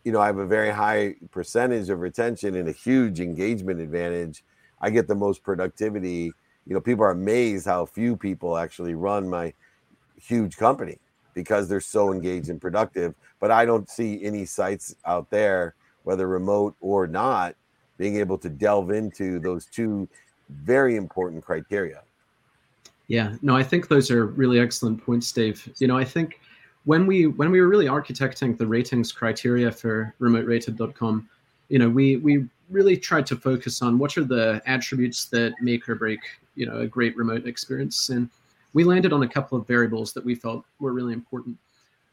you 0.04 0.12
know, 0.12 0.20
I 0.20 0.26
have 0.26 0.38
a 0.38 0.46
very 0.46 0.70
high 0.70 1.16
percentage 1.30 1.90
of 1.90 2.00
retention 2.00 2.54
and 2.54 2.68
a 2.68 2.72
huge 2.72 3.20
engagement 3.20 3.80
advantage. 3.80 4.44
I 4.80 4.90
get 4.90 5.08
the 5.08 5.14
most 5.14 5.42
productivity. 5.42 6.32
You 6.66 6.74
know, 6.74 6.80
people 6.80 7.04
are 7.04 7.10
amazed 7.10 7.66
how 7.66 7.84
few 7.86 8.16
people 8.16 8.56
actually 8.56 8.94
run 8.94 9.28
my 9.28 9.52
huge 10.20 10.56
company 10.56 10.98
because 11.34 11.68
they're 11.68 11.80
so 11.80 12.12
engaged 12.12 12.48
and 12.48 12.60
productive. 12.60 13.14
But 13.40 13.50
I 13.50 13.64
don't 13.64 13.88
see 13.90 14.24
any 14.24 14.46
sites 14.46 14.94
out 15.04 15.28
there, 15.30 15.74
whether 16.04 16.26
remote 16.28 16.76
or 16.80 17.06
not, 17.06 17.54
being 17.98 18.16
able 18.16 18.38
to 18.38 18.48
delve 18.48 18.90
into 18.90 19.38
those 19.38 19.66
two 19.66 20.08
very 20.48 20.96
important 20.96 21.44
criteria. 21.44 22.02
Yeah, 23.08 23.36
no, 23.42 23.54
I 23.54 23.62
think 23.62 23.88
those 23.88 24.10
are 24.10 24.26
really 24.26 24.58
excellent 24.58 25.04
points, 25.04 25.30
Dave. 25.30 25.70
You 25.78 25.88
know, 25.88 25.96
I 25.96 26.04
think 26.04 26.40
when 26.84 27.06
we 27.06 27.26
when 27.26 27.50
we 27.50 27.60
were 27.60 27.68
really 27.68 27.86
architecting 27.86 28.56
the 28.56 28.66
ratings 28.66 29.12
criteria 29.12 29.70
for 29.70 30.14
remoterated.com 30.18 31.28
you 31.68 31.78
know 31.78 31.88
we 31.88 32.16
we 32.18 32.46
really 32.70 32.96
tried 32.96 33.26
to 33.26 33.36
focus 33.36 33.82
on 33.82 33.98
what 33.98 34.16
are 34.16 34.24
the 34.24 34.62
attributes 34.66 35.26
that 35.26 35.54
make 35.60 35.88
or 35.88 35.94
break 35.94 36.20
you 36.54 36.66
know 36.66 36.78
a 36.78 36.86
great 36.86 37.16
remote 37.16 37.46
experience. 37.46 38.08
And 38.08 38.28
we 38.72 38.84
landed 38.84 39.12
on 39.12 39.22
a 39.22 39.28
couple 39.28 39.58
of 39.58 39.66
variables 39.66 40.12
that 40.12 40.24
we 40.24 40.34
felt 40.34 40.64
were 40.80 40.92
really 40.92 41.12
important. 41.12 41.56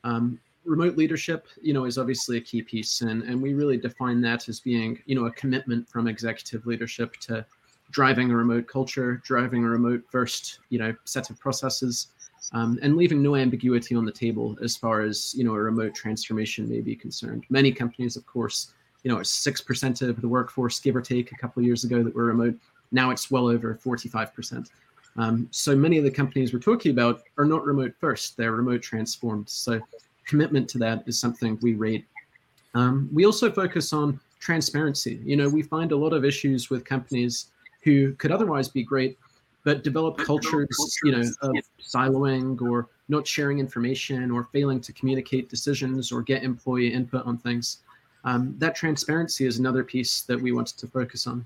Um, 0.04 0.40
remote 0.66 0.96
leadership 0.96 1.48
you 1.62 1.74
know 1.74 1.86
is 1.86 1.98
obviously 1.98 2.38
a 2.38 2.42
key 2.42 2.62
piece 2.62 3.02
and 3.02 3.24
and 3.24 3.42
we 3.42 3.56
really 3.56 3.78
define 3.78 4.22
that 4.22 4.48
as 4.48 4.60
being 4.60 5.00
you 5.08 5.16
know 5.16 5.26
a 5.26 5.32
commitment 5.32 5.90
from 5.90 6.08
executive 6.08 6.68
leadership 6.68 7.16
to 7.18 7.44
driving 7.90 8.30
a 8.30 8.36
remote 8.36 8.68
culture 8.68 9.20
driving 9.26 9.64
a 9.64 9.68
remote 9.68 10.04
first 10.08 10.60
you 10.70 10.78
know 10.78 10.94
set 11.04 11.32
of 11.32 11.40
processes 11.40 12.10
um, 12.54 12.80
and 12.82 12.98
leaving 12.98 13.22
no 13.22 13.36
ambiguity 13.36 13.96
on 13.96 14.06
the 14.06 14.12
table 14.12 14.58
as 14.62 14.76
far 14.76 15.02
as 15.02 15.34
you 15.36 15.44
know 15.44 15.54
a 15.54 15.60
remote 15.60 15.94
transformation 15.94 16.70
may 16.70 16.82
be 16.82 16.96
concerned. 16.96 17.46
Many 17.50 17.72
companies, 17.72 18.16
of 18.16 18.26
course, 18.26 18.74
you 19.04 19.12
know, 19.12 19.22
six 19.24 19.62
percent 19.62 20.02
of 20.02 20.22
the 20.22 20.28
workforce, 20.28 20.80
give 20.80 20.96
or 20.96 21.02
take, 21.02 21.32
a 21.32 21.36
couple 21.36 21.62
of 21.62 21.66
years 21.66 21.84
ago 21.84 22.04
that 22.04 22.14
were 22.14 22.26
remote. 22.26 22.56
Now 22.92 23.12
it's 23.12 23.32
well 23.32 23.48
over 23.48 23.76
forty-five 23.76 24.34
percent. 24.34 24.70
Um, 25.18 25.48
so 25.52 25.76
many 25.76 25.98
of 25.98 26.04
the 26.04 26.12
companies 26.12 26.54
we're 26.54 26.60
talking 26.60 26.92
about 26.92 27.22
are 27.38 27.46
not 27.46 27.66
remote 27.66 27.94
first; 28.00 28.38
they're 28.38 28.52
remote 28.54 28.82
transformed. 28.82 29.50
So 29.50 29.82
commitment 30.26 30.70
to 30.70 30.78
that 30.80 31.04
is 31.08 31.20
something 31.20 31.58
we 31.62 31.74
rate. 31.74 32.06
Um, 32.74 33.10
we 33.12 33.26
also 33.26 33.52
focus 33.52 33.92
on 33.92 34.20
transparency. 34.40 35.20
You 35.24 35.36
know, 35.36 35.50
we 35.50 35.62
find 35.62 35.92
a 35.92 35.98
lot 35.98 36.14
of 36.14 36.24
issues 36.26 36.70
with 36.70 36.86
companies 36.86 37.48
who 37.84 38.14
could 38.14 38.32
otherwise 38.32 38.68
be 38.68 38.84
great 38.84 39.18
but 39.64 39.84
develop 39.84 40.18
cultures, 40.18 40.98
you 41.04 41.12
know, 41.12 41.30
of 41.42 41.56
siloing 41.80 42.62
or 42.62 42.90
not 43.10 43.28
sharing 43.28 43.60
information 43.60 44.32
or 44.32 44.46
failing 44.46 44.80
to 44.82 44.94
communicate 44.94 45.50
decisions 45.50 46.12
or 46.12 46.22
get 46.22 46.44
employee 46.44 46.94
input 46.94 47.26
on 47.26 47.38
things. 47.38 47.80
Um, 48.24 48.56
that 48.58 48.76
transparency 48.76 49.46
is 49.46 49.60
another 49.60 49.84
piece 49.84 50.22
that 50.24 50.40
we 50.40 50.52
wanted 50.52 50.78
to 50.78 50.88
focus 50.88 51.28
on. 51.28 51.46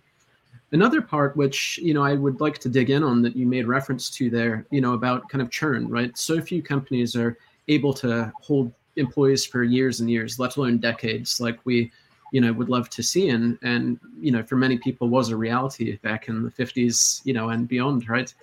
Another 0.71 1.01
part, 1.01 1.35
which 1.37 1.77
you 1.77 1.93
know, 1.93 2.03
I 2.03 2.13
would 2.13 2.41
like 2.41 2.57
to 2.59 2.69
dig 2.69 2.89
in 2.89 3.03
on 3.03 3.21
that 3.21 3.35
you 3.35 3.45
made 3.45 3.67
reference 3.67 4.09
to 4.11 4.29
there, 4.29 4.65
you 4.71 4.81
know, 4.81 4.93
about 4.93 5.29
kind 5.29 5.41
of 5.41 5.49
churn, 5.51 5.87
right? 5.87 6.17
So 6.17 6.41
few 6.41 6.61
companies 6.61 7.15
are 7.15 7.37
able 7.67 7.93
to 7.95 8.31
hold 8.41 8.73
employees 8.95 9.45
for 9.45 9.63
years 9.63 9.99
and 9.99 10.09
years, 10.09 10.39
let 10.39 10.55
alone 10.55 10.77
decades. 10.77 11.39
Like 11.39 11.59
we 11.65 11.91
you 12.31 12.41
know 12.41 12.51
would 12.53 12.69
love 12.69 12.89
to 12.91 13.03
see. 13.03 13.29
And 13.29 13.57
and 13.61 13.99
you 14.19 14.31
know 14.31 14.43
for 14.43 14.55
many 14.55 14.77
people 14.77 15.09
was 15.09 15.29
a 15.29 15.37
reality 15.37 15.97
back 15.97 16.27
in 16.27 16.43
the 16.43 16.51
50s 16.51 17.21
you 17.25 17.33
know 17.33 17.49
and 17.49 17.67
beyond 17.67 18.07
right? 18.09 18.33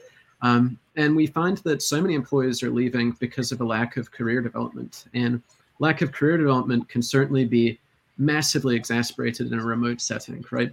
Um, 0.43 0.79
and 0.97 1.15
we 1.15 1.27
find 1.27 1.59
that 1.59 1.83
so 1.83 2.03
many 2.03 2.15
employers 2.15 2.63
are 2.63 2.71
leaving 2.71 3.13
because 3.21 3.53
of 3.53 3.61
a 3.61 3.65
lack 3.65 3.97
of 3.97 4.11
career 4.11 4.41
development. 4.41 5.05
And 5.15 5.41
lack 5.79 6.03
of 6.03 6.11
career 6.11 6.37
development 6.37 6.89
can 6.89 7.01
certainly 7.01 7.45
be 7.45 7.79
massively 8.19 8.77
exasperated 8.77 9.53
in 9.53 9.59
a 9.59 9.65
remote 9.65 10.01
setting 10.01 10.45
right? 10.51 10.73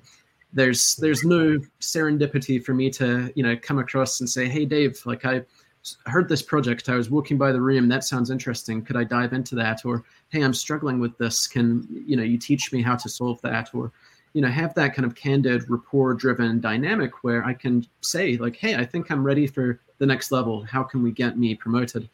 There's 0.51 0.95
there's 0.95 1.24
no 1.24 1.60
serendipity 1.80 2.64
for 2.64 2.74
me 2.74 2.89
to 2.91 3.32
you 3.36 3.43
know 3.43 3.55
come 3.62 3.78
across 3.78 4.20
and 4.20 4.28
say 4.28 4.49
hey 4.49 4.66
dave 4.66 4.99
like 5.05 5.24
i 5.24 5.43
heard 6.06 6.28
this 6.28 6.42
project. 6.42 6.90
I 6.90 6.96
was 6.96 7.10
walking 7.10 7.38
by 7.38 7.52
the 7.52 7.62
room. 7.62 7.88
That 7.88 8.04
sounds 8.04 8.30
interesting. 8.30 8.84
Could 8.84 8.98
I 8.98 9.04
dive 9.04 9.34
into 9.34 9.56
that? 9.56 9.86
Or, 9.86 10.04
hey, 10.30 10.42
I'm 10.42 10.54
struggling 10.54 11.00
with 11.00 11.18
this. 11.18 11.48
Can 11.48 11.88
you 12.06 12.16
know 12.16 12.24
you 12.24 12.38
teach 12.38 12.72
me 12.74 12.82
how 12.82 12.96
to 12.96 13.10
solve 13.10 13.42
that? 13.42 13.70
Or, 13.74 13.92
you 14.34 14.42
know, 14.42 14.50
have 14.50 14.74
that 14.76 14.94
kind 14.94 15.06
of 15.06 15.16
candid, 15.16 15.70
rapport-driven 15.70 16.60
dynamic 16.60 17.24
where 17.24 17.44
I 17.46 17.54
can 17.54 17.86
say 18.02 18.38
like, 18.38 18.56
hey, 18.56 18.76
I 18.76 18.86
think 18.86 19.10
I'm 19.10 19.24
ready 19.24 19.48
for 19.48 19.80
the 19.98 20.06
next 20.06 20.32
level. 20.32 20.64
How 20.64 20.84
can 20.84 21.02
we 21.02 21.12
get 21.12 21.38
me 21.38 21.56
promoted? 21.56 22.10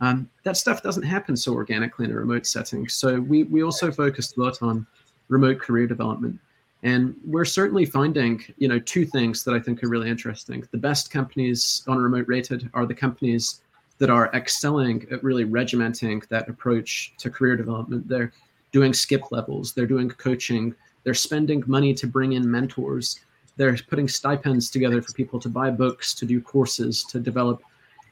Um, 0.00 0.30
that 0.44 0.56
stuff 0.56 0.82
doesn't 0.82 1.02
happen 1.02 1.36
so 1.36 1.52
organically 1.52 2.04
in 2.04 2.12
a 2.12 2.14
remote 2.14 2.46
setting. 2.46 2.88
So 2.88 3.20
we 3.20 3.42
we 3.44 3.62
also 3.62 3.90
focused 3.90 4.36
a 4.36 4.40
lot 4.40 4.62
on 4.62 4.86
remote 5.28 5.58
career 5.58 5.86
development. 5.86 6.38
And 6.82 7.16
we're 7.24 7.44
certainly 7.44 7.84
finding, 7.84 8.44
you 8.56 8.68
know, 8.68 8.78
two 8.78 9.04
things 9.04 9.42
that 9.44 9.54
I 9.54 9.58
think 9.58 9.82
are 9.82 9.88
really 9.88 10.08
interesting. 10.08 10.64
The 10.70 10.78
best 10.78 11.10
companies 11.10 11.82
on 11.88 11.98
remote 11.98 12.26
rated 12.28 12.70
are 12.72 12.86
the 12.86 12.94
companies 12.94 13.62
that 13.98 14.10
are 14.10 14.30
excelling 14.32 15.06
at 15.10 15.22
really 15.24 15.44
regimenting 15.44 16.22
that 16.28 16.48
approach 16.48 17.14
to 17.18 17.30
career 17.30 17.56
development. 17.56 18.08
They're 18.08 18.32
doing 18.70 18.92
skip 18.94 19.32
levels, 19.32 19.72
they're 19.72 19.86
doing 19.86 20.08
coaching, 20.08 20.74
they're 21.02 21.14
spending 21.14 21.64
money 21.66 21.94
to 21.94 22.06
bring 22.06 22.34
in 22.34 22.48
mentors, 22.48 23.20
they're 23.56 23.76
putting 23.88 24.06
stipends 24.06 24.70
together 24.70 25.02
for 25.02 25.12
people 25.14 25.40
to 25.40 25.48
buy 25.48 25.70
books, 25.70 26.14
to 26.14 26.26
do 26.26 26.40
courses, 26.40 27.02
to 27.04 27.18
develop, 27.18 27.62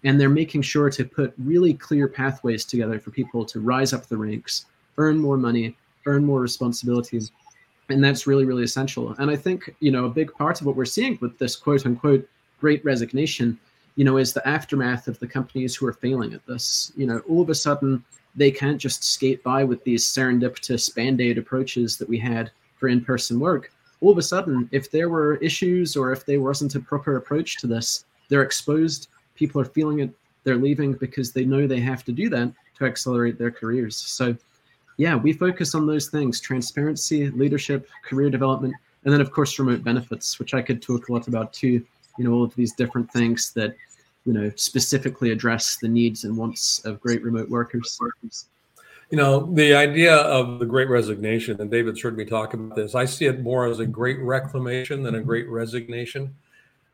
and 0.03 0.21
they're 0.21 0.29
making 0.29 0.63
sure 0.63 0.91
to 0.91 1.05
put 1.05 1.35
really 1.39 1.73
clear 1.73 2.09
pathways 2.09 2.65
together 2.65 2.99
for 2.99 3.11
people 3.11 3.45
to 3.45 3.61
rise 3.61 3.93
up 3.93 4.07
the 4.07 4.17
ranks, 4.17 4.67
earn 4.99 5.19
more 5.19 5.37
money, 5.37 5.77
earn 6.07 6.25
more 6.25 6.41
responsibilities 6.41 7.31
and 7.89 8.03
that's 8.03 8.27
really 8.27 8.45
really 8.45 8.65
essential. 8.65 9.15
And 9.19 9.31
i 9.31 9.37
think 9.37 9.75
you 9.81 9.91
know 9.91 10.07
a 10.07 10.11
big 10.11 10.33
part 10.33 10.61
of 10.61 10.67
what 10.67 10.77
we're 10.77 10.85
seeing 10.85 11.19
with 11.21 11.39
this 11.39 11.57
quote 11.57 11.87
unquote 11.87 12.29
great 12.61 12.85
resignation 12.85 13.59
you 13.97 14.05
know 14.05 14.17
is 14.17 14.33
the 14.33 14.47
aftermath 14.49 15.09
of 15.09 15.19
the 15.19 15.27
companies 15.27 15.75
who 15.75 15.87
are 15.87 15.93
failing 15.93 16.35
at 16.35 16.47
this. 16.47 16.93
You 16.97 17.07
know 17.07 17.21
all 17.29 17.43
of 17.43 17.51
a 17.51 17.55
sudden 17.55 18.05
they 18.35 18.51
can't 18.51 18.79
just 18.79 19.03
skate 19.03 19.43
by 19.43 19.65
with 19.65 19.83
these 19.85 20.07
serendipitous 20.07 20.95
band-aid 20.95 21.39
approaches 21.39 21.97
that 21.97 22.09
we 22.09 22.19
had 22.19 22.51
for 22.77 22.89
in-person 22.89 23.41
work. 23.41 23.73
All 24.03 24.13
of 24.13 24.19
a 24.19 24.23
sudden 24.23 24.69
if 24.73 24.91
there 24.91 25.09
were 25.09 25.37
issues 25.37 25.97
or 25.97 26.13
if 26.13 26.27
there 26.27 26.41
wasn't 26.41 26.75
a 26.75 26.81
proper 26.81 27.17
approach 27.17 27.57
to 27.59 27.67
this 27.67 28.05
they're 28.29 28.43
exposed. 28.43 29.09
People 29.35 29.61
are 29.61 29.67
feeling 29.67 30.01
it. 30.01 30.11
They're 30.45 30.57
leaving 30.57 30.93
because 30.93 31.33
they 31.33 31.45
know 31.45 31.67
they 31.67 31.81
have 31.81 32.05
to 32.05 32.13
do 32.13 32.29
that 32.31 32.53
to 32.79 32.85
accelerate 32.85 33.39
their 33.39 33.51
careers. 33.51 33.97
So 33.97 34.37
yeah, 34.97 35.15
we 35.15 35.33
focus 35.33 35.75
on 35.75 35.87
those 35.87 36.09
things 36.09 36.41
transparency, 36.41 37.31
leadership, 37.31 37.89
career 38.05 38.31
development, 38.31 38.75
and 39.05 39.13
then, 39.13 39.21
of 39.21 39.31
course, 39.31 39.59
remote 39.59 39.85
benefits, 39.85 40.39
which 40.39 40.55
I 40.55 40.63
could 40.63 40.83
talk 40.83 41.09
a 41.09 41.13
lot 41.13 41.29
about 41.29 41.53
too. 41.53 41.85
You 42.19 42.25
know, 42.25 42.33
all 42.33 42.45
of 42.45 42.55
these 42.55 42.73
different 42.73 43.13
things 43.13 43.53
that, 43.53 43.77
you 44.25 44.33
know, 44.33 44.51
specifically 44.57 45.31
address 45.31 45.77
the 45.77 45.89
needs 45.89 46.25
and 46.25 46.37
wants 46.37 46.85
of 46.85 47.01
great 47.01 47.23
remote 47.23 47.49
workers. 47.49 48.01
You 49.11 49.19
know, 49.19 49.53
the 49.55 49.75
idea 49.75 50.17
of 50.17 50.59
the 50.59 50.67
great 50.67 50.89
resignation, 50.89 51.61
and 51.61 51.71
David's 51.71 52.03
heard 52.03 52.17
me 52.17 52.25
talk 52.25 52.55
about 52.55 52.75
this, 52.75 52.97
I 52.97 53.05
see 53.05 53.27
it 53.27 53.43
more 53.43 53.67
as 53.67 53.79
a 53.79 53.87
great 53.87 54.19
reclamation 54.19 55.03
than 55.03 55.15
a 55.15 55.21
great 55.21 55.49
resignation. 55.49 56.35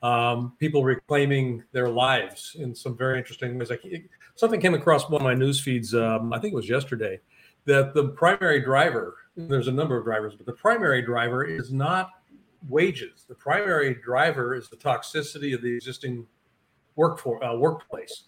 Um, 0.02 0.52
people 0.58 0.84
reclaiming 0.84 1.62
their 1.72 1.88
lives 1.88 2.56
in 2.58 2.74
some 2.74 2.96
very 2.96 3.16
interesting 3.16 3.56
ways. 3.56 3.70
Like 3.70 4.10
something 4.34 4.60
came 4.60 4.74
across 4.74 5.08
one 5.08 5.22
of 5.22 5.24
my 5.24 5.34
news 5.34 5.60
feeds, 5.60 5.94
um, 5.94 6.32
I 6.32 6.38
think 6.40 6.52
it 6.52 6.56
was 6.56 6.68
yesterday, 6.68 7.20
that 7.64 7.94
the 7.94 8.08
primary 8.08 8.60
driver, 8.60 9.16
there's 9.36 9.68
a 9.68 9.72
number 9.72 9.96
of 9.96 10.04
drivers, 10.04 10.34
but 10.34 10.46
the 10.46 10.52
primary 10.52 11.02
driver 11.02 11.44
is 11.44 11.72
not 11.72 12.10
wages. 12.68 13.24
The 13.28 13.34
primary 13.34 13.94
driver 13.94 14.54
is 14.54 14.68
the 14.68 14.76
toxicity 14.76 15.54
of 15.54 15.62
the 15.62 15.74
existing 15.74 16.26
work 16.96 17.18
for, 17.18 17.42
uh, 17.42 17.54
workplace, 17.54 18.24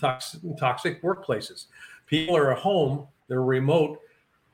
toxic, 0.00 0.40
toxic 0.58 1.02
workplaces. 1.02 1.66
People 2.06 2.36
are 2.36 2.52
at 2.52 2.58
home, 2.58 3.06
they're 3.28 3.42
remote. 3.42 3.98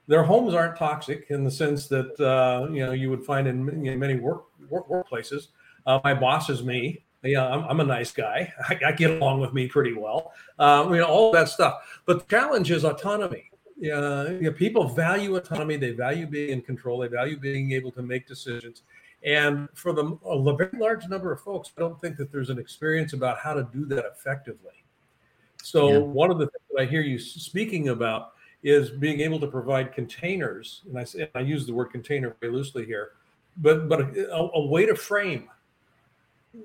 Their 0.07 0.23
homes 0.23 0.55
aren't 0.55 0.77
toxic 0.77 1.27
in 1.29 1.45
the 1.45 1.51
sense 1.51 1.87
that 1.89 2.19
uh, 2.19 2.73
you 2.73 2.87
know 2.87 2.93
you 2.93 3.11
would 3.11 3.25
find 3.25 3.47
in 3.47 3.65
many 3.99 4.15
work, 4.15 4.45
work 4.71 4.89
workplaces. 4.89 5.49
Uh, 5.85 6.01
my 6.03 6.15
boss 6.15 6.49
is 6.49 6.63
me. 6.63 7.05
Yeah, 7.23 7.47
I'm, 7.47 7.65
I'm 7.65 7.81
a 7.81 7.85
nice 7.85 8.13
guy. 8.13 8.53
I, 8.69 8.79
I, 8.87 8.93
get 8.93 9.11
along 9.11 9.41
with 9.41 9.53
me 9.53 9.67
pretty 9.67 9.93
well. 9.93 10.33
Um, 10.59 10.95
you 10.95 11.01
know 11.01 11.07
all 11.07 11.33
that 11.33 11.49
stuff. 11.49 12.01
But 12.07 12.21
the 12.21 12.37
challenge 12.37 12.71
is 12.71 12.85
autonomy 12.85 13.48
yeah, 13.79 14.27
know, 14.41 14.53
people 14.53 14.89
value 14.89 15.37
autonomy. 15.37 15.77
They 15.77 15.93
value 15.93 16.27
being 16.27 16.51
in 16.51 16.63
control. 16.63 16.99
They 16.99 17.09
value 17.09 17.39
being 17.39 17.73
able 17.73 17.93
to 17.93 18.03
make 18.03 18.27
decisions. 18.27 18.83
And 19.23 19.69
for 19.75 19.93
the 19.93 20.19
a 20.27 20.57
very 20.57 20.79
large 20.79 21.07
number 21.09 21.33
of 21.33 21.41
folks, 21.41 21.71
I 21.77 21.81
don't 21.81 22.01
think 22.01 22.17
that 22.17 22.31
there's 22.31 22.51
an 22.51 22.59
experience 22.59 23.13
about 23.13 23.39
how 23.39 23.55
to 23.55 23.69
do 23.73 23.85
that 23.87 24.05
effectively. 24.07 24.85
So 25.63 25.93
yeah. 25.93 25.99
one 25.99 26.31
of 26.31 26.39
the 26.39 26.47
things 26.47 26.63
that 26.73 26.83
I 26.83 26.87
hear 26.87 27.01
you 27.01 27.19
speaking 27.19 27.89
about 27.89 28.33
is 28.63 28.91
being 28.91 29.21
able 29.21 29.39
to 29.41 29.47
provide 29.47 29.93
containers, 29.93 30.83
and 30.89 30.99
I 30.99 31.05
say 31.05 31.31
I 31.35 31.41
use 31.41 31.67
the 31.67 31.75
word 31.75 31.87
container 31.87 32.37
very 32.41 32.53
loosely 32.53 32.85
here, 32.85 33.13
but 33.57 33.89
but 33.89 34.01
a, 34.01 34.51
a 34.55 34.67
way 34.67 34.87
to 34.87 34.95
frame 34.95 35.49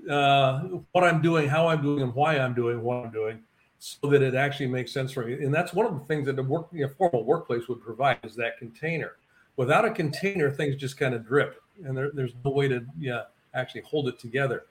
uh, 0.09 0.61
what 0.91 1.03
I'm 1.03 1.21
doing, 1.21 1.47
how 1.47 1.67
I'm 1.67 1.81
doing, 1.81 2.01
and 2.01 2.13
why 2.13 2.37
I'm 2.39 2.53
doing 2.53 2.81
what 2.81 3.05
I'm 3.05 3.11
doing, 3.11 3.43
so 3.83 4.07
that 4.07 4.21
it 4.21 4.33
actually 4.33 4.67
makes 4.67 4.93
sense 4.93 5.11
for 5.11 5.25
me. 5.25 5.33
And 5.33 5.53
that's 5.53 5.73
one 5.73 5.85
of 5.85 5.93
the 5.93 6.05
things 6.05 6.25
that 6.27 6.39
a 6.39 6.43
work, 6.43 6.67
you 6.71 6.85
know, 6.85 6.93
formal 6.97 7.25
workplace 7.25 7.67
would 7.67 7.81
provide 7.81 8.17
is 8.23 8.33
that 8.37 8.57
container. 8.57 9.17
Without 9.57 9.83
a 9.83 9.91
container, 9.91 10.49
things 10.49 10.77
just 10.77 10.97
kind 10.97 11.13
of 11.13 11.27
drip, 11.27 11.61
and 11.83 11.95
there, 11.95 12.09
there's 12.13 12.31
no 12.45 12.51
way 12.51 12.69
to 12.69 12.85
yeah 12.97 13.23
actually 13.53 13.81
hold 13.81 14.07
it 14.07 14.17
together. 14.19 14.63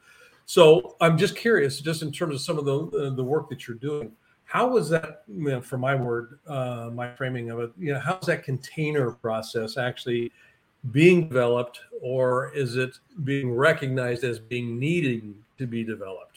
So 0.47 0.97
I'm 1.03 1.19
just 1.19 1.37
curious, 1.37 1.79
just 1.81 2.01
in 2.01 2.11
terms 2.11 2.35
of 2.35 2.41
some 2.41 2.59
of 2.59 2.65
the 2.65 2.79
uh, 2.99 3.11
the 3.11 3.23
work 3.23 3.51
that 3.51 3.69
you're 3.69 3.77
doing, 3.77 4.13
how 4.45 4.69
was 4.69 4.89
that? 4.89 5.25
You 5.29 5.51
know, 5.51 5.61
for 5.61 5.77
my 5.77 5.95
word, 5.95 6.39
uh, 6.47 6.89
my 6.93 7.15
framing 7.15 7.51
of 7.51 7.61
it, 7.61 7.73
you 7.79 7.93
know, 7.93 8.01
how's 8.01 8.25
that 8.27 8.45
container 8.45 9.11
process 9.11 9.77
actually 9.77 10.33
being 10.91 11.29
developed, 11.29 11.81
or 12.01 12.51
is 12.55 12.77
it 12.77 12.99
being 13.25 13.53
recognized 13.55 14.25
as 14.25 14.39
being 14.39 14.79
needing 14.79 15.35
to 15.59 15.67
be 15.67 15.85
developed? 15.85 16.32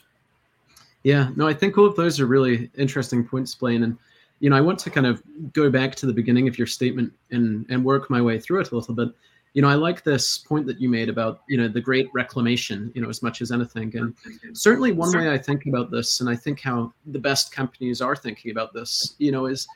Yeah, 1.06 1.30
no, 1.36 1.48
I 1.48 1.54
think 1.54 1.78
all 1.78 1.86
of 1.86 1.96
those 1.96 2.20
are 2.20 2.26
really 2.26 2.72
interesting 2.76 3.24
points, 3.24 3.54
Blaine. 3.54 3.84
And 3.84 3.96
you 4.40 4.50
know, 4.50 4.56
I 4.56 4.62
want 4.62 4.80
to 4.80 4.90
kind 4.90 5.06
of 5.06 5.22
go 5.54 5.70
back 5.70 5.94
to 5.98 6.08
the 6.08 6.12
beginning 6.12 6.48
of 6.48 6.58
your 6.58 6.66
statement 6.66 7.14
and 7.30 7.64
and 7.70 7.86
work 7.86 8.10
my 8.10 8.20
way 8.20 8.40
through 8.40 8.62
it 8.62 8.72
a 8.72 8.76
little 8.76 8.96
bit. 8.96 9.10
You 9.54 9.62
know, 9.62 9.68
I 9.70 9.76
like 9.76 10.04
this 10.04 10.40
point 10.40 10.66
that 10.66 10.82
you 10.82 10.90
made 10.90 11.08
about 11.08 11.44
you 11.48 11.58
know 11.60 11.68
the 11.68 11.80
great 11.80 12.10
reclamation. 12.12 12.92
You 12.96 13.04
know, 13.04 13.10
as 13.10 13.22
much 13.22 13.44
as 13.44 13.52
anything, 13.52 13.96
and 13.96 14.16
certainly 14.58 14.94
one 14.94 15.16
way 15.16 15.32
I 15.32 15.38
think 15.38 15.68
about 15.68 15.92
this, 15.92 16.22
and 16.22 16.30
I 16.30 16.36
think 16.36 16.60
how 16.60 16.92
the 17.06 17.20
best 17.20 17.52
companies 17.52 18.02
are 18.02 18.16
thinking 18.16 18.50
about 18.50 18.74
this, 18.74 19.14
you 19.20 19.32
know, 19.32 19.46
is 19.46 19.68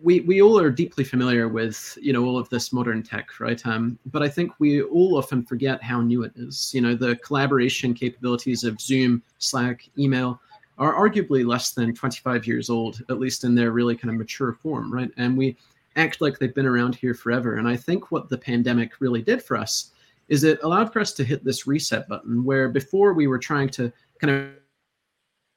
we 0.00 0.20
we 0.20 0.40
all 0.40 0.60
are 0.60 0.70
deeply 0.70 1.04
familiar 1.04 1.48
with 1.48 1.98
you 2.00 2.12
know 2.12 2.24
all 2.24 2.38
of 2.38 2.48
this 2.48 2.72
modern 2.72 3.02
tech 3.02 3.40
right? 3.40 3.64
Um, 3.66 3.98
but 4.06 4.22
i 4.22 4.28
think 4.28 4.52
we 4.58 4.82
all 4.82 5.16
often 5.16 5.44
forget 5.44 5.82
how 5.82 6.00
new 6.00 6.22
it 6.22 6.32
is. 6.36 6.72
You 6.74 6.80
know 6.80 6.94
the 6.94 7.16
collaboration 7.16 7.94
capabilities 7.94 8.64
of 8.64 8.80
zoom 8.80 9.22
slack 9.38 9.88
email 9.98 10.40
are 10.78 10.94
arguably 10.94 11.44
less 11.44 11.72
than 11.72 11.92
25 11.94 12.46
years 12.46 12.70
old 12.70 13.02
at 13.10 13.18
least 13.18 13.42
in 13.44 13.54
their 13.54 13.72
really 13.72 13.96
kind 13.96 14.10
of 14.10 14.18
mature 14.18 14.52
form 14.52 14.92
right? 14.92 15.10
And 15.16 15.36
we 15.36 15.56
act 15.96 16.20
like 16.20 16.38
they've 16.38 16.54
been 16.54 16.66
around 16.66 16.94
here 16.94 17.14
forever. 17.14 17.56
And 17.56 17.68
i 17.68 17.76
think 17.76 18.12
what 18.12 18.28
the 18.28 18.38
pandemic 18.38 19.00
really 19.00 19.22
did 19.22 19.42
for 19.42 19.56
us 19.56 19.92
is 20.28 20.44
it 20.44 20.62
allowed 20.62 20.92
for 20.92 21.00
us 21.00 21.12
to 21.14 21.24
hit 21.24 21.42
this 21.42 21.66
reset 21.66 22.06
button 22.08 22.44
where 22.44 22.68
before 22.68 23.14
we 23.14 23.26
were 23.26 23.38
trying 23.38 23.68
to 23.70 23.90
kind 24.20 24.30
of 24.30 24.50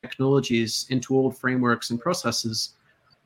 technologies 0.01 0.87
into 0.89 1.15
old 1.15 1.37
frameworks 1.37 1.91
and 1.91 1.99
processes 1.99 2.75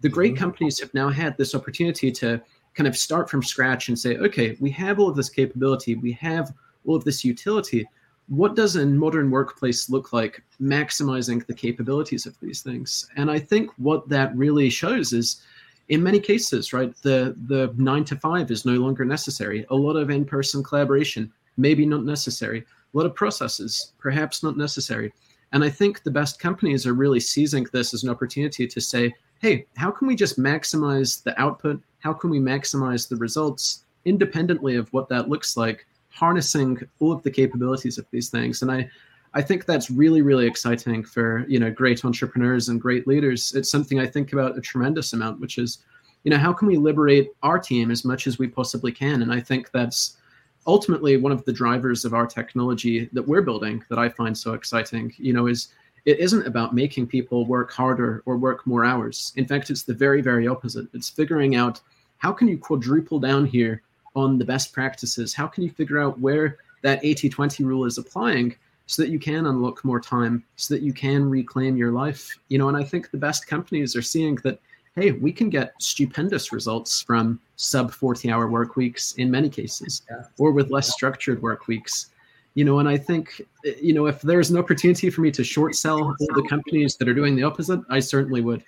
the 0.02 0.10
great 0.10 0.34
mm-hmm. 0.34 0.44
companies 0.44 0.80
have 0.80 0.94
now 0.94 1.10
had 1.10 1.38
this 1.38 1.56
opportunity 1.56 2.12
to 2.12 2.42
kind 2.74 2.88
of 2.88 2.98
start 2.98 3.30
from 3.30 3.42
scratch 3.42 3.88
and 3.88 3.98
say, 3.98 4.18
okay, 4.18 4.58
we 4.60 4.70
have 4.72 5.00
all 5.00 5.10
of 5.10 5.16
this 5.16 5.30
capability, 5.30 5.96
we 5.96 6.12
have 6.14 6.54
all 6.86 6.96
of 6.96 7.04
this 7.06 7.24
utility. 7.24 7.88
What 8.28 8.56
does 8.56 8.76
a 8.76 8.86
modern 8.86 9.30
workplace 9.32 9.90
look 9.90 10.12
like 10.12 10.44
maximizing 10.62 11.46
the 11.46 11.54
capabilities 11.54 12.26
of 12.26 12.38
these 12.42 12.62
things? 12.62 13.10
And 13.16 13.32
I 13.32 13.40
think 13.40 13.72
what 13.78 14.10
that 14.10 14.36
really 14.36 14.70
shows 14.70 15.14
is 15.14 15.42
in 15.90 16.02
many 16.02 16.20
cases, 16.20 16.74
right, 16.74 16.94
the 17.04 17.36
the 17.48 17.74
nine 17.78 18.04
to 18.06 18.16
five 18.16 18.50
is 18.50 18.66
no 18.66 18.74
longer 18.74 19.06
necessary. 19.06 19.66
A 19.70 19.76
lot 19.76 19.96
of 19.96 20.10
in-person 20.10 20.64
collaboration, 20.64 21.32
maybe 21.58 21.86
not 21.86 22.04
necessary. 22.04 22.66
A 22.94 22.98
lot 22.98 23.06
of 23.06 23.14
processes, 23.14 23.94
perhaps 24.00 24.42
not 24.42 24.58
necessary. 24.58 25.14
And 25.52 25.64
I 25.64 25.70
think 25.70 26.02
the 26.02 26.12
best 26.12 26.40
companies 26.40 26.88
are 26.88 26.94
really 26.94 27.20
seizing 27.20 27.68
this 27.72 27.94
as 27.94 28.04
an 28.04 28.10
opportunity 28.10 28.66
to 28.66 28.82
say, 28.82 29.14
hey, 29.46 29.68
how 29.76 29.92
can 29.92 30.08
we 30.08 30.16
just 30.16 30.40
maximize 30.40 31.22
the 31.22 31.40
output? 31.40 31.80
How 32.00 32.14
can 32.14 32.32
we 32.32 32.40
maximize 32.40 33.08
the 33.08 33.16
results 33.16 33.86
independently 34.06 34.76
of 34.76 34.92
what 34.92 35.08
that 35.10 35.30
looks 35.30 35.56
like, 35.56 35.86
harnessing 36.10 36.80
all 37.00 37.12
of 37.12 37.22
the 37.22 37.30
capabilities 37.30 38.00
of 38.00 38.08
these 38.10 38.30
things. 38.30 38.64
And 38.64 38.72
I, 38.72 38.90
I 39.36 39.44
think 39.44 39.66
that's 39.66 39.92
really, 39.92 40.24
really 40.24 40.48
exciting 40.48 41.04
for 41.04 41.46
you 41.48 41.60
know 41.60 41.70
great 41.70 42.04
entrepreneurs 42.04 42.70
and 42.70 42.82
great 42.82 43.06
leaders. 43.06 43.54
It's 43.54 43.70
something 43.70 44.00
I 44.00 44.08
think 44.08 44.34
about 44.34 44.58
a 44.58 44.62
tremendous 44.62 45.14
amount, 45.14 45.40
which 45.40 45.60
is, 45.60 45.78
you 46.24 46.32
know, 46.32 46.38
how 46.40 46.52
can 46.52 46.68
we 46.68 46.78
liberate 46.78 47.30
our 47.44 47.60
team 47.60 47.92
as 47.92 48.04
much 48.04 48.26
as 48.26 48.40
we 48.40 48.48
possibly 48.48 48.92
can? 48.92 49.22
And 49.22 49.32
I 49.32 49.42
think 49.42 49.70
that's 49.70 50.18
ultimately 50.66 51.18
one 51.18 51.32
of 51.32 51.46
the 51.46 51.54
drivers 51.54 52.04
of 52.04 52.16
our 52.16 52.26
technology 52.26 53.10
that 53.14 53.28
we're 53.28 53.44
building 53.44 53.84
that 53.90 54.00
I 54.00 54.10
find 54.10 54.36
so 54.36 54.54
exciting. 54.54 55.14
You 55.18 55.34
know, 55.34 55.46
is 55.46 55.68
it 56.06 56.20
isn't 56.20 56.46
about 56.46 56.76
making 56.76 57.08
people 57.08 57.46
work 57.46 57.72
harder 57.72 58.22
or 58.26 58.38
work 58.38 58.66
more 58.68 58.86
hours. 58.86 59.34
In 59.36 59.46
fact, 59.46 59.70
it's 59.70 59.84
the 59.84 59.94
very, 59.94 60.22
very 60.22 60.48
opposite. 60.48 60.88
It's 60.94 61.10
figuring 61.10 61.56
out 61.56 61.82
how 62.18 62.32
can 62.32 62.48
you 62.48 62.58
quadruple 62.58 63.20
down 63.20 63.46
here 63.46 63.82
on 64.16 64.38
the 64.38 64.46
best 64.46 64.72
practices? 64.72 65.34
How 65.34 65.48
can 65.48 65.64
you 65.64 65.70
figure 65.72 66.00
out 66.00 66.20
where 66.20 66.58
that 66.84 67.04
80 67.04 67.30
20 67.30 67.64
rule 67.64 67.86
is 67.86 67.98
applying 67.98 68.56
so 68.86 69.02
that 69.02 69.10
you 69.10 69.18
can 69.18 69.48
unlock 69.48 69.84
more 69.84 70.00
time, 70.00 70.44
so 70.58 70.76
that 70.76 70.84
you 70.84 70.94
can 70.94 71.28
reclaim 71.28 71.76
your 71.76 71.92
life? 71.92 72.38
You 72.50 72.60
know, 72.60 72.68
and 72.70 72.78
I 72.78 72.84
think 72.84 73.10
the 73.10 73.18
best 73.18 73.48
companies 73.48 73.96
are 73.96 74.02
seeing 74.04 74.36
that, 74.44 74.60
hey, 74.96 75.12
we 75.12 75.32
can 75.32 75.50
get 75.50 75.74
stupendous 75.82 76.54
results 76.54 77.02
from 77.02 77.40
sub 77.56 77.92
40 77.92 78.32
hour 78.32 78.48
work 78.48 78.76
weeks 78.76 79.14
in 79.14 79.32
many 79.32 79.50
cases, 79.50 80.04
yeah. 80.10 80.24
or 80.38 80.52
with 80.52 80.70
less 80.70 80.94
structured 80.94 81.42
work 81.42 81.68
weeks. 81.68 82.12
You 82.56 82.64
know, 82.64 82.80
and 82.80 82.88
I 82.88 82.98
think, 82.98 83.42
you 83.82 83.94
know, 83.94 84.08
if 84.08 84.22
there's 84.22 84.50
an 84.50 84.58
opportunity 84.58 85.10
for 85.10 85.22
me 85.22 85.30
to 85.32 85.44
short 85.44 85.76
sell 85.76 86.02
all 86.02 86.16
the 86.18 86.48
companies 86.50 86.96
that 86.96 87.08
are 87.08 87.14
doing 87.14 87.36
the 87.36 87.44
opposite, 87.44 87.82
I 87.90 88.00
certainly 88.00 88.42
would. 88.42 88.64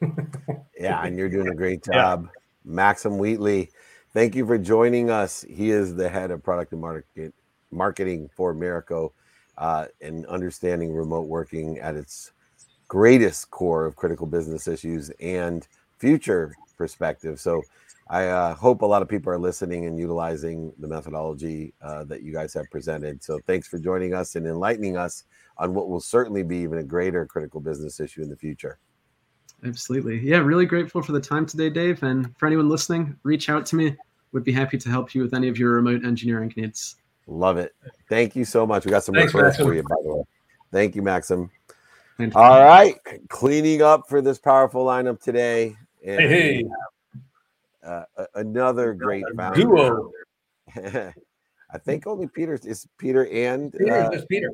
yeah, 0.80 1.04
and 1.04 1.16
you're 1.16 1.28
doing 1.28 1.48
a 1.48 1.54
great 1.54 1.84
job. 1.84 2.24
Yeah. 2.24 2.30
Maxim 2.64 3.18
Wheatley, 3.18 3.70
thank 4.14 4.34
you 4.34 4.46
for 4.46 4.56
joining 4.56 5.10
us. 5.10 5.44
He 5.48 5.70
is 5.70 5.94
the 5.94 6.08
head 6.08 6.30
of 6.30 6.42
product 6.42 6.72
and 6.72 6.80
market 6.80 7.34
marketing 7.70 8.30
for 8.34 8.54
Merico 8.54 9.10
uh, 9.58 9.86
and 10.00 10.24
understanding 10.26 10.94
remote 10.94 11.26
working 11.26 11.78
at 11.78 11.96
its 11.96 12.32
greatest 12.88 13.50
core 13.50 13.84
of 13.84 13.96
critical 13.96 14.26
business 14.26 14.68
issues 14.68 15.10
and 15.20 15.66
future 15.98 16.54
perspective. 16.76 17.40
So 17.40 17.62
I 18.08 18.26
uh, 18.26 18.54
hope 18.54 18.82
a 18.82 18.86
lot 18.86 19.02
of 19.02 19.08
people 19.08 19.32
are 19.32 19.38
listening 19.38 19.86
and 19.86 19.98
utilizing 19.98 20.72
the 20.78 20.86
methodology 20.86 21.72
uh, 21.80 22.04
that 22.04 22.22
you 22.22 22.32
guys 22.32 22.52
have 22.54 22.70
presented. 22.70 23.22
So 23.22 23.38
thanks 23.46 23.66
for 23.66 23.78
joining 23.78 24.12
us 24.12 24.36
and 24.36 24.46
enlightening 24.46 24.96
us 24.96 25.24
on 25.56 25.72
what 25.72 25.88
will 25.88 26.00
certainly 26.00 26.42
be 26.42 26.58
even 26.58 26.78
a 26.78 26.82
greater 26.82 27.24
critical 27.24 27.60
business 27.60 28.00
issue 28.00 28.22
in 28.22 28.28
the 28.28 28.36
future. 28.36 28.78
Absolutely. 29.64 30.20
Yeah, 30.20 30.38
really 30.38 30.66
grateful 30.66 31.02
for 31.02 31.12
the 31.12 31.20
time 31.20 31.46
today, 31.46 31.70
Dave. 31.70 32.02
And 32.02 32.36
for 32.36 32.46
anyone 32.46 32.68
listening, 32.68 33.16
reach 33.22 33.48
out 33.48 33.64
to 33.66 33.76
me. 33.76 33.96
Would 34.32 34.44
be 34.44 34.52
happy 34.52 34.76
to 34.78 34.88
help 34.90 35.14
you 35.14 35.22
with 35.22 35.32
any 35.32 35.48
of 35.48 35.58
your 35.58 35.70
remote 35.70 36.04
engineering 36.04 36.52
needs. 36.56 36.96
Love 37.26 37.56
it. 37.56 37.72
Thank 38.08 38.36
you 38.36 38.44
so 38.44 38.66
much. 38.66 38.84
We 38.84 38.90
got 38.90 39.04
some 39.04 39.14
referrals 39.14 39.56
for 39.56 39.72
you, 39.72 39.82
by 39.82 39.94
the 40.02 40.14
way. 40.14 40.22
Thank 40.72 40.96
you, 40.96 41.02
Maxim. 41.02 41.50
All 42.34 42.60
right, 42.60 42.96
cleaning 43.28 43.82
up 43.82 44.08
for 44.08 44.20
this 44.20 44.38
powerful 44.38 44.84
lineup 44.84 45.20
today. 45.20 45.76
And 46.04 46.20
hey, 46.20 46.28
hey. 46.28 46.64
Uh, 47.84 48.04
another 48.34 48.94
great 48.94 49.24
founder. 49.36 49.60
duo. 49.60 50.10
I 51.74 51.78
think 51.78 52.06
only 52.06 52.28
Peter 52.28 52.58
is 52.64 52.86
Peter 52.98 53.26
and 53.26 53.72
Peter, 53.72 53.92
uh, 53.92 54.12
just 54.12 54.28
Peter. 54.28 54.50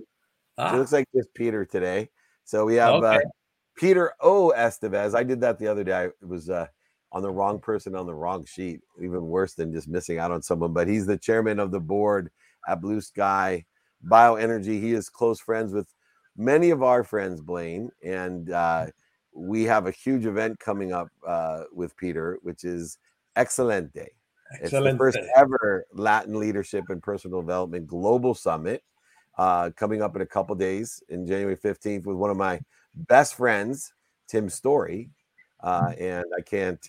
Ah. 0.59 0.75
It 0.75 0.79
looks 0.79 0.93
like 0.93 1.07
just 1.15 1.33
Peter 1.35 1.65
today. 1.65 2.09
So 2.45 2.65
we 2.65 2.77
have 2.77 2.95
uh, 2.95 3.07
okay. 3.07 3.17
uh, 3.17 3.29
Peter 3.77 4.13
O. 4.21 4.53
Estévez. 4.57 5.15
I 5.15 5.23
did 5.23 5.41
that 5.43 5.59
the 5.59 5.69
other 5.69 5.85
day. 5.85 6.07
It 6.07 6.27
was 6.27 6.51
uh, 6.51 6.67
on 7.13 7.23
the 7.23 7.31
wrong 7.31 7.61
person 7.61 7.95
on 7.95 8.07
the 8.07 8.15
wrong 8.15 8.45
sheet. 8.45 8.81
Even 9.01 9.27
worse 9.27 9.55
than 9.55 9.73
just 9.73 9.89
missing 9.89 10.19
out 10.19 10.31
on 10.31 10.43
someone. 10.43 10.73
But 10.73 10.89
he's 10.89 11.07
the 11.07 11.19
chairman 11.19 11.61
of 11.61 11.71
the 11.71 11.81
board 11.81 12.31
at 12.67 12.81
Blue 12.81 13.01
Sky 13.01 13.65
Bioenergy. 14.07 14.81
He 14.81 14.93
is 14.93 15.09
close 15.09 15.41
friends 15.41 15.73
with 15.73 15.89
many 16.37 16.71
of 16.71 16.83
our 16.83 17.05
friends, 17.05 17.41
Blaine, 17.41 17.91
and 18.05 18.51
uh, 18.51 18.87
we 19.33 19.65
have 19.65 19.87
a 19.87 19.93
huge 19.93 20.27
event 20.27 20.59
coming 20.59 20.93
up 20.93 21.09
uh, 21.27 21.65
with 21.73 21.97
Peter, 21.97 22.39
which 22.43 22.65
is 22.65 22.99
Excelente. 23.37 24.09
Excelente. 24.61 24.63
It's 24.63 24.71
the 24.71 24.97
first 24.99 25.19
ever 25.37 25.87
Latin 25.93 26.39
Leadership 26.39 26.85
and 26.89 27.03
Personal 27.03 27.41
Development 27.41 27.87
Global 27.87 28.35
Summit 28.35 28.83
uh, 29.39 29.71
coming 29.77 30.03
up 30.03 30.17
in 30.17 30.23
a 30.23 30.27
couple 30.27 30.55
days 30.57 31.03
in 31.09 31.27
January 31.27 31.57
15th 31.57 32.07
with 32.07 32.17
one 32.17 32.31
of 32.31 32.37
my 32.37 32.61
best 32.95 33.35
friends, 33.35 33.93
Tim 34.29 34.49
Storey. 34.49 35.11
Uh, 35.63 35.89
mm. 35.89 36.01
and 36.01 36.25
I 36.37 36.41
can't 36.41 36.85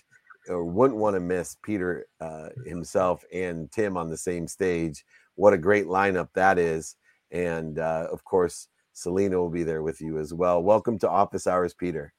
or 0.48 0.64
wouldn't 0.64 0.98
want 0.98 1.14
to 1.14 1.20
miss 1.20 1.56
Peter 1.62 2.06
uh, 2.20 2.48
himself 2.66 3.24
and 3.32 3.70
Tim 3.70 3.96
on 3.96 4.10
the 4.10 4.16
same 4.16 4.48
stage 4.48 5.04
what 5.34 5.52
a 5.52 5.58
great 5.58 5.86
lineup 5.86 6.28
that 6.34 6.58
is. 6.58 6.96
And 7.30 7.78
uh, 7.78 8.08
of 8.12 8.24
course, 8.24 8.68
Celina 8.92 9.38
will 9.38 9.50
be 9.50 9.62
there 9.62 9.82
with 9.82 10.00
you 10.00 10.18
as 10.18 10.34
well. 10.34 10.62
Welcome 10.62 10.98
to 11.00 11.08
Office 11.08 11.46
Hours, 11.46 11.74
Peter. 11.74 12.12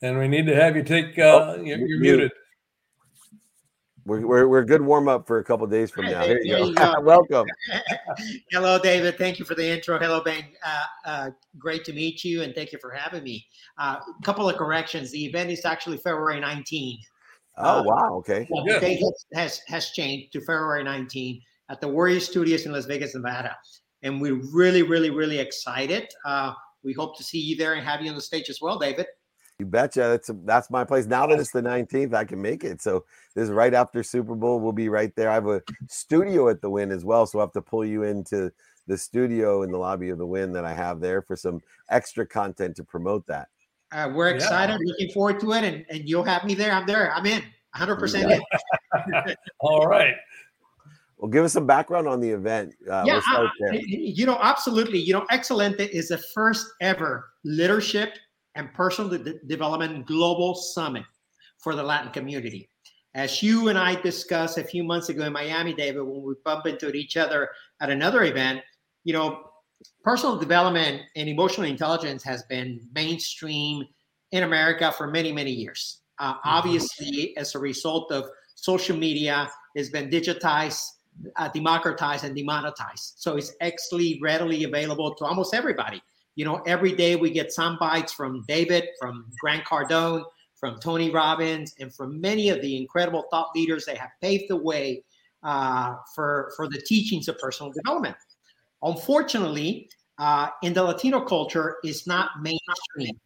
And 0.00 0.18
we 0.18 0.28
need 0.28 0.46
to 0.46 0.54
have 0.54 0.76
you 0.76 0.84
take, 0.84 1.18
uh, 1.18 1.56
oh, 1.56 1.62
you're, 1.62 1.78
you're 1.78 2.00
muted. 2.00 2.30
We're, 4.08 4.26
we're, 4.26 4.48
we're 4.48 4.60
a 4.60 4.66
good 4.66 4.80
warm 4.80 5.06
up 5.06 5.26
for 5.26 5.38
a 5.38 5.44
couple 5.44 5.66
days 5.66 5.90
from 5.90 6.06
now. 6.06 6.22
Here 6.22 6.40
you 6.42 6.56
go. 6.56 6.64
You 6.64 6.74
go. 6.74 6.94
Welcome. 7.02 7.46
Hello, 8.50 8.78
David. 8.78 9.18
Thank 9.18 9.38
you 9.38 9.44
for 9.44 9.54
the 9.54 9.68
intro. 9.68 9.98
Hello, 9.98 10.22
Ben. 10.22 10.44
Uh, 10.64 10.84
uh, 11.04 11.30
great 11.58 11.84
to 11.84 11.92
meet 11.92 12.24
you, 12.24 12.42
and 12.42 12.54
thank 12.54 12.72
you 12.72 12.78
for 12.80 12.90
having 12.90 13.22
me. 13.22 13.46
A 13.78 13.82
uh, 13.82 14.00
couple 14.24 14.48
of 14.48 14.56
corrections. 14.56 15.10
The 15.10 15.26
event 15.26 15.50
is 15.50 15.62
actually 15.66 15.98
February 15.98 16.40
19. 16.40 16.98
Oh, 17.58 17.82
wow. 17.82 18.14
Okay. 18.14 18.48
The 18.48 18.78
date 18.80 19.02
has, 19.34 19.60
has 19.68 19.90
changed 19.90 20.32
to 20.32 20.40
February 20.40 20.84
19 20.84 21.42
at 21.68 21.82
the 21.82 21.88
Warrior 21.88 22.20
Studios 22.20 22.64
in 22.64 22.72
Las 22.72 22.86
Vegas, 22.86 23.14
Nevada. 23.14 23.54
And 24.02 24.22
we're 24.22 24.40
really, 24.54 24.82
really, 24.82 25.10
really 25.10 25.38
excited. 25.38 26.08
Uh, 26.24 26.54
we 26.82 26.94
hope 26.94 27.18
to 27.18 27.24
see 27.24 27.40
you 27.40 27.56
there 27.56 27.74
and 27.74 27.84
have 27.84 28.00
you 28.00 28.08
on 28.08 28.14
the 28.14 28.22
stage 28.22 28.48
as 28.48 28.60
well, 28.62 28.78
David. 28.78 29.06
You 29.58 29.66
betcha. 29.66 30.00
That's 30.00 30.30
that's 30.44 30.70
my 30.70 30.84
place. 30.84 31.06
Now 31.06 31.26
that 31.26 31.40
it's 31.40 31.50
the 31.50 31.60
19th, 31.60 32.14
I 32.14 32.24
can 32.24 32.40
make 32.40 32.62
it. 32.62 32.80
So 32.80 33.04
this 33.34 33.44
is 33.44 33.50
right 33.50 33.74
after 33.74 34.04
Super 34.04 34.36
Bowl. 34.36 34.60
We'll 34.60 34.72
be 34.72 34.88
right 34.88 35.12
there. 35.16 35.30
I 35.30 35.34
have 35.34 35.48
a 35.48 35.60
studio 35.88 36.48
at 36.48 36.62
the 36.62 36.70
Wynn 36.70 36.92
as 36.92 37.04
well, 37.04 37.26
so 37.26 37.40
I 37.40 37.42
have 37.42 37.52
to 37.52 37.62
pull 37.62 37.84
you 37.84 38.04
into 38.04 38.52
the 38.86 38.96
studio 38.96 39.62
in 39.62 39.72
the 39.72 39.76
lobby 39.76 40.10
of 40.10 40.18
the 40.18 40.26
Wynn 40.26 40.52
that 40.52 40.64
I 40.64 40.72
have 40.72 41.00
there 41.00 41.22
for 41.22 41.34
some 41.34 41.60
extra 41.90 42.24
content 42.24 42.76
to 42.76 42.84
promote 42.84 43.26
that. 43.26 43.48
Uh, 43.90 44.10
we're 44.14 44.28
excited, 44.28 44.78
yeah. 44.80 44.92
looking 44.92 45.10
forward 45.10 45.40
to 45.40 45.52
it, 45.52 45.64
and, 45.64 45.84
and 45.90 46.08
you'll 46.08 46.22
have 46.22 46.44
me 46.44 46.54
there. 46.54 46.72
I'm 46.72 46.86
there. 46.86 47.12
I'm 47.12 47.26
in, 47.26 47.42
100 47.72 47.96
percent 47.96 48.30
in. 48.30 49.34
All 49.58 49.88
right. 49.88 50.14
Well, 51.16 51.30
give 51.30 51.44
us 51.44 51.52
some 51.52 51.66
background 51.66 52.06
on 52.06 52.20
the 52.20 52.30
event. 52.30 52.74
Uh, 52.88 53.02
yeah, 53.04 53.20
we'll 53.32 53.80
you 53.82 54.24
know, 54.24 54.38
absolutely. 54.40 55.00
You 55.00 55.14
know, 55.14 55.26
Excelente 55.32 55.80
is 55.80 56.08
the 56.08 56.18
first 56.18 56.64
ever 56.80 57.30
leadership 57.42 58.14
and 58.58 58.74
personal 58.74 59.10
de- 59.16 59.38
development 59.46 60.06
global 60.06 60.54
summit 60.54 61.04
for 61.58 61.74
the 61.74 61.82
Latin 61.82 62.10
community. 62.12 62.68
As 63.14 63.42
you 63.42 63.68
and 63.68 63.78
I 63.78 63.94
discussed 64.00 64.58
a 64.58 64.64
few 64.64 64.84
months 64.84 65.08
ago 65.08 65.24
in 65.24 65.32
Miami, 65.32 65.72
David, 65.72 66.02
when 66.02 66.22
we 66.22 66.34
bumped 66.44 66.68
into 66.68 66.92
each 66.92 67.16
other 67.16 67.48
at 67.80 67.88
another 67.88 68.24
event, 68.24 68.60
you 69.04 69.14
know, 69.14 69.44
personal 70.04 70.36
development 70.36 71.02
and 71.16 71.28
emotional 71.28 71.66
intelligence 71.66 72.22
has 72.24 72.42
been 72.44 72.80
mainstream 72.94 73.84
in 74.32 74.42
America 74.42 74.92
for 74.92 75.06
many, 75.06 75.32
many 75.32 75.52
years. 75.52 76.02
Uh, 76.18 76.34
mm-hmm. 76.34 76.48
Obviously, 76.48 77.36
as 77.36 77.54
a 77.54 77.58
result 77.58 78.12
of 78.12 78.28
social 78.56 78.96
media, 78.96 79.48
has 79.76 79.88
been 79.88 80.10
digitized 80.10 80.82
uh, 81.36 81.48
democratized 81.48 82.24
and 82.24 82.36
demonetized. 82.36 83.14
So 83.16 83.36
it's 83.36 83.52
actually 83.60 84.18
readily 84.22 84.64
available 84.64 85.14
to 85.16 85.24
almost 85.24 85.54
everybody. 85.54 86.00
You 86.38 86.44
know, 86.44 86.62
every 86.68 86.92
day 86.92 87.16
we 87.16 87.30
get 87.30 87.52
some 87.52 87.78
bites 87.80 88.12
from 88.12 88.44
David, 88.46 88.84
from 89.00 89.26
Grant 89.40 89.64
Cardone, 89.64 90.22
from 90.54 90.78
Tony 90.78 91.10
Robbins, 91.10 91.74
and 91.80 91.92
from 91.92 92.20
many 92.20 92.48
of 92.50 92.62
the 92.62 92.76
incredible 92.76 93.24
thought 93.28 93.48
leaders 93.56 93.84
that 93.86 93.98
have 93.98 94.10
paved 94.22 94.44
the 94.48 94.56
way 94.56 95.02
uh, 95.42 95.96
for, 96.14 96.52
for 96.54 96.68
the 96.68 96.80
teachings 96.80 97.26
of 97.26 97.36
personal 97.40 97.72
development. 97.72 98.14
Unfortunately, 98.84 99.90
uh, 100.20 100.50
in 100.62 100.72
the 100.72 100.80
Latino 100.84 101.20
culture, 101.22 101.78
it's 101.82 102.06
not 102.06 102.30
mainstream. 102.40 103.18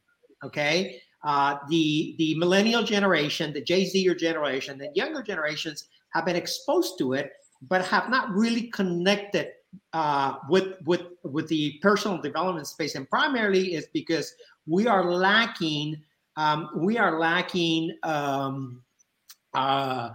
Okay, 0.42 0.98
uh, 1.22 1.58
the 1.68 2.14
the 2.16 2.34
millennial 2.36 2.82
generation, 2.82 3.52
the 3.52 3.60
Jay 3.60 3.84
Zer 3.84 4.14
generation, 4.14 4.78
the 4.78 4.88
younger 4.94 5.22
generations 5.22 5.88
have 6.14 6.24
been 6.24 6.36
exposed 6.36 6.96
to 6.96 7.12
it, 7.12 7.30
but 7.68 7.84
have 7.84 8.08
not 8.08 8.30
really 8.30 8.68
connected 8.68 9.48
uh, 9.92 10.36
with 10.48 10.74
with 10.84 11.02
with 11.22 11.48
the 11.48 11.78
personal 11.82 12.18
development 12.18 12.66
space, 12.66 12.94
and 12.94 13.08
primarily 13.08 13.74
is 13.74 13.86
because 13.92 14.34
we 14.66 14.86
are 14.86 15.12
lacking 15.12 16.02
um, 16.36 16.70
we 16.76 16.98
are 16.98 17.18
lacking 17.18 17.96
um, 18.02 18.82
uh, 19.54 20.10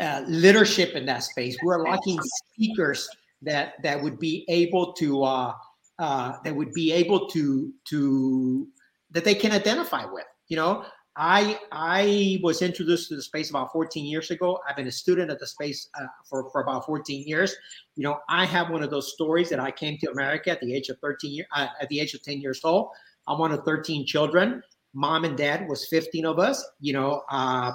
uh, 0.00 0.22
leadership 0.26 0.94
in 0.94 1.04
that 1.06 1.24
space. 1.24 1.56
We're 1.62 1.82
lacking 1.82 2.18
speakers 2.52 3.08
that 3.42 3.74
that 3.82 4.02
would 4.02 4.18
be 4.18 4.44
able 4.48 4.92
to 4.94 5.22
uh, 5.24 5.52
uh, 5.98 6.36
that 6.44 6.54
would 6.54 6.72
be 6.72 6.92
able 6.92 7.28
to 7.28 7.72
to 7.88 8.68
that 9.10 9.24
they 9.24 9.34
can 9.34 9.52
identify 9.52 10.04
with. 10.04 10.24
You 10.48 10.56
know, 10.56 10.84
I 11.18 11.58
I 11.72 12.38
was 12.44 12.62
introduced 12.62 13.08
to 13.08 13.16
the 13.16 13.22
space 13.22 13.50
about 13.50 13.72
14 13.72 14.06
years 14.06 14.30
ago. 14.30 14.60
I've 14.66 14.76
been 14.76 14.86
a 14.86 14.92
student 14.92 15.32
at 15.32 15.40
the 15.40 15.46
space 15.48 15.88
uh, 16.00 16.06
for 16.24 16.48
for 16.50 16.60
about 16.62 16.86
14 16.86 17.26
years. 17.26 17.56
You 17.96 18.04
know, 18.04 18.20
I 18.28 18.46
have 18.46 18.70
one 18.70 18.84
of 18.84 18.90
those 18.90 19.12
stories 19.12 19.50
that 19.50 19.58
I 19.58 19.72
came 19.72 19.98
to 19.98 20.12
America 20.12 20.50
at 20.50 20.60
the 20.60 20.72
age 20.72 20.88
of 20.90 20.98
13 21.00 21.32
year, 21.32 21.46
uh, 21.52 21.66
at 21.80 21.88
the 21.88 21.98
age 21.98 22.14
of 22.14 22.22
10 22.22 22.40
years 22.40 22.60
old. 22.62 22.90
I'm 23.26 23.38
one 23.38 23.50
of 23.50 23.64
13 23.64 24.06
children. 24.06 24.62
Mom 24.94 25.24
and 25.24 25.36
dad 25.36 25.68
was 25.68 25.88
15 25.88 26.24
of 26.24 26.38
us. 26.38 26.64
You 26.80 26.92
know, 26.92 27.22
uh, 27.30 27.72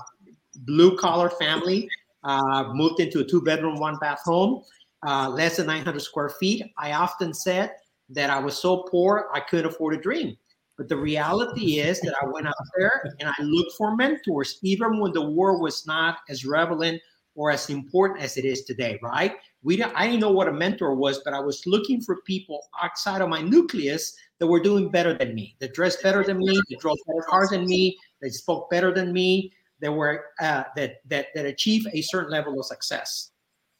blue 0.55 0.97
collar 0.97 1.29
family. 1.29 1.89
Uh, 2.23 2.71
moved 2.73 3.01
into 3.01 3.19
a 3.19 3.23
two 3.25 3.41
bedroom, 3.41 3.77
one 3.77 3.97
bath 3.97 4.21
home, 4.23 4.63
uh, 5.05 5.27
less 5.27 5.57
than 5.57 5.67
900 5.67 5.99
square 5.99 6.29
feet. 6.29 6.63
I 6.77 6.93
often 6.93 7.33
said 7.33 7.73
that 8.11 8.29
I 8.29 8.39
was 8.39 8.57
so 8.57 8.83
poor 8.83 9.27
I 9.33 9.41
couldn't 9.41 9.65
afford 9.65 9.95
a 9.95 9.97
dream. 9.97 10.37
But 10.77 10.89
the 10.89 10.97
reality 10.97 11.79
is 11.79 12.01
that 12.01 12.15
I 12.21 12.25
went 12.25 12.47
out 12.47 12.53
there 12.77 13.13
and 13.19 13.29
I 13.29 13.43
looked 13.43 13.73
for 13.77 13.95
mentors, 13.95 14.59
even 14.63 14.99
when 14.99 15.13
the 15.13 15.21
war 15.21 15.61
was 15.61 15.85
not 15.85 16.17
as 16.29 16.45
relevant 16.45 17.01
or 17.35 17.51
as 17.51 17.69
important 17.69 18.21
as 18.21 18.37
it 18.37 18.45
is 18.45 18.63
today, 18.63 18.99
right? 19.01 19.35
We 19.63 19.75
don't, 19.77 19.93
I 19.95 20.07
didn't 20.07 20.21
know 20.21 20.31
what 20.31 20.47
a 20.47 20.53
mentor 20.53 20.95
was, 20.95 21.21
but 21.23 21.33
I 21.33 21.39
was 21.39 21.65
looking 21.65 22.01
for 22.01 22.21
people 22.21 22.61
outside 22.81 23.21
of 23.21 23.29
my 23.29 23.41
nucleus 23.41 24.15
that 24.39 24.47
were 24.47 24.59
doing 24.59 24.89
better 24.89 25.13
than 25.17 25.33
me, 25.33 25.55
that 25.59 25.73
dressed 25.73 26.03
better 26.03 26.23
than 26.23 26.37
me, 26.37 26.59
that 26.69 26.79
drove 26.79 26.97
better 27.07 27.25
cars 27.27 27.49
than 27.49 27.65
me, 27.65 27.97
that 28.21 28.33
spoke 28.33 28.69
better 28.69 28.93
than 28.93 29.13
me, 29.13 29.51
that 29.79 29.91
were 29.91 30.25
uh, 30.41 30.63
that 30.75 31.01
that 31.07 31.27
that 31.35 31.45
achieved 31.45 31.87
a 31.93 32.01
certain 32.01 32.31
level 32.31 32.59
of 32.59 32.65
success. 32.65 33.31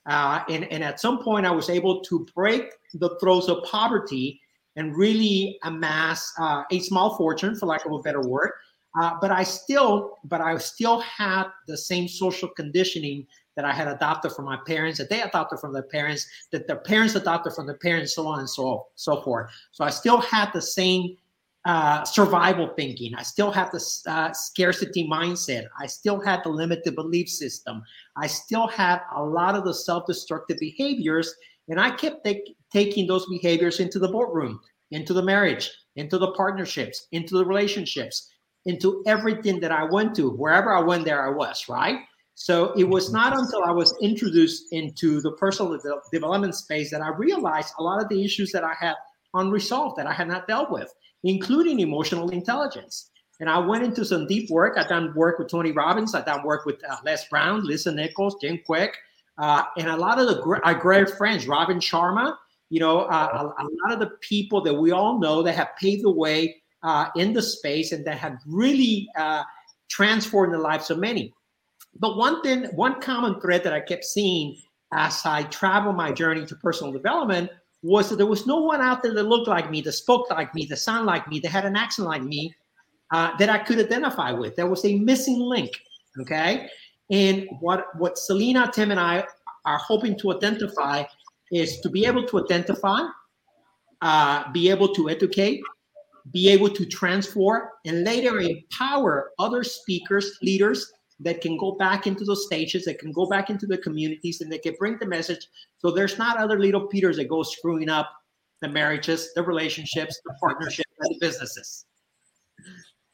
Uh, 0.06 0.44
and 0.50 0.66
and 0.66 0.84
at 0.84 1.00
some 1.00 1.24
point, 1.24 1.46
I 1.46 1.52
was 1.52 1.70
able 1.70 2.02
to 2.02 2.26
break 2.36 2.72
the 2.94 3.18
throes 3.20 3.50
of 3.50 3.64
poverty 3.64 4.39
and 4.76 4.95
really 4.95 5.59
amass 5.63 6.32
uh, 6.39 6.63
a 6.71 6.80
small 6.80 7.15
fortune, 7.17 7.55
for 7.55 7.67
lack 7.67 7.86
of 7.86 7.91
a 7.91 7.99
better 7.99 8.21
word. 8.21 8.51
Uh, 8.99 9.15
but 9.21 9.32
I 9.32 9.43
still, 9.43 10.17
but 10.26 10.41
I 10.41 10.57
still 10.57 10.99
had 11.01 11.45
the 11.67 11.78
same 11.78 12.07
social 12.07 12.49
conditioning 12.49 13.26
that 13.55 13.65
I 13.65 13.71
had 13.71 13.88
adopted 13.88 14.32
from 14.34 14.45
my 14.45 14.57
parents, 14.65 14.97
that 14.99 15.09
they 15.09 15.21
adopted 15.21 15.59
from 15.59 15.74
their 15.74 15.84
parents, 15.84 16.28
that 16.51 16.67
their 16.67 16.78
parents 16.78 17.15
adopted 17.15 17.53
from 17.53 17.67
their 17.67 17.78
parents, 17.78 18.15
so 18.15 18.28
on 18.28 18.39
and 18.39 18.49
so 18.49 18.88
so 18.95 19.21
forth. 19.21 19.51
So 19.71 19.84
I 19.84 19.89
still 19.89 20.19
had 20.21 20.51
the 20.53 20.61
same 20.61 21.17
uh, 21.65 22.03
survival 22.03 22.74
thinking. 22.76 23.15
I 23.15 23.24
still 23.24 23.51
had 23.51 23.71
the 23.71 23.84
uh, 24.07 24.34
scarcity 24.34 25.07
mindset. 25.07 25.65
I 25.80 25.88
still 25.88 26.19
had 26.19 26.43
the 26.43 26.49
limited 26.49 26.95
belief 26.95 27.30
system. 27.30 27.84
I 28.17 28.28
still 28.28 28.67
had 28.67 29.01
a 29.15 29.24
lot 29.24 29.55
of 29.55 29.63
the 29.63 29.74
self-destructive 29.74 30.57
behaviors, 30.59 31.34
and 31.69 31.80
I 31.80 31.91
kept 31.91 32.26
take, 32.26 32.55
taking 32.74 33.07
those 33.07 33.26
behaviors 33.28 33.80
into 33.80 33.99
the 33.99 34.07
boardroom, 34.09 34.59
into 34.91 35.13
the 35.13 35.21
marriage, 35.21 35.71
into 35.95 36.17
the 36.17 36.32
partnerships, 36.32 37.07
into 37.11 37.38
the 37.38 37.45
relationships, 37.45 38.30
into 38.65 39.03
everything 39.05 39.59
that 39.59 39.71
I 39.71 39.84
went 39.84 40.15
to. 40.15 40.32
Wherever 40.32 40.74
I 40.74 40.82
went, 40.82 41.05
there 41.05 41.26
I 41.26 41.30
was, 41.30 41.69
right? 41.69 41.99
So 42.36 42.74
it 42.74 42.86
was 42.86 43.13
not 43.13 43.38
until 43.38 43.63
I 43.63 43.71
was 43.71 43.95
introduced 44.01 44.65
into 44.71 45.21
the 45.21 45.34
personal 45.34 45.78
de- 45.78 46.01
development 46.11 46.55
space 46.55 46.89
that 46.91 47.01
I 47.01 47.09
realized 47.09 47.74
a 47.78 47.84
lot 47.84 48.01
of 48.01 48.09
the 48.09 48.24
issues 48.26 48.51
that 48.53 48.63
I 48.63 48.74
had 48.80 48.95
unresolved, 49.36 49.97
that 49.97 50.07
I 50.07 50.13
had 50.13 50.28
not 50.28 50.47
dealt 50.47 50.71
with, 50.71 50.91
including 51.24 51.80
emotional 51.80 52.30
intelligence. 52.30 53.11
And 53.39 53.49
I 53.49 53.59
went 53.59 53.84
into 53.84 54.05
some 54.05 54.26
deep 54.26 54.49
work. 54.49 54.78
I've 54.78 54.89
done 54.89 55.13
work 55.15 55.38
with 55.38 55.49
Tony 55.49 55.71
Robbins. 55.71 56.15
I've 56.15 56.26
done 56.26 56.43
work 56.43 56.65
with 56.65 56.78
uh, 56.89 56.97
Les 57.05 57.28
Brown, 57.30 57.65
Lisa 57.65 57.91
Nichols, 57.91 58.36
Jim 58.41 58.59
Kwik, 58.67 58.93
uh, 59.38 59.63
and 59.78 59.88
a 59.88 59.97
lot 59.97 60.19
of 60.19 60.28
the 60.28 60.41
gr- 60.41 60.63
our 60.63 60.76
great 60.76 61.09
friends, 61.11 61.47
Robin 61.47 61.80
Sharma, 61.80 62.36
you 62.74 62.80
know, 62.80 63.01
uh, 63.01 63.51
a, 63.59 63.63
a, 63.63 63.65
lot 63.84 63.93
of 63.93 63.99
the 63.99 64.17
people 64.21 64.59
that 64.59 64.74
we 64.74 64.89
all 64.89 65.19
know 65.19 65.43
that 65.43 65.53
have 65.53 65.78
paved 65.80 66.03
the 66.03 66.09
way 66.09 66.55
uh, 66.82 67.05
in 67.15 67.32
the 67.32 67.41
space 67.41 67.91
and 67.91 68.03
that 68.03 68.17
have 68.17 68.39
really 68.47 69.07
uh, 69.15 69.43
transformed 69.91 70.55
the 70.55 70.57
lives 70.57 70.89
of 70.89 70.97
many. 70.97 71.32
But 71.99 72.17
one 72.17 72.41
thing, 72.41 72.63
one 72.74 72.99
common 72.99 73.39
thread 73.39 73.63
that 73.63 73.74
I 73.74 73.80
kept 73.80 74.05
seeing 74.05 74.57
as 74.91 75.21
I 75.24 75.43
traveled 75.43 75.95
my 75.95 76.11
journey 76.11 76.47
to 76.47 76.55
personal 76.55 76.91
development 76.91 77.51
was 77.84 78.09
that 78.09 78.15
there 78.15 78.26
was 78.26 78.47
no 78.47 78.57
one 78.57 78.82
out 78.82 79.03
there 79.03 79.13
that 79.13 79.26
looked 79.26 79.47
like 79.47 79.69
me, 79.69 79.82
that 79.82 79.91
spoke 79.91 80.32
like 80.32 80.55
me, 80.55 80.65
that 80.65 80.78
sounded 80.78 81.05
like 81.05 81.28
me, 81.28 81.39
that 81.41 81.49
had 81.49 81.65
an 81.65 81.76
accent 81.76 82.07
like 82.07 82.24
me, 82.24 82.55
uh, 83.11 83.38
that 83.38 83.49
I 83.49 83.59
could 83.59 83.78
identify 83.78 84.32
with. 84.32 84.55
There 84.55 84.65
was 84.65 84.84
a 84.84 84.97
missing 84.97 85.39
link. 85.39 85.80
Okay. 86.21 86.67
And 87.11 87.47
what 87.59 87.86
what 87.99 88.17
Celina, 88.17 88.71
Tim, 88.74 88.89
and 88.89 88.99
I 88.99 89.28
are 89.63 89.78
hoping 89.78 90.17
to 90.21 90.34
identify 90.34 91.03
is 91.54 91.80
to 91.82 91.89
be 91.89 92.06
able 92.06 92.26
to 92.26 92.43
identify, 92.43 93.01
uh, 94.01 94.51
be 94.51 94.70
able 94.70 94.93
to 94.93 95.10
educate, 95.10 95.62
be 96.32 96.49
able 96.49 96.70
to 96.70 96.86
transform, 96.86 97.64
and 97.86 98.04
later 98.04 98.39
empower 98.39 99.32
other 99.39 99.64
speakers, 99.64 100.38
leaders 100.41 100.91
that 101.20 101.41
can 101.41 101.58
go 101.58 101.74
back 101.74 102.08
into 102.08 102.26
those 102.26 102.45
stages, 102.45 102.86
that 102.86 102.97
can 102.99 103.12
go 103.12 103.28
back 103.28 103.49
into 103.49 103.68
the 103.68 103.78
communities, 103.78 104.41
and 104.41 104.51
they 104.51 104.58
can 104.58 104.74
bring 104.80 104.97
the 104.97 105.06
message. 105.06 105.47
So 105.78 105.91
there's 105.91 106.18
not 106.18 106.38
other 106.38 106.60
little 106.60 106.88
Peters 106.88 107.18
that 107.18 107.30
go 107.30 107.43
screwing 107.43 107.89
up 107.89 108.12
the 108.62 108.68
marriages, 108.68 109.34
the 109.36 109.43
relationships, 109.43 110.20
the 110.26 110.34
partnerships, 110.41 110.89
and 110.99 111.16
the 111.16 111.20
businesses. 111.20 111.86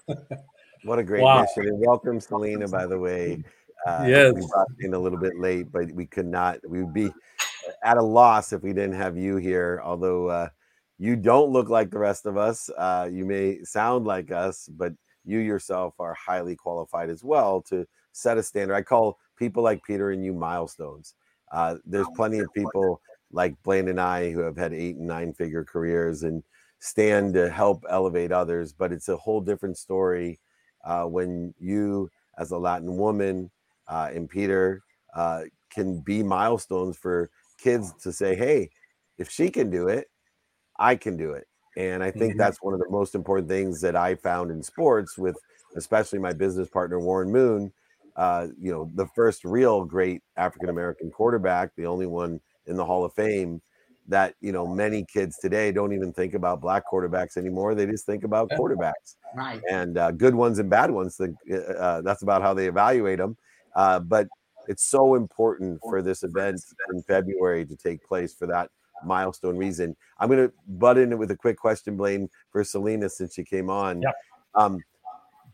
what 0.83 0.99
a 0.99 1.03
great 1.03 1.23
wow. 1.23 1.41
mission! 1.41 1.73
And 1.73 1.85
welcome, 1.85 2.19
Celina. 2.19 2.67
By 2.67 2.85
the 2.85 2.97
way, 2.97 3.43
uh, 3.85 4.05
yes, 4.07 4.33
we 4.33 4.45
brought 4.47 4.67
in 4.79 4.93
a 4.93 4.99
little 4.99 5.19
bit 5.19 5.37
late, 5.37 5.71
but 5.71 5.91
we 5.91 6.05
could 6.05 6.27
not. 6.27 6.59
We 6.67 6.83
would 6.83 6.93
be 6.93 7.11
at 7.83 7.97
a 7.97 8.03
loss 8.03 8.53
if 8.53 8.61
we 8.63 8.73
didn't 8.73 8.95
have 8.95 9.17
you 9.17 9.37
here. 9.37 9.81
Although 9.83 10.27
uh, 10.27 10.49
you 10.97 11.15
don't 11.15 11.51
look 11.51 11.69
like 11.69 11.89
the 11.89 11.99
rest 11.99 12.25
of 12.25 12.37
us, 12.37 12.69
uh, 12.77 13.09
you 13.11 13.25
may 13.25 13.63
sound 13.63 14.05
like 14.05 14.31
us, 14.31 14.69
but 14.71 14.93
you 15.25 15.39
yourself 15.39 15.93
are 15.99 16.13
highly 16.13 16.55
qualified 16.55 17.09
as 17.09 17.23
well 17.23 17.61
to 17.61 17.85
set 18.11 18.37
a 18.37 18.43
standard. 18.43 18.75
I 18.75 18.81
call 18.81 19.17
people 19.37 19.63
like 19.63 19.83
Peter 19.83 20.11
and 20.11 20.23
you 20.23 20.33
milestones. 20.33 21.15
Uh, 21.51 21.75
there's 21.85 22.07
plenty 22.15 22.39
of 22.39 22.53
people 22.53 23.01
like 23.31 23.55
Blaine 23.63 23.87
and 23.87 24.01
I 24.01 24.31
who 24.31 24.41
have 24.41 24.57
had 24.57 24.73
eight 24.73 24.97
and 24.97 25.07
nine 25.07 25.33
figure 25.33 25.63
careers 25.63 26.23
and 26.23 26.43
stand 26.79 27.33
to 27.33 27.49
help 27.49 27.83
elevate 27.89 28.31
others, 28.31 28.73
but 28.73 28.91
it's 28.91 29.09
a 29.09 29.17
whole 29.17 29.41
different 29.41 29.77
story 29.77 30.39
uh, 30.83 31.03
when 31.03 31.53
you, 31.59 32.09
as 32.37 32.51
a 32.51 32.57
Latin 32.57 32.97
woman, 32.97 33.51
uh, 33.87 34.09
and 34.13 34.29
Peter 34.29 34.81
uh, 35.15 35.41
can 35.69 35.99
be 36.01 36.23
milestones 36.23 36.97
for 36.97 37.29
kids 37.61 37.93
to 38.03 38.11
say, 38.11 38.35
hey, 38.35 38.69
if 39.17 39.29
she 39.29 39.49
can 39.49 39.69
do 39.69 39.87
it, 39.87 40.07
I 40.79 40.95
can 40.95 41.17
do 41.17 41.31
it. 41.31 41.47
And 41.77 42.03
I 42.03 42.11
think 42.11 42.31
mm-hmm. 42.31 42.39
that's 42.39 42.61
one 42.61 42.73
of 42.73 42.79
the 42.79 42.89
most 42.89 43.15
important 43.15 43.47
things 43.47 43.81
that 43.81 43.95
I 43.95 44.15
found 44.15 44.51
in 44.51 44.63
sports 44.63 45.17
with 45.17 45.37
especially 45.75 46.19
my 46.19 46.33
business 46.33 46.69
partner 46.69 46.99
Warren 46.99 47.31
Moon. 47.31 47.71
Uh, 48.15 48.47
you 48.59 48.71
know, 48.71 48.89
the 48.95 49.07
first 49.15 49.45
real 49.45 49.85
great 49.85 50.21
African 50.35 50.69
American 50.69 51.09
quarterback, 51.09 51.71
the 51.77 51.85
only 51.85 52.05
one 52.05 52.41
in 52.65 52.75
the 52.75 52.83
Hall 52.83 53.05
of 53.05 53.13
Fame 53.13 53.61
that 54.09 54.33
you 54.41 54.51
know 54.51 54.67
many 54.67 55.05
kids 55.05 55.37
today 55.37 55.71
don't 55.71 55.93
even 55.93 56.11
think 56.11 56.33
about 56.33 56.59
black 56.59 56.83
quarterbacks 56.91 57.37
anymore. 57.37 57.75
They 57.75 57.85
just 57.85 58.05
think 58.05 58.23
about 58.23 58.49
quarterbacks, 58.49 59.15
right? 59.35 59.61
And 59.69 59.97
uh, 59.97 60.11
good 60.11 60.35
ones 60.35 60.59
and 60.59 60.69
bad 60.69 60.91
ones. 60.91 61.19
Uh, 61.19 61.55
uh, 61.55 62.01
that's 62.01 62.23
about 62.23 62.41
how 62.41 62.53
they 62.53 62.67
evaluate 62.67 63.19
them. 63.19 63.37
Uh, 63.75 63.99
but 63.99 64.27
it's 64.69 64.85
so 64.85 65.15
important 65.15 65.81
for 65.81 66.01
this 66.03 66.21
event 66.21 66.61
in 66.93 67.01
February 67.01 67.65
to 67.65 67.75
take 67.75 68.05
place 68.07 68.35
for 68.35 68.45
that 68.45 68.69
milestone 69.03 69.57
reason. 69.57 69.95
I'm 70.19 70.29
going 70.29 70.47
to 70.47 70.53
butt 70.67 70.99
in 70.99 71.17
with 71.17 71.31
a 71.31 71.35
quick 71.35 71.57
question, 71.57 71.97
Blaine, 71.97 72.29
for 72.51 72.63
Celina 72.63 73.09
since 73.09 73.33
she 73.33 73.43
came 73.43 73.69
on. 73.69 74.03
Yep. 74.03 74.15
Um, 74.53 74.79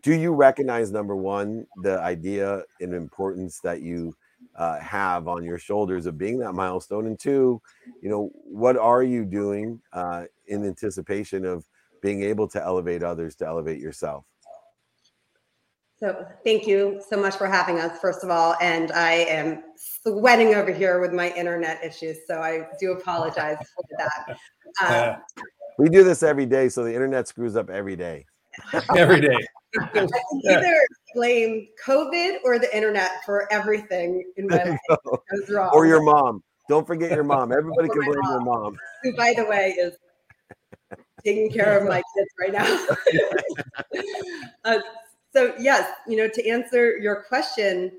do 0.03 0.13
you 0.13 0.33
recognize 0.33 0.91
number 0.91 1.15
one 1.15 1.65
the 1.81 1.97
idea 2.01 2.63
and 2.81 2.93
importance 2.93 3.61
that 3.61 3.81
you 3.81 4.13
uh, 4.57 4.79
have 4.79 5.29
on 5.29 5.45
your 5.45 5.57
shoulders 5.57 6.05
of 6.05 6.17
being 6.17 6.37
that 6.39 6.53
milestone, 6.53 7.07
and 7.07 7.17
two, 7.17 7.61
you 8.01 8.09
know, 8.09 8.31
what 8.43 8.75
are 8.75 9.01
you 9.01 9.23
doing 9.23 9.81
uh, 9.93 10.25
in 10.47 10.65
anticipation 10.65 11.45
of 11.45 11.65
being 12.01 12.21
able 12.21 12.47
to 12.49 12.61
elevate 12.61 13.01
others 13.01 13.35
to 13.35 13.47
elevate 13.47 13.79
yourself? 13.79 14.25
So 15.97 16.25
thank 16.43 16.67
you 16.67 17.01
so 17.07 17.15
much 17.15 17.37
for 17.37 17.47
having 17.47 17.79
us, 17.79 17.99
first 17.99 18.23
of 18.23 18.29
all. 18.29 18.55
And 18.61 18.91
I 18.91 19.13
am 19.13 19.63
sweating 19.77 20.55
over 20.55 20.71
here 20.71 20.99
with 20.99 21.13
my 21.13 21.31
internet 21.31 21.83
issues, 21.83 22.17
so 22.27 22.41
I 22.41 22.67
do 22.79 22.91
apologize 22.93 23.57
for 23.75 23.83
that. 23.97 24.37
Um, 24.83 25.15
we 25.77 25.87
do 25.87 26.03
this 26.03 26.21
every 26.21 26.45
day, 26.45 26.67
so 26.67 26.83
the 26.83 26.93
internet 26.93 27.29
screws 27.29 27.55
up 27.55 27.69
every 27.69 27.95
day. 27.95 28.25
every 28.97 29.21
day. 29.21 29.39
I 29.73 29.79
can 29.93 30.41
either 30.43 30.75
blame 31.13 31.67
COVID 31.85 32.39
or 32.43 32.59
the 32.59 32.75
internet 32.75 33.23
for 33.25 33.47
everything 33.53 34.21
in 34.35 34.49
my 34.49 34.63
life 34.65 34.79
goes 34.89 35.49
wrong. 35.49 35.69
Or 35.73 35.85
your 35.85 36.03
mom. 36.03 36.43
Don't 36.67 36.85
forget 36.85 37.11
your 37.11 37.23
mom. 37.23 37.51
Everybody 37.57 37.87
can 37.87 38.03
blame 38.03 38.19
mom, 38.21 38.31
your 38.31 38.41
mom. 38.41 38.77
Who, 39.03 39.15
by 39.15 39.33
the 39.33 39.45
way, 39.45 39.75
is 39.79 39.95
taking 41.23 41.49
care 41.49 41.77
of 41.77 41.87
my 41.87 42.01
kids 42.15 42.29
right 42.37 42.51
now. 42.51 42.87
uh, 44.65 44.79
so 45.35 45.53
yes, 45.59 45.91
you 46.07 46.15
know, 46.17 46.27
to 46.29 46.47
answer 46.47 46.97
your 46.97 47.23
question, 47.23 47.91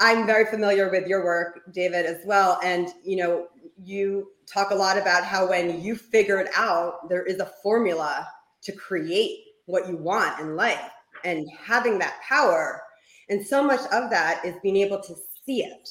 I'm 0.00 0.26
very 0.26 0.46
familiar 0.46 0.90
with 0.90 1.06
your 1.06 1.24
work, 1.24 1.60
David, 1.72 2.06
as 2.06 2.24
well. 2.24 2.58
And 2.64 2.88
you 3.04 3.16
know, 3.16 3.48
you 3.84 4.28
talk 4.46 4.70
a 4.70 4.74
lot 4.74 4.96
about 4.96 5.24
how 5.24 5.48
when 5.48 5.82
you 5.82 5.96
figure 5.96 6.38
it 6.38 6.50
out, 6.54 7.08
there 7.08 7.24
is 7.24 7.40
a 7.40 7.52
formula 7.62 8.26
to 8.62 8.72
create 8.72 9.38
what 9.66 9.88
you 9.88 9.96
want 9.96 10.40
in 10.40 10.56
life. 10.56 10.90
and 11.24 11.48
having 11.58 11.98
that 11.98 12.20
power. 12.22 12.82
And 13.28 13.44
so 13.44 13.62
much 13.62 13.80
of 13.92 14.10
that 14.10 14.44
is 14.44 14.54
being 14.62 14.76
able 14.76 15.00
to 15.00 15.14
see 15.44 15.64
it. 15.64 15.88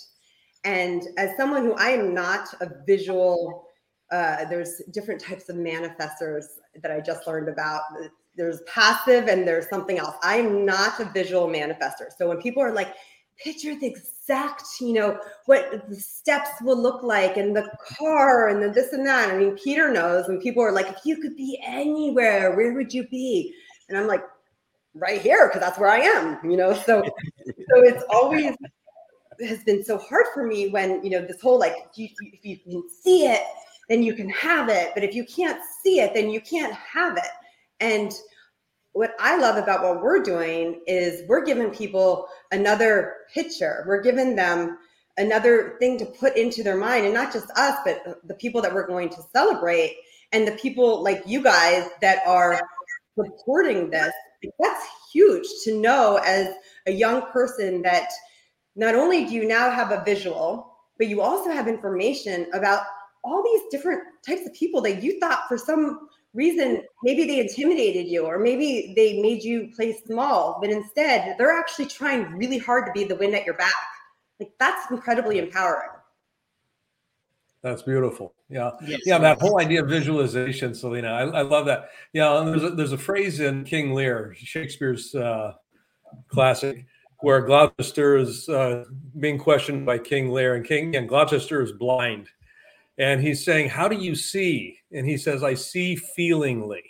And 0.63 1.03
as 1.17 1.35
someone 1.37 1.63
who 1.63 1.73
I 1.73 1.89
am 1.89 2.13
not 2.13 2.47
a 2.61 2.69
visual, 2.85 3.66
uh, 4.11 4.45
there's 4.45 4.81
different 4.91 5.21
types 5.21 5.49
of 5.49 5.55
manifestors 5.55 6.45
that 6.81 6.91
I 6.91 6.99
just 6.99 7.27
learned 7.27 7.49
about. 7.49 7.81
There's 8.35 8.61
passive 8.61 9.27
and 9.27 9.47
there's 9.47 9.69
something 9.69 9.97
else. 9.97 10.15
I 10.23 10.37
am 10.37 10.65
not 10.65 10.99
a 10.99 11.05
visual 11.05 11.47
manifester. 11.47 12.09
So 12.17 12.27
when 12.27 12.41
people 12.41 12.61
are 12.63 12.73
like, 12.73 12.93
picture 13.43 13.75
the 13.75 13.87
exact, 13.87 14.63
you 14.81 14.93
know, 14.93 15.19
what 15.45 15.87
the 15.89 15.95
steps 15.95 16.49
will 16.61 16.81
look 16.81 17.03
like 17.03 17.37
and 17.37 17.55
the 17.55 17.69
car 17.97 18.49
and 18.49 18.61
the 18.61 18.69
this 18.69 18.93
and 18.93 19.05
that. 19.05 19.29
I 19.29 19.37
mean, 19.37 19.57
Peter 19.57 19.91
knows 19.91 20.27
when 20.27 20.39
people 20.39 20.63
are 20.63 20.71
like, 20.71 20.87
if 20.87 20.99
you 21.03 21.17
could 21.17 21.35
be 21.35 21.59
anywhere, 21.65 22.55
where 22.55 22.73
would 22.73 22.93
you 22.93 23.07
be? 23.09 23.53
And 23.89 23.97
I'm 23.97 24.07
like, 24.07 24.23
right 24.95 25.21
here, 25.21 25.47
because 25.47 25.61
that's 25.61 25.79
where 25.79 25.89
I 25.89 25.99
am, 25.99 26.39
you 26.49 26.57
know. 26.57 26.73
So 26.73 27.03
so 27.03 27.83
it's 27.83 28.03
always 28.09 28.55
has 29.45 29.63
been 29.63 29.83
so 29.83 29.97
hard 29.97 30.25
for 30.33 30.45
me 30.45 30.69
when 30.69 31.03
you 31.03 31.11
know 31.11 31.21
this 31.21 31.39
whole 31.39 31.59
like 31.59 31.75
if 31.95 31.97
you, 31.97 32.09
if 32.21 32.43
you 32.43 32.57
can 32.57 32.89
see 32.89 33.27
it 33.27 33.43
then 33.89 34.03
you 34.03 34.13
can 34.13 34.29
have 34.29 34.69
it 34.69 34.91
but 34.93 35.03
if 35.03 35.13
you 35.13 35.23
can't 35.25 35.61
see 35.83 35.99
it 35.99 36.13
then 36.13 36.29
you 36.29 36.41
can't 36.41 36.73
have 36.73 37.17
it 37.17 37.31
and 37.79 38.13
what 38.97 39.13
I 39.19 39.37
love 39.37 39.57
about 39.57 39.83
what 39.83 40.01
we're 40.01 40.23
doing 40.23 40.81
is 40.87 41.21
we're 41.27 41.45
giving 41.45 41.69
people 41.69 42.27
another 42.51 43.17
picture. 43.31 43.85
We're 43.87 44.01
giving 44.01 44.35
them 44.35 44.79
another 45.17 45.75
thing 45.79 45.99
to 45.99 46.05
put 46.05 46.35
into 46.35 46.63
their 46.63 46.77
mind, 46.77 47.05
and 47.05 47.13
not 47.13 47.31
just 47.31 47.51
us, 47.51 47.77
but 47.85 48.19
the 48.27 48.33
people 48.33 48.59
that 48.63 48.73
we're 48.73 48.87
going 48.87 49.09
to 49.09 49.21
celebrate, 49.35 49.97
and 50.31 50.47
the 50.47 50.53
people 50.53 51.03
like 51.03 51.21
you 51.27 51.43
guys 51.43 51.87
that 52.01 52.25
are 52.25 52.59
supporting 53.15 53.91
this. 53.91 54.11
That's 54.59 54.85
huge 55.13 55.45
to 55.65 55.79
know 55.79 56.19
as 56.25 56.55
a 56.87 56.91
young 56.91 57.21
person 57.31 57.83
that 57.83 58.09
not 58.75 58.95
only 58.95 59.25
do 59.25 59.35
you 59.35 59.47
now 59.47 59.69
have 59.69 59.91
a 59.91 60.03
visual, 60.03 60.75
but 60.97 61.07
you 61.07 61.21
also 61.21 61.51
have 61.51 61.67
information 61.67 62.47
about 62.53 62.81
all 63.27 63.43
these 63.43 63.61
different 63.69 64.01
types 64.25 64.47
of 64.47 64.53
people 64.53 64.81
that 64.81 65.03
you 65.03 65.19
thought 65.19 65.47
for 65.47 65.57
some 65.57 66.07
reason 66.33 66.81
maybe 67.03 67.25
they 67.25 67.39
intimidated 67.39 68.07
you 68.07 68.25
or 68.25 68.39
maybe 68.39 68.93
they 68.95 69.21
made 69.21 69.43
you 69.43 69.69
play 69.75 69.97
small 70.05 70.59
but 70.61 70.69
instead 70.69 71.35
they're 71.37 71.57
actually 71.57 71.85
trying 71.85 72.23
really 72.37 72.57
hard 72.57 72.85
to 72.85 72.91
be 72.93 73.03
the 73.03 73.15
wind 73.15 73.35
at 73.35 73.45
your 73.45 73.55
back. 73.55 73.73
Like 74.39 74.51
that's 74.59 74.89
incredibly 74.91 75.39
empowering. 75.39 75.89
That's 77.63 77.81
beautiful. 77.81 78.33
Yeah. 78.49 78.71
Yes. 78.85 79.01
yeah 79.05 79.17
that 79.17 79.41
whole 79.41 79.59
idea 79.59 79.83
of 79.83 79.89
visualization 79.89 80.73
celina 80.73 81.09
i, 81.09 81.23
I 81.23 81.41
love 81.41 81.65
that. 81.65 81.89
Yeah 82.13 82.43
there's 82.45 82.63
a, 82.63 82.69
there's 82.69 82.93
a 82.93 82.97
phrase 82.97 83.41
in 83.41 83.65
king 83.65 83.93
lear 83.93 84.33
shakespeare's 84.37 85.13
uh, 85.13 85.53
classic 86.29 86.85
where 87.19 87.41
gloucester 87.41 88.15
is 88.15 88.47
uh, 88.47 88.85
being 89.19 89.37
questioned 89.37 89.85
by 89.85 89.97
king 89.97 90.29
lear 90.31 90.55
and 90.55 90.65
king 90.65 90.95
and 90.95 91.09
gloucester 91.09 91.61
is 91.61 91.73
blind 91.73 92.29
and 92.97 93.21
he's 93.21 93.43
saying, 93.45 93.69
How 93.69 93.87
do 93.87 93.95
you 93.95 94.15
see? 94.15 94.79
And 94.91 95.07
he 95.07 95.17
says, 95.17 95.43
I 95.43 95.53
see 95.53 95.95
feelingly. 95.95 96.83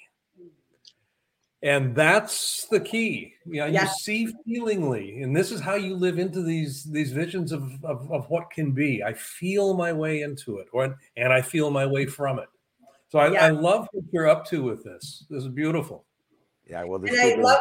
And 1.64 1.95
that's 1.95 2.68
the 2.70 2.80
key. 2.80 3.34
You 3.45 3.62
know, 3.62 3.66
you 3.66 3.88
see 3.99 4.32
feelingly. 4.45 5.24
And 5.24 5.36
this 5.36 5.51
is 5.51 5.60
how 5.60 5.74
you 5.74 5.95
live 5.95 6.20
into 6.20 6.43
these 6.43 6.84
these 6.84 7.12
visions 7.12 7.51
of, 7.51 7.64
of, 7.84 8.12
of 8.12 8.30
what 8.30 8.51
can 8.51 8.72
be. 8.72 9.03
I 9.03 9.14
feel 9.14 9.74
my 9.74 9.91
way 9.91 10.22
into 10.22 10.60
it, 10.60 10.68
or 10.72 10.95
and 11.18 11.34
I 11.34 11.41
feel 11.41 11.72
my 11.72 11.86
way 11.86 12.05
from 12.05 12.38
it. 12.38 12.47
So 13.10 13.20
I, 13.20 13.47
I 13.47 13.49
love 13.49 13.88
what 13.91 14.05
you're 14.12 14.28
up 14.28 14.45
to 14.47 14.64
with 14.64 14.84
this. 14.84 15.26
This 15.30 15.43
is 15.43 15.49
beautiful. 15.49 16.05
Yeah, 16.70 16.84
well, 16.84 17.01
and 17.03 17.20
I 17.20 17.36
love. 17.36 17.60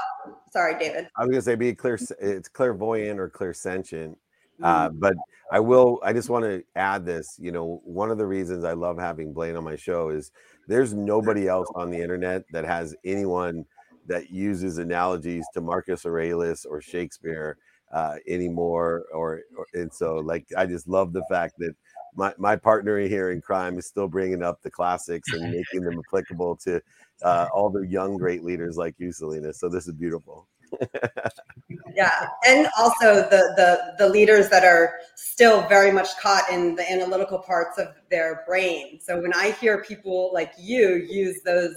Sorry, 0.53 0.79
David. 0.79 1.09
I 1.17 1.23
was 1.23 1.31
gonna 1.31 1.43
say 1.43 1.55
be 1.55 1.75
clear. 1.75 1.99
It's 2.21 2.49
clairvoyant 2.49 3.19
or 3.19 3.31
clairsentient, 3.31 4.17
uh, 4.63 4.91
mm. 4.91 5.01
but 5.01 5.17
I 5.53 5.61
will. 5.61 6.01
I 6.03 6.13
just 6.13 6.29
want 6.29 6.45
to 6.45 6.63
add 6.75 7.05
this. 7.07 7.37
You 7.39 7.53
know, 7.53 7.81
one 7.85 8.11
of 8.11 8.19
the 8.19 8.27
reasons 8.27 8.65
I 8.65 8.73
love 8.73 8.99
having 8.99 9.33
Blaine 9.33 9.57
on 9.57 9.65
my 9.65 9.77
show 9.77 10.11
is 10.11 10.33
there's 10.67 10.93
nobody 10.93 11.49
else 11.49 11.69
on 11.75 11.91
the 11.91 12.01
internet 12.01 12.43
that 12.53 12.65
has 12.65 12.95
anyone 13.05 13.65
that 14.07 14.31
uses 14.31 14.79
analogies 14.79 15.45
to 15.55 15.61
Marcus 15.61 16.05
Aurelius 16.05 16.65
or 16.65 16.81
Shakespeare 16.81 17.59
uh, 17.93 18.17
anymore. 18.29 19.05
Or, 19.15 19.43
or 19.57 19.67
and 19.75 19.93
so 19.93 20.17
like 20.17 20.47
I 20.57 20.67
just 20.67 20.89
love 20.89 21.13
the 21.13 21.25
fact 21.31 21.55
that 21.59 21.75
my, 22.17 22.33
my 22.39 22.57
partner 22.57 22.99
here 23.01 23.31
in 23.31 23.41
crime 23.41 23.79
is 23.79 23.87
still 23.87 24.09
bringing 24.09 24.43
up 24.43 24.63
the 24.63 24.71
classics 24.71 25.33
and 25.33 25.43
making 25.53 25.83
them 25.83 26.01
applicable 26.09 26.57
to 26.65 26.81
uh, 27.23 27.47
all 27.55 27.71
the 27.71 27.87
young 27.87 28.17
great 28.17 28.43
leaders 28.43 28.77
like 28.77 28.95
you, 28.99 29.13
Celina. 29.13 29.53
So 29.53 29.69
this 29.69 29.87
is 29.87 29.95
beautiful 29.95 30.49
yeah 31.95 32.29
and 32.47 32.69
also 32.79 33.15
the 33.29 33.55
the 33.57 33.95
the 33.99 34.09
leaders 34.09 34.49
that 34.49 34.65
are 34.65 34.95
still 35.15 35.67
very 35.69 35.93
much 35.93 36.09
caught 36.21 36.49
in 36.51 36.75
the 36.75 36.91
analytical 36.91 37.39
parts 37.39 37.79
of 37.79 37.89
their 38.11 38.43
brain. 38.47 38.99
So 39.01 39.21
when 39.21 39.33
i 39.35 39.51
hear 39.53 39.83
people 39.83 40.31
like 40.33 40.53
you 40.59 41.07
use 41.09 41.43
those 41.43 41.75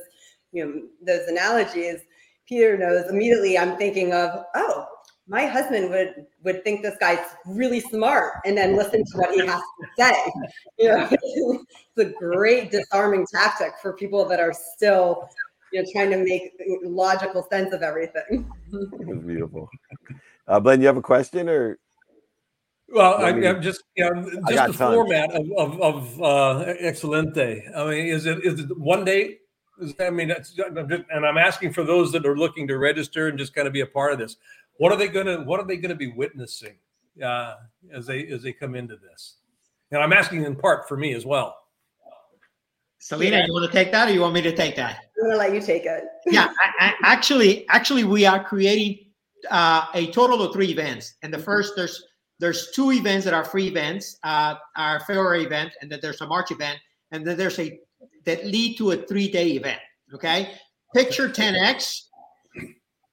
you 0.52 0.66
know 0.66 0.82
those 1.02 1.28
analogies 1.28 2.02
peter 2.48 2.78
knows 2.78 3.10
immediately 3.10 3.58
i'm 3.58 3.78
thinking 3.78 4.14
of 4.14 4.46
oh 4.56 4.86
my 5.30 5.46
husband 5.46 5.92
would 5.92 6.26
would 6.44 6.64
think 6.64 6.82
this 6.82 6.98
guy's 7.00 7.24
really 7.46 7.80
smart 7.80 8.34
and 8.46 8.58
then 8.58 8.76
listen 8.76 9.06
to 9.06 9.18
what 9.18 9.32
he 9.32 9.46
has 9.46 9.62
to 9.62 9.88
say. 9.98 10.14
You 10.80 10.88
know 10.90 11.10
it's 11.98 11.98
a 11.98 12.06
great 12.18 12.72
disarming 12.72 13.26
tactic 13.32 13.74
for 13.82 13.94
people 13.94 14.24
that 14.30 14.40
are 14.40 14.54
still 14.54 15.30
you 15.72 15.82
know, 15.82 15.90
trying 15.92 16.12
to 16.12 16.18
make 16.18 16.54
logical 16.84 17.48
sense 17.50 17.74
of 17.74 17.82
everything. 17.82 18.50
It's 18.72 19.26
beautiful. 19.26 19.68
Uh, 20.48 20.60
Glenn, 20.60 20.82
you 20.82 20.88
have 20.88 20.98
a 20.98 21.02
question 21.02 21.50
or? 21.50 21.80
Well, 22.88 23.16
I, 23.16 23.30
am 23.30 23.62
just 23.62 23.84
you 23.96 24.04
know, 24.04 24.24
just 24.50 24.50
the 24.50 24.56
tons. 24.56 24.76
format 24.78 25.32
of 25.32 25.52
of, 25.58 25.82
of 25.82 26.22
uh, 26.22 26.74
Excelente. 26.80 27.64
I 27.76 27.86
mean, 27.86 28.08
is 28.08 28.26
it 28.26 28.44
is 28.44 28.62
it 28.62 28.78
one 28.78 29.06
day? 29.06 29.38
Is, 29.80 29.94
I 30.00 30.10
mean, 30.10 30.28
that's 30.28 30.56
I'm 30.60 30.90
just, 30.90 31.04
and 31.12 31.26
I'm 31.26 31.38
asking 31.38 31.74
for 31.74 31.84
those 31.84 32.12
that 32.14 32.26
are 32.26 32.38
looking 32.38 32.68
to 32.68 32.78
register 32.78 33.28
and 33.28 33.38
just 33.38 33.54
kind 33.54 33.68
of 33.68 33.74
be 33.74 33.82
a 33.82 33.86
part 33.86 34.14
of 34.14 34.20
this. 34.20 34.38
What 34.78 34.92
are 34.92 34.98
they 34.98 35.08
gonna 35.08 35.44
What 35.44 35.60
are 35.60 35.68
they 35.68 35.78
gonna 35.78 35.96
be 35.96 36.12
witnessing 36.12 36.76
uh, 37.24 37.56
as 37.94 38.08
they 38.08 38.28
as 38.28 38.42
they 38.42 38.54
come 38.54 38.74
into 38.74 38.96
this? 38.96 39.36
And 39.92 40.02
I'm 40.02 40.14
asking 40.14 40.44
in 40.44 40.56
part 40.56 40.88
for 40.88 40.98
me 40.98 41.14
as 41.14 41.26
well. 41.26 41.59
Celina, 43.00 43.38
yeah. 43.38 43.46
you 43.46 43.54
want 43.54 43.66
to 43.66 43.72
take 43.72 43.92
that, 43.92 44.10
or 44.10 44.12
you 44.12 44.22
want 44.22 44.34
me 44.34 44.42
to 44.42 44.56
take 44.56 44.76
that? 44.76 45.06
I'm 45.18 45.24
going 45.24 45.32
to 45.32 45.38
let 45.38 45.54
you 45.54 45.62
take 45.62 45.86
it. 45.86 46.04
yeah, 46.28 46.50
I, 46.62 46.88
I, 46.88 46.94
actually, 47.04 47.68
actually, 47.70 48.04
we 48.04 48.26
are 48.26 48.44
creating 48.44 49.00
uh, 49.50 49.86
a 49.94 50.12
total 50.12 50.42
of 50.42 50.54
three 50.54 50.70
events, 50.70 51.16
and 51.24 51.34
the 51.34 51.38
mm-hmm. 51.38 51.46
first 51.46 51.74
there's 51.76 52.04
there's 52.40 52.72
two 52.72 52.92
events 52.92 53.26
that 53.26 53.34
are 53.34 53.44
free 53.44 53.68
events, 53.68 54.18
uh, 54.24 54.56
our 54.78 55.00
February 55.02 55.44
event, 55.44 55.74
and 55.82 55.92
then 55.92 56.00
there's 56.02 56.22
a 56.22 56.28
March 56.28 56.52
event, 56.52 56.80
and 57.12 57.26
then 57.26 57.38
there's 57.38 57.58
a 57.60 57.80
that 58.26 58.46
lead 58.46 58.78
to 58.78 58.92
a 58.92 58.98
three 58.98 59.30
day 59.30 59.52
event. 59.52 59.80
Okay, 60.14 60.54
picture 60.94 61.30
10x 61.30 62.02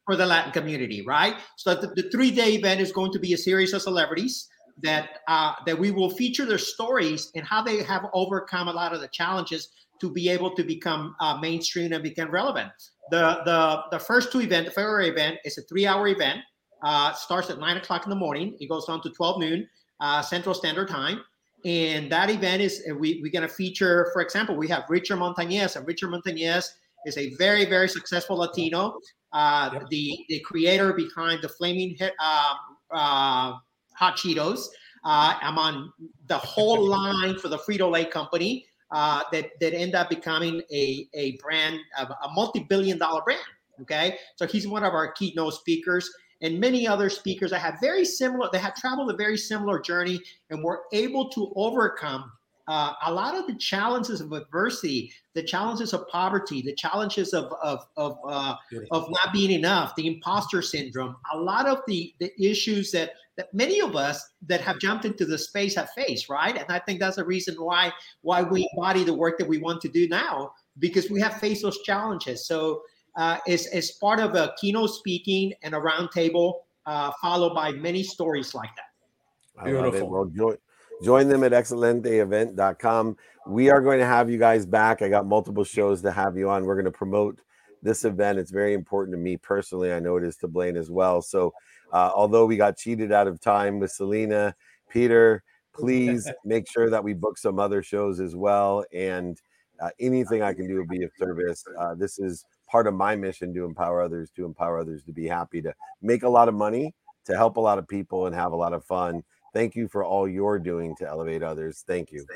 for 0.04 0.16
the 0.16 0.26
Latin 0.26 0.52
community, 0.52 1.02
right? 1.02 1.36
So 1.56 1.74
the, 1.74 1.88
the 1.88 2.08
three 2.10 2.32
day 2.32 2.54
event 2.54 2.80
is 2.80 2.90
going 2.90 3.12
to 3.12 3.20
be 3.20 3.34
a 3.34 3.38
series 3.38 3.72
of 3.72 3.82
celebrities 3.82 4.48
that 4.82 5.20
uh, 5.28 5.54
that 5.64 5.78
we 5.78 5.90
will 5.90 6.10
feature 6.10 6.44
their 6.44 6.58
stories 6.58 7.30
and 7.34 7.44
how 7.44 7.62
they 7.62 7.82
have 7.82 8.06
overcome 8.12 8.68
a 8.68 8.72
lot 8.72 8.92
of 8.92 9.00
the 9.00 9.08
challenges 9.08 9.70
to 10.00 10.12
be 10.12 10.28
able 10.28 10.54
to 10.54 10.62
become 10.62 11.16
uh, 11.20 11.38
mainstream 11.38 11.92
and 11.92 12.02
become 12.02 12.30
relevant. 12.30 12.70
The 13.10 13.40
the 13.44 13.82
the 13.90 13.98
first 13.98 14.32
two 14.32 14.40
event, 14.40 14.66
the 14.66 14.72
February 14.72 15.08
event, 15.08 15.38
is 15.44 15.58
a 15.58 15.62
three 15.62 15.86
hour 15.86 16.08
event. 16.08 16.40
Uh, 16.82 17.12
starts 17.14 17.48
at 17.48 17.58
nine 17.58 17.78
o'clock 17.78 18.04
in 18.04 18.10
the 18.10 18.16
morning. 18.16 18.56
It 18.60 18.68
goes 18.68 18.88
on 18.88 19.00
to 19.02 19.10
twelve 19.10 19.40
noon 19.40 19.66
uh, 20.00 20.22
Central 20.22 20.54
Standard 20.54 20.88
Time. 20.88 21.20
And 21.64 22.12
that 22.12 22.30
event 22.30 22.62
is 22.62 22.82
uh, 22.88 22.94
we, 22.94 23.20
we're 23.22 23.32
going 23.32 23.48
to 23.48 23.52
feature, 23.52 24.10
for 24.12 24.22
example, 24.22 24.56
we 24.56 24.68
have 24.68 24.84
Richard 24.88 25.18
Montañez, 25.18 25.74
and 25.74 25.86
Richard 25.86 26.10
Montañez 26.10 26.68
is 27.06 27.16
a 27.16 27.34
very, 27.36 27.64
very 27.64 27.88
successful 27.88 28.36
Latino, 28.36 29.00
uh, 29.32 29.70
yep. 29.72 29.88
the, 29.90 30.16
the 30.28 30.40
creator 30.40 30.92
behind 30.92 31.42
the 31.42 31.48
Flamin' 31.48 31.96
Hot, 31.98 32.12
uh, 32.20 32.54
uh, 32.94 33.56
hot 33.96 34.16
Cheetos. 34.16 34.66
Uh, 35.04 35.38
I'm 35.40 35.58
on 35.58 35.92
the 36.26 36.38
whole 36.38 36.84
line 36.88 37.38
for 37.38 37.48
the 37.48 37.58
Frito 37.58 37.90
Lay 37.90 38.04
company 38.04 38.66
uh, 38.90 39.22
that 39.32 39.50
that 39.60 39.74
end 39.74 39.94
up 39.94 40.08
becoming 40.08 40.62
a 40.72 41.08
a 41.14 41.36
brand, 41.42 41.80
a 41.98 42.28
multi-billion 42.32 42.98
dollar 42.98 43.22
brand. 43.22 43.40
Okay, 43.82 44.16
so 44.36 44.46
he's 44.46 44.66
one 44.66 44.84
of 44.84 44.94
our 44.94 45.12
keynote 45.12 45.54
speakers, 45.54 46.10
and 46.40 46.58
many 46.58 46.86
other 46.86 47.10
speakers 47.10 47.50
that 47.50 47.60
have 47.60 47.78
very 47.80 48.04
similar. 48.04 48.48
They 48.52 48.58
have 48.58 48.74
traveled 48.74 49.10
a 49.10 49.16
very 49.16 49.36
similar 49.36 49.80
journey, 49.80 50.20
and 50.50 50.62
were 50.62 50.82
able 50.92 51.28
to 51.30 51.52
overcome 51.56 52.32
uh, 52.68 52.92
a 53.06 53.12
lot 53.12 53.36
of 53.36 53.46
the 53.46 53.54
challenges 53.54 54.20
of 54.20 54.32
adversity, 54.32 55.12
the 55.34 55.42
challenges 55.42 55.92
of 55.92 56.06
poverty, 56.08 56.62
the 56.62 56.74
challenges 56.74 57.32
of 57.32 57.52
of 57.62 57.86
of, 57.96 58.18
uh, 58.26 58.54
of 58.90 59.08
not 59.10 59.32
being 59.32 59.50
enough, 59.50 59.94
the 59.96 60.06
imposter 60.06 60.62
syndrome, 60.62 61.16
a 61.32 61.38
lot 61.38 61.66
of 61.66 61.80
the 61.86 62.14
the 62.18 62.30
issues 62.42 62.90
that 62.92 63.12
that 63.36 63.52
many 63.52 63.80
of 63.80 63.94
us 63.94 64.30
that 64.46 64.60
have 64.62 64.78
jumped 64.78 65.04
into 65.04 65.26
the 65.26 65.36
space 65.36 65.76
have 65.76 65.90
faced, 65.90 66.28
right? 66.28 66.56
And 66.56 66.66
I 66.70 66.78
think 66.78 67.00
that's 67.00 67.16
the 67.16 67.24
reason 67.24 67.54
why 67.56 67.92
why 68.22 68.42
we 68.42 68.68
embody 68.72 69.04
the 69.04 69.14
work 69.14 69.38
that 69.38 69.48
we 69.48 69.58
want 69.58 69.80
to 69.82 69.88
do 69.88 70.08
now 70.08 70.52
because 70.78 71.10
we 71.10 71.20
have 71.20 71.34
faced 71.38 71.62
those 71.62 71.80
challenges. 71.82 72.46
So 72.46 72.82
uh, 73.16 73.38
is, 73.46 73.66
is 73.68 73.92
part 73.92 74.20
of 74.20 74.34
a 74.34 74.54
keynote 74.60 74.90
speaking 74.90 75.54
and 75.62 75.74
a 75.74 75.78
roundtable, 75.78 76.60
uh, 76.84 77.12
followed 77.20 77.54
by 77.54 77.72
many 77.72 78.02
stories 78.02 78.54
like 78.54 78.70
that. 78.76 79.64
I 79.64 79.70
love 79.70 79.94
it. 79.94 80.06
Well, 80.06 80.26
join, 80.26 80.56
join 81.02 81.28
them 81.28 81.44
at 81.44 81.52
excelenteevent.com. 81.52 83.16
We 83.46 83.70
are 83.70 83.80
going 83.80 84.00
to 84.00 84.06
have 84.06 84.30
you 84.30 84.38
guys 84.38 84.66
back. 84.66 85.02
I 85.02 85.08
got 85.08 85.26
multiple 85.26 85.64
shows 85.64 86.02
to 86.02 86.10
have 86.10 86.36
you 86.36 86.50
on. 86.50 86.64
We're 86.64 86.74
going 86.74 86.86
to 86.86 86.90
promote 86.90 87.40
this 87.82 88.04
event. 88.04 88.38
It's 88.38 88.50
very 88.50 88.74
important 88.74 89.14
to 89.14 89.18
me 89.18 89.36
personally. 89.36 89.92
I 89.92 90.00
know 90.00 90.16
it 90.16 90.24
is 90.24 90.36
to 90.38 90.48
Blaine 90.48 90.76
as 90.76 90.90
well. 90.90 91.22
So, 91.22 91.52
uh, 91.92 92.10
although 92.14 92.46
we 92.46 92.56
got 92.56 92.76
cheated 92.76 93.12
out 93.12 93.28
of 93.28 93.40
time 93.40 93.78
with 93.78 93.92
Selena, 93.92 94.54
Peter, 94.90 95.42
please 95.72 96.30
make 96.44 96.68
sure 96.68 96.90
that 96.90 97.04
we 97.04 97.14
book 97.14 97.38
some 97.38 97.58
other 97.58 97.82
shows 97.82 98.18
as 98.18 98.34
well. 98.34 98.84
And 98.92 99.40
uh, 99.80 99.90
anything 100.00 100.42
I 100.42 100.54
can 100.54 100.66
do 100.66 100.76
will 100.76 100.86
be 100.86 101.04
of 101.04 101.10
service. 101.18 101.64
Uh, 101.78 101.94
this 101.94 102.18
is 102.18 102.44
part 102.68 102.86
of 102.86 102.94
my 102.94 103.14
mission 103.14 103.54
to 103.54 103.64
empower 103.64 104.02
others, 104.02 104.30
to 104.36 104.44
empower 104.44 104.78
others 104.78 105.04
to 105.04 105.12
be 105.12 105.26
happy, 105.26 105.62
to 105.62 105.72
make 106.02 106.22
a 106.22 106.28
lot 106.28 106.48
of 106.48 106.54
money, 106.54 106.94
to 107.26 107.36
help 107.36 107.56
a 107.56 107.60
lot 107.60 107.78
of 107.78 107.86
people, 107.86 108.26
and 108.26 108.34
have 108.34 108.52
a 108.52 108.56
lot 108.56 108.72
of 108.72 108.84
fun. 108.84 109.22
Thank 109.56 109.74
you 109.74 109.88
for 109.88 110.04
all 110.04 110.28
you're 110.28 110.58
doing 110.58 110.94
to 110.96 111.08
elevate 111.08 111.42
others. 111.42 111.82
Thank 111.86 112.12
you. 112.12 112.26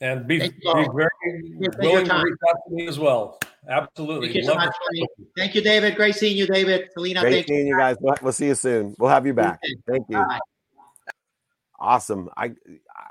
And 0.00 0.28
be, 0.28 0.38
be 0.38 0.52
very 0.62 1.10
willing 1.80 2.04
to 2.04 2.14
reach 2.14 2.38
out 2.48 2.56
to 2.68 2.74
me 2.74 2.86
as 2.86 3.00
well. 3.00 3.40
Absolutely. 3.68 4.28
Thank 4.28 4.36
you 4.36 4.44
so 4.44 4.54
much. 4.54 4.72
Thank 5.36 5.56
you, 5.56 5.60
David. 5.60 5.96
Great 5.96 6.14
seeing 6.14 6.36
you, 6.36 6.46
David. 6.46 6.88
Celina, 6.94 7.22
Great 7.22 7.32
thank 7.32 7.46
seeing 7.48 7.66
you 7.66 7.76
guys. 7.76 7.96
We'll, 8.00 8.14
we'll 8.22 8.32
see 8.32 8.46
you 8.46 8.54
soon. 8.54 8.94
We'll 8.96 9.10
have 9.10 9.26
you 9.26 9.34
back. 9.34 9.58
Thank 9.88 10.06
you. 10.08 10.18
Bye. 10.18 10.38
Awesome. 11.80 12.30
I 12.36 12.52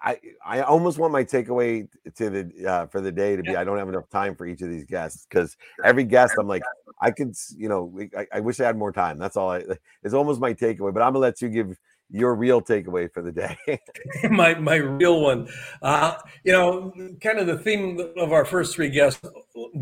I 0.01 0.17
I 0.45 0.61
almost 0.61 0.97
want 0.97 1.11
my 1.11 1.25
takeaway 1.25 1.89
to 2.15 2.29
the 2.29 2.65
uh, 2.65 2.85
for 2.87 3.01
the 3.01 3.11
day 3.11 3.35
to 3.35 3.43
be 3.43 3.57
I 3.57 3.65
don't 3.65 3.77
have 3.77 3.89
enough 3.89 4.09
time 4.09 4.33
for 4.33 4.45
each 4.45 4.61
of 4.61 4.69
these 4.69 4.85
guests 4.85 5.27
because 5.29 5.57
every 5.83 6.05
guest 6.05 6.35
I'm 6.39 6.47
like 6.47 6.63
I 7.01 7.11
could 7.11 7.35
you 7.57 7.67
know 7.67 7.99
I, 8.17 8.27
I 8.31 8.39
wish 8.39 8.61
I 8.61 8.65
had 8.65 8.77
more 8.77 8.93
time. 8.93 9.17
That's 9.17 9.35
all. 9.35 9.51
I 9.51 9.65
it's 10.03 10.13
almost 10.13 10.39
my 10.39 10.53
takeaway. 10.53 10.93
But 10.93 11.01
I'm 11.01 11.11
gonna 11.11 11.19
let 11.19 11.41
you 11.41 11.49
give 11.49 11.77
your 12.11 12.35
real 12.35 12.61
takeaway 12.61 13.11
for 13.11 13.21
the 13.21 13.31
day. 13.31 13.57
my 14.29 14.53
my 14.55 14.75
real 14.75 15.21
one. 15.21 15.47
Uh, 15.81 16.15
you 16.43 16.51
know, 16.51 16.93
kind 17.21 17.39
of 17.39 17.47
the 17.47 17.57
theme 17.57 17.99
of 18.17 18.31
our 18.31 18.45
first 18.45 18.75
three 18.75 18.89
guests, 18.89 19.21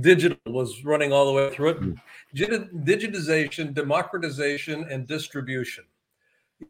digital 0.01 0.37
was 0.45 0.83
running 0.85 1.11
all 1.11 1.25
the 1.25 1.33
way 1.33 1.49
through 1.53 1.69
it. 1.69 1.81
Mm. 1.81 1.95
Digitization, 2.35 3.73
democratization, 3.73 4.85
and 4.89 5.07
distribution. 5.07 5.85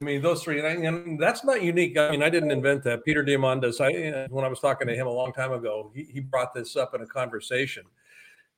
I 0.01 0.05
mean, 0.05 0.21
those 0.21 0.43
three, 0.43 0.59
and, 0.59 0.67
I, 0.67 0.87
and, 0.87 1.19
that's 1.19 1.43
not 1.43 1.63
unique. 1.63 1.97
I 1.97 2.11
mean, 2.11 2.21
I 2.21 2.29
didn't 2.29 2.51
invent 2.51 2.83
that. 2.83 3.03
Peter 3.03 3.23
Diamandis, 3.23 3.81
I 3.81 4.27
when 4.29 4.45
I 4.45 4.47
was 4.47 4.59
talking 4.59 4.87
to 4.87 4.95
him 4.95 5.07
a 5.07 5.11
long 5.11 5.33
time 5.33 5.51
ago, 5.51 5.91
he, 5.95 6.03
he 6.03 6.19
brought 6.19 6.53
this 6.53 6.75
up 6.75 6.93
in 6.93 7.01
a 7.01 7.07
conversation 7.07 7.83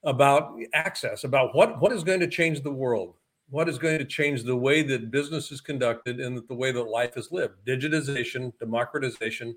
about 0.04 0.56
access, 0.74 1.24
about 1.24 1.56
what 1.56 1.82
what 1.82 1.92
is 1.92 2.04
going 2.04 2.20
to 2.20 2.28
change 2.28 2.62
the 2.62 2.72
world, 2.72 3.16
what 3.52 3.70
is 3.70 3.78
going 3.78 4.00
to 4.00 4.06
change 4.06 4.44
the 4.44 4.56
way 4.56 4.82
that 4.82 5.12
business 5.12 5.52
is 5.52 5.62
conducted 5.62 6.20
and 6.20 6.42
the 6.48 6.56
way 6.56 6.72
that 6.72 6.84
life 6.84 7.18
is 7.18 7.32
lived. 7.32 7.56
Digitization, 7.68 8.52
democratization, 8.60 9.56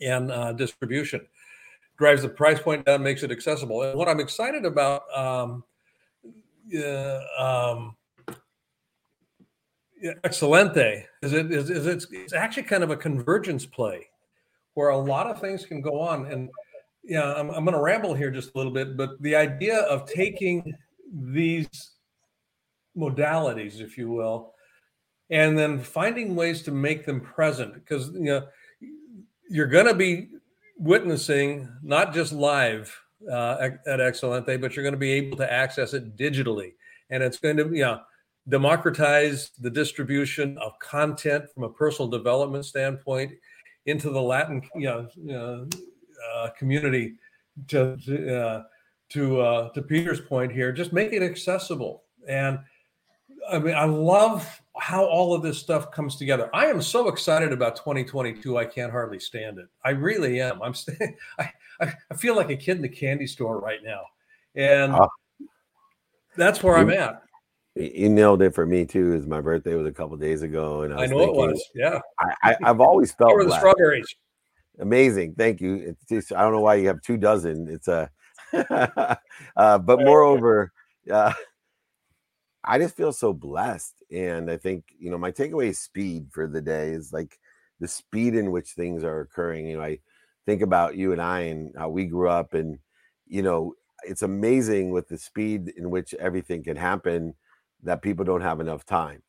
and 0.00 0.30
uh, 0.30 0.52
distribution 0.52 1.20
drives 1.98 2.22
the 2.22 2.28
price 2.28 2.60
point 2.60 2.84
down, 2.86 3.02
makes 3.02 3.22
it 3.22 3.30
accessible. 3.30 3.82
And 3.82 3.98
what 3.98 4.08
I'm 4.08 4.20
excited 4.20 4.64
about. 4.64 5.02
Um, 5.16 5.64
uh, 6.74 7.20
um, 7.38 7.96
Excelente 10.22 11.06
is 11.22 11.32
it 11.32 11.50
is, 11.50 11.70
is 11.70 11.86
it's, 11.86 12.06
it's 12.10 12.32
actually 12.34 12.64
kind 12.64 12.82
of 12.82 12.90
a 12.90 12.96
convergence 12.96 13.64
play 13.64 14.06
where 14.74 14.90
a 14.90 14.96
lot 14.96 15.26
of 15.26 15.40
things 15.40 15.64
can 15.64 15.80
go 15.80 15.98
on 15.98 16.26
and 16.26 16.50
yeah 17.02 17.32
I'm, 17.34 17.48
I'm 17.50 17.64
going 17.64 17.76
to 17.76 17.80
ramble 17.80 18.12
here 18.12 18.30
just 18.30 18.50
a 18.54 18.58
little 18.58 18.72
bit 18.72 18.98
but 18.98 19.20
the 19.22 19.34
idea 19.34 19.78
of 19.80 20.04
taking 20.06 20.74
these 21.10 21.93
modalities 22.96 23.80
if 23.80 23.98
you 23.98 24.10
will 24.10 24.54
and 25.30 25.58
then 25.58 25.78
finding 25.78 26.36
ways 26.36 26.62
to 26.62 26.70
make 26.70 27.04
them 27.04 27.20
present 27.20 27.74
because 27.74 28.10
you 28.12 28.24
know 28.24 28.46
you're 29.48 29.66
going 29.66 29.86
to 29.86 29.94
be 29.94 30.28
witnessing 30.78 31.68
not 31.82 32.12
just 32.14 32.32
live 32.32 32.94
uh, 33.30 33.70
at, 33.86 34.00
Excelente, 34.00 34.60
but 34.60 34.76
you're 34.76 34.82
going 34.82 34.94
to 34.94 34.98
be 34.98 35.12
able 35.12 35.36
to 35.36 35.50
access 35.50 35.94
it 35.94 36.16
digitally 36.16 36.72
and 37.10 37.22
it's 37.22 37.38
going 37.38 37.56
to 37.56 37.64
you 37.64 37.82
know 37.82 38.00
democratize 38.48 39.50
the 39.60 39.70
distribution 39.70 40.58
of 40.58 40.78
content 40.78 41.44
from 41.54 41.64
a 41.64 41.70
personal 41.70 42.08
development 42.08 42.64
standpoint 42.64 43.32
into 43.86 44.10
the 44.10 44.20
Latin 44.20 44.62
you 44.74 44.86
know, 44.86 45.08
you 45.16 45.32
know 45.32 45.66
uh, 46.34 46.50
community. 46.58 47.14
To 47.68 47.96
to 48.04 48.40
uh, 48.40 48.62
to, 49.10 49.40
uh, 49.40 49.68
to 49.74 49.82
Peter's 49.82 50.20
point 50.20 50.50
here, 50.50 50.72
just 50.72 50.92
make 50.92 51.12
it 51.12 51.22
accessible. 51.22 52.02
And 52.26 52.58
I 53.50 53.58
mean, 53.58 53.74
I 53.74 53.84
love 53.84 54.60
how 54.76 55.04
all 55.04 55.34
of 55.34 55.42
this 55.42 55.58
stuff 55.58 55.90
comes 55.90 56.16
together. 56.16 56.50
I 56.52 56.66
am 56.66 56.82
so 56.82 57.08
excited 57.08 57.52
about 57.52 57.76
2022. 57.76 58.56
I 58.58 58.64
can't 58.64 58.90
hardly 58.90 59.20
stand 59.20 59.58
it. 59.58 59.66
I 59.84 59.90
really 59.90 60.40
am. 60.40 60.62
I'm. 60.62 60.74
St- 60.74 60.98
I, 61.38 61.52
I 61.80 62.14
feel 62.16 62.36
like 62.36 62.50
a 62.50 62.56
kid 62.56 62.76
in 62.76 62.82
the 62.82 62.88
candy 62.88 63.26
store 63.26 63.60
right 63.60 63.80
now, 63.82 64.02
and 64.54 64.92
uh, 64.92 65.08
that's 66.36 66.62
where 66.62 66.76
I'm 66.76 66.90
at 66.90 67.24
you 67.76 68.08
nailed 68.08 68.42
it 68.42 68.54
for 68.54 68.66
me 68.66 68.84
too. 68.84 69.14
Is 69.14 69.26
my 69.26 69.40
birthday 69.40 69.74
was 69.74 69.86
a 69.86 69.92
couple 69.92 70.16
days 70.16 70.42
ago, 70.42 70.82
and 70.82 70.94
I, 70.94 71.04
I 71.04 71.06
know 71.06 71.18
thinking, 71.18 71.34
it 71.34 71.48
was. 71.48 71.70
Yeah, 71.74 72.00
I, 72.20 72.56
I 72.62 72.68
have 72.68 72.80
always 72.80 73.12
felt 73.18 73.32
the 73.36 73.56
strawberries. 73.56 74.14
Amazing, 74.78 75.34
thank 75.36 75.60
you. 75.60 75.74
It's 75.74 76.04
just, 76.06 76.32
I 76.32 76.42
don't 76.42 76.52
know 76.52 76.60
why 76.60 76.76
you 76.76 76.88
have 76.88 77.00
two 77.00 77.16
dozen. 77.16 77.68
It's 77.68 77.86
a, 77.86 78.10
uh, 79.56 79.78
but 79.78 80.00
moreover, 80.00 80.72
uh, 81.10 81.32
I 82.64 82.78
just 82.78 82.96
feel 82.96 83.12
so 83.12 83.32
blessed, 83.32 83.94
and 84.10 84.50
I 84.50 84.56
think 84.56 84.84
you 84.98 85.10
know 85.10 85.18
my 85.18 85.32
takeaway 85.32 85.68
is 85.68 85.78
speed 85.78 86.28
for 86.32 86.46
the 86.46 86.62
day 86.62 86.90
is 86.90 87.12
like 87.12 87.38
the 87.80 87.88
speed 87.88 88.34
in 88.34 88.50
which 88.50 88.70
things 88.70 89.04
are 89.04 89.20
occurring. 89.20 89.66
You 89.66 89.76
know, 89.76 89.82
I 89.82 89.98
think 90.46 90.62
about 90.62 90.96
you 90.96 91.12
and 91.12 91.20
I 91.20 91.40
and 91.40 91.74
how 91.76 91.88
we 91.90 92.06
grew 92.06 92.28
up, 92.28 92.54
and 92.54 92.78
you 93.26 93.42
know, 93.42 93.74
it's 94.04 94.22
amazing 94.22 94.90
with 94.90 95.08
the 95.08 95.18
speed 95.18 95.72
in 95.76 95.90
which 95.90 96.14
everything 96.14 96.62
can 96.62 96.76
happen 96.76 97.34
that 97.82 98.02
people 98.02 98.24
don't 98.24 98.40
have 98.40 98.60
enough 98.60 98.84
time. 98.84 99.22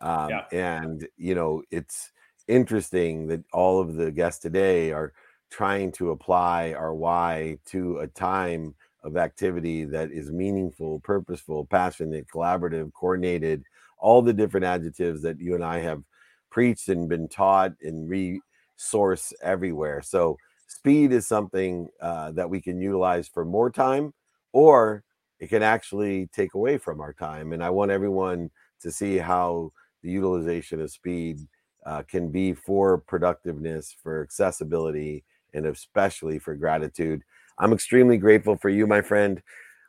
Um, 0.00 0.30
yeah. 0.30 0.44
And, 0.52 1.06
you 1.16 1.34
know, 1.34 1.62
it's 1.70 2.12
interesting 2.48 3.28
that 3.28 3.42
all 3.52 3.80
of 3.80 3.94
the 3.94 4.10
guests 4.10 4.40
today 4.40 4.92
are 4.92 5.12
trying 5.50 5.92
to 5.92 6.10
apply 6.10 6.72
our 6.72 6.94
why 6.94 7.58
to 7.66 7.98
a 7.98 8.06
time 8.06 8.74
of 9.04 9.16
activity 9.16 9.84
that 9.84 10.10
is 10.10 10.32
meaningful, 10.32 11.00
purposeful, 11.00 11.66
passionate, 11.66 12.26
collaborative, 12.26 12.92
coordinated, 12.94 13.62
all 13.98 14.22
the 14.22 14.32
different 14.32 14.66
adjectives 14.66 15.22
that 15.22 15.40
you 15.40 15.54
and 15.54 15.64
I 15.64 15.78
have 15.80 16.02
preached 16.50 16.88
and 16.88 17.08
been 17.08 17.28
taught 17.28 17.72
and 17.82 18.08
resource 18.08 19.32
everywhere. 19.42 20.02
So, 20.02 20.36
speed 20.66 21.12
is 21.12 21.26
something 21.26 21.88
uh, 22.00 22.32
that 22.32 22.48
we 22.50 22.60
can 22.60 22.80
utilize 22.80 23.28
for 23.28 23.44
more 23.44 23.70
time 23.70 24.12
or 24.52 25.04
it 25.38 25.48
can 25.48 25.62
actually 25.62 26.28
take 26.28 26.54
away 26.54 26.78
from 26.78 27.00
our 27.00 27.12
time. 27.12 27.52
And 27.52 27.62
I 27.62 27.70
want 27.70 27.90
everyone 27.90 28.50
to 28.80 28.90
see 28.90 29.18
how 29.18 29.72
the 30.02 30.10
utilization 30.10 30.80
of 30.80 30.90
speed 30.90 31.40
uh, 31.84 32.02
can 32.02 32.30
be 32.30 32.54
for 32.54 32.98
productiveness, 32.98 33.94
for 34.02 34.22
accessibility, 34.22 35.24
and 35.52 35.66
especially 35.66 36.38
for 36.38 36.54
gratitude. 36.54 37.22
I'm 37.58 37.72
extremely 37.72 38.18
grateful 38.18 38.56
for 38.56 38.68
you, 38.68 38.86
my 38.86 39.02
friend. 39.02 39.42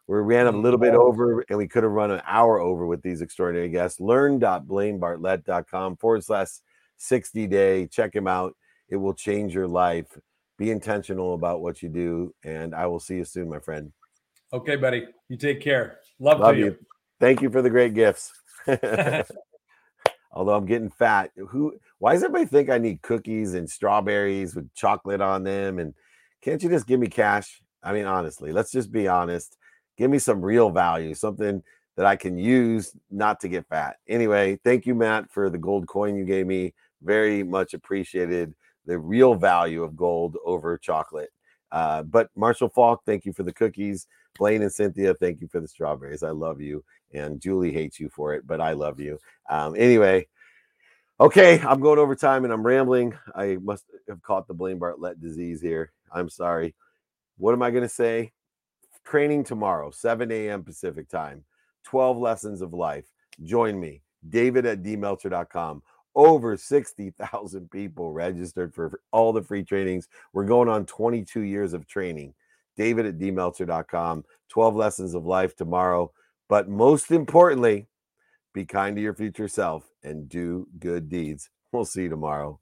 We 0.08 0.18
ran 0.18 0.46
a 0.46 0.52
little 0.52 0.78
bit 0.78 0.94
over 0.94 1.44
and 1.50 1.58
we 1.58 1.68
could 1.68 1.84
have 1.84 1.92
run 1.92 2.12
an 2.12 2.22
hour 2.28 2.60
over 2.60 2.86
with 2.86 3.02
these 3.02 3.22
extraordinary 3.22 3.70
guests. 3.70 4.00
Learn.blainebartlett.com 4.00 5.98
forward 5.98 6.24
slash 6.24 6.50
60 6.98 7.48
day. 7.48 7.88
Check 7.88 8.16
him 8.16 8.28
out. 8.28 8.56
It 8.88 8.98
will 8.98 9.16
change 9.16 9.56
your 9.56 9.68
life. 9.68 10.06
Be 10.58 10.70
intentional 10.70 11.34
about 11.34 11.62
what 11.62 11.82
you 11.82 11.90
do. 11.90 12.36
And 12.44 12.76
I 12.76 12.86
will 12.86 13.00
see 13.00 13.16
you 13.16 13.26
soon, 13.26 13.50
my 13.50 13.60
friend. 13.60 13.92
Okay, 14.54 14.76
buddy. 14.76 15.08
You 15.28 15.38
take 15.38 15.60
care. 15.60 16.00
Love, 16.20 16.40
Love 16.40 16.56
you. 16.56 16.66
you. 16.66 16.78
Thank 17.20 17.42
you 17.42 17.50
for 17.50 17.64
the 17.64 17.70
great 17.70 17.96
gifts. 17.96 18.32
Although 20.32 20.56
I'm 20.56 20.66
getting 20.66 20.90
fat. 20.90 21.32
Who 21.36 21.74
why 21.98 22.14
does 22.14 22.24
everybody 22.24 22.46
think 22.46 22.70
I 22.70 22.78
need 22.78 23.02
cookies 23.02 23.54
and 23.56 23.70
strawberries 23.70 24.56
with 24.56 24.72
chocolate 24.76 25.22
on 25.22 25.44
them? 25.44 25.80
And 25.80 25.94
can't 26.46 26.62
you 26.62 26.70
just 26.70 26.86
give 26.86 27.00
me 27.00 27.08
cash? 27.08 27.60
I 27.84 27.92
mean, 27.92 28.06
honestly, 28.06 28.52
let's 28.52 28.72
just 28.72 28.92
be 28.92 29.08
honest. 29.08 29.58
Give 29.98 30.12
me 30.12 30.20
some 30.20 30.46
real 30.46 30.70
value, 30.70 31.16
something 31.16 31.64
that 31.98 32.06
I 32.06 32.16
can 32.16 32.38
use 32.38 32.96
not 33.10 33.40
to 33.40 33.48
get 33.48 33.68
fat. 33.68 33.96
Anyway, 34.08 34.60
thank 34.64 34.86
you, 34.86 34.94
Matt, 34.94 35.32
for 35.32 35.50
the 35.50 35.58
gold 35.58 35.88
coin 35.88 36.16
you 36.16 36.24
gave 36.24 36.46
me. 36.46 36.76
Very 37.02 37.42
much 37.42 37.74
appreciated 37.74 38.54
the 38.86 39.00
real 39.00 39.34
value 39.34 39.82
of 39.82 39.96
gold 39.96 40.38
over 40.46 40.78
chocolate. 40.78 41.32
Uh, 41.72 42.04
but 42.04 42.30
Marshall 42.36 42.70
Falk, 42.70 43.02
thank 43.08 43.26
you 43.26 43.34
for 43.34 43.42
the 43.42 43.54
cookies. 43.54 44.06
Blaine 44.38 44.62
and 44.62 44.72
Cynthia, 44.72 45.16
thank 45.16 45.42
you 45.42 45.48
for 45.48 45.60
the 45.60 45.68
strawberries. 45.68 46.22
I 46.22 46.30
love 46.30 46.62
you. 46.62 46.84
And 47.12 47.42
Julie 47.42 47.72
hates 47.72 48.00
you 48.00 48.10
for 48.10 48.36
it, 48.36 48.46
but 48.46 48.62
I 48.62 48.74
love 48.74 49.00
you. 49.00 49.18
Um, 49.50 49.76
anyway, 49.76 50.28
okay, 51.20 51.60
I'm 51.62 51.80
going 51.80 52.00
over 52.00 52.16
time 52.16 52.44
and 52.44 52.54
I'm 52.54 52.66
rambling. 52.66 53.18
I 53.36 53.58
must 53.62 53.86
have 54.08 54.22
caught 54.22 54.48
the 54.48 54.54
Blaine 54.54 54.80
Bartlett 54.80 55.22
disease 55.22 55.62
here. 55.62 55.92
I'm 56.12 56.30
sorry. 56.30 56.76
What 57.38 57.54
am 57.54 57.62
I 57.62 57.72
going 57.72 57.84
to 57.84 57.90
say? 57.90 58.32
Training 59.04 59.44
tomorrow, 59.44 59.92
7 59.92 60.32
a.m. 60.32 60.64
Pacific 60.64 61.10
time, 61.10 61.44
12 61.84 62.18
lessons 62.18 62.62
of 62.62 62.74
life. 62.74 63.06
Join 63.44 63.80
me, 63.80 64.02
David 64.30 64.66
at 64.66 64.82
dmeltzer.com. 64.82 65.84
Over 66.16 66.56
60,000 66.56 67.70
people 67.70 68.14
registered 68.14 68.74
for 68.74 69.02
all 69.12 69.34
the 69.34 69.44
free 69.44 69.64
trainings. 69.64 70.08
We're 70.34 70.46
going 70.46 70.70
on 70.70 70.86
22 70.86 71.42
years 71.42 71.74
of 71.74 71.86
training. 71.88 72.34
David 72.78 73.06
at 73.06 73.18
dmeltzer.com. 73.18 74.24
12 74.50 74.76
lessons 74.76 75.14
of 75.14 75.26
life 75.26 75.56
tomorrow. 75.56 76.12
But 76.48 76.70
most 76.70 77.12
importantly, 77.12 77.88
be 78.56 78.66
kind 78.66 78.96
to 78.96 79.02
your 79.02 79.14
future 79.14 79.50
self 79.50 79.92
and 80.02 80.30
do 80.30 80.68
good 80.80 81.10
deeds. 81.10 81.50
We'll 81.74 81.86
see 81.86 82.04
you 82.04 82.10
tomorrow. 82.10 82.62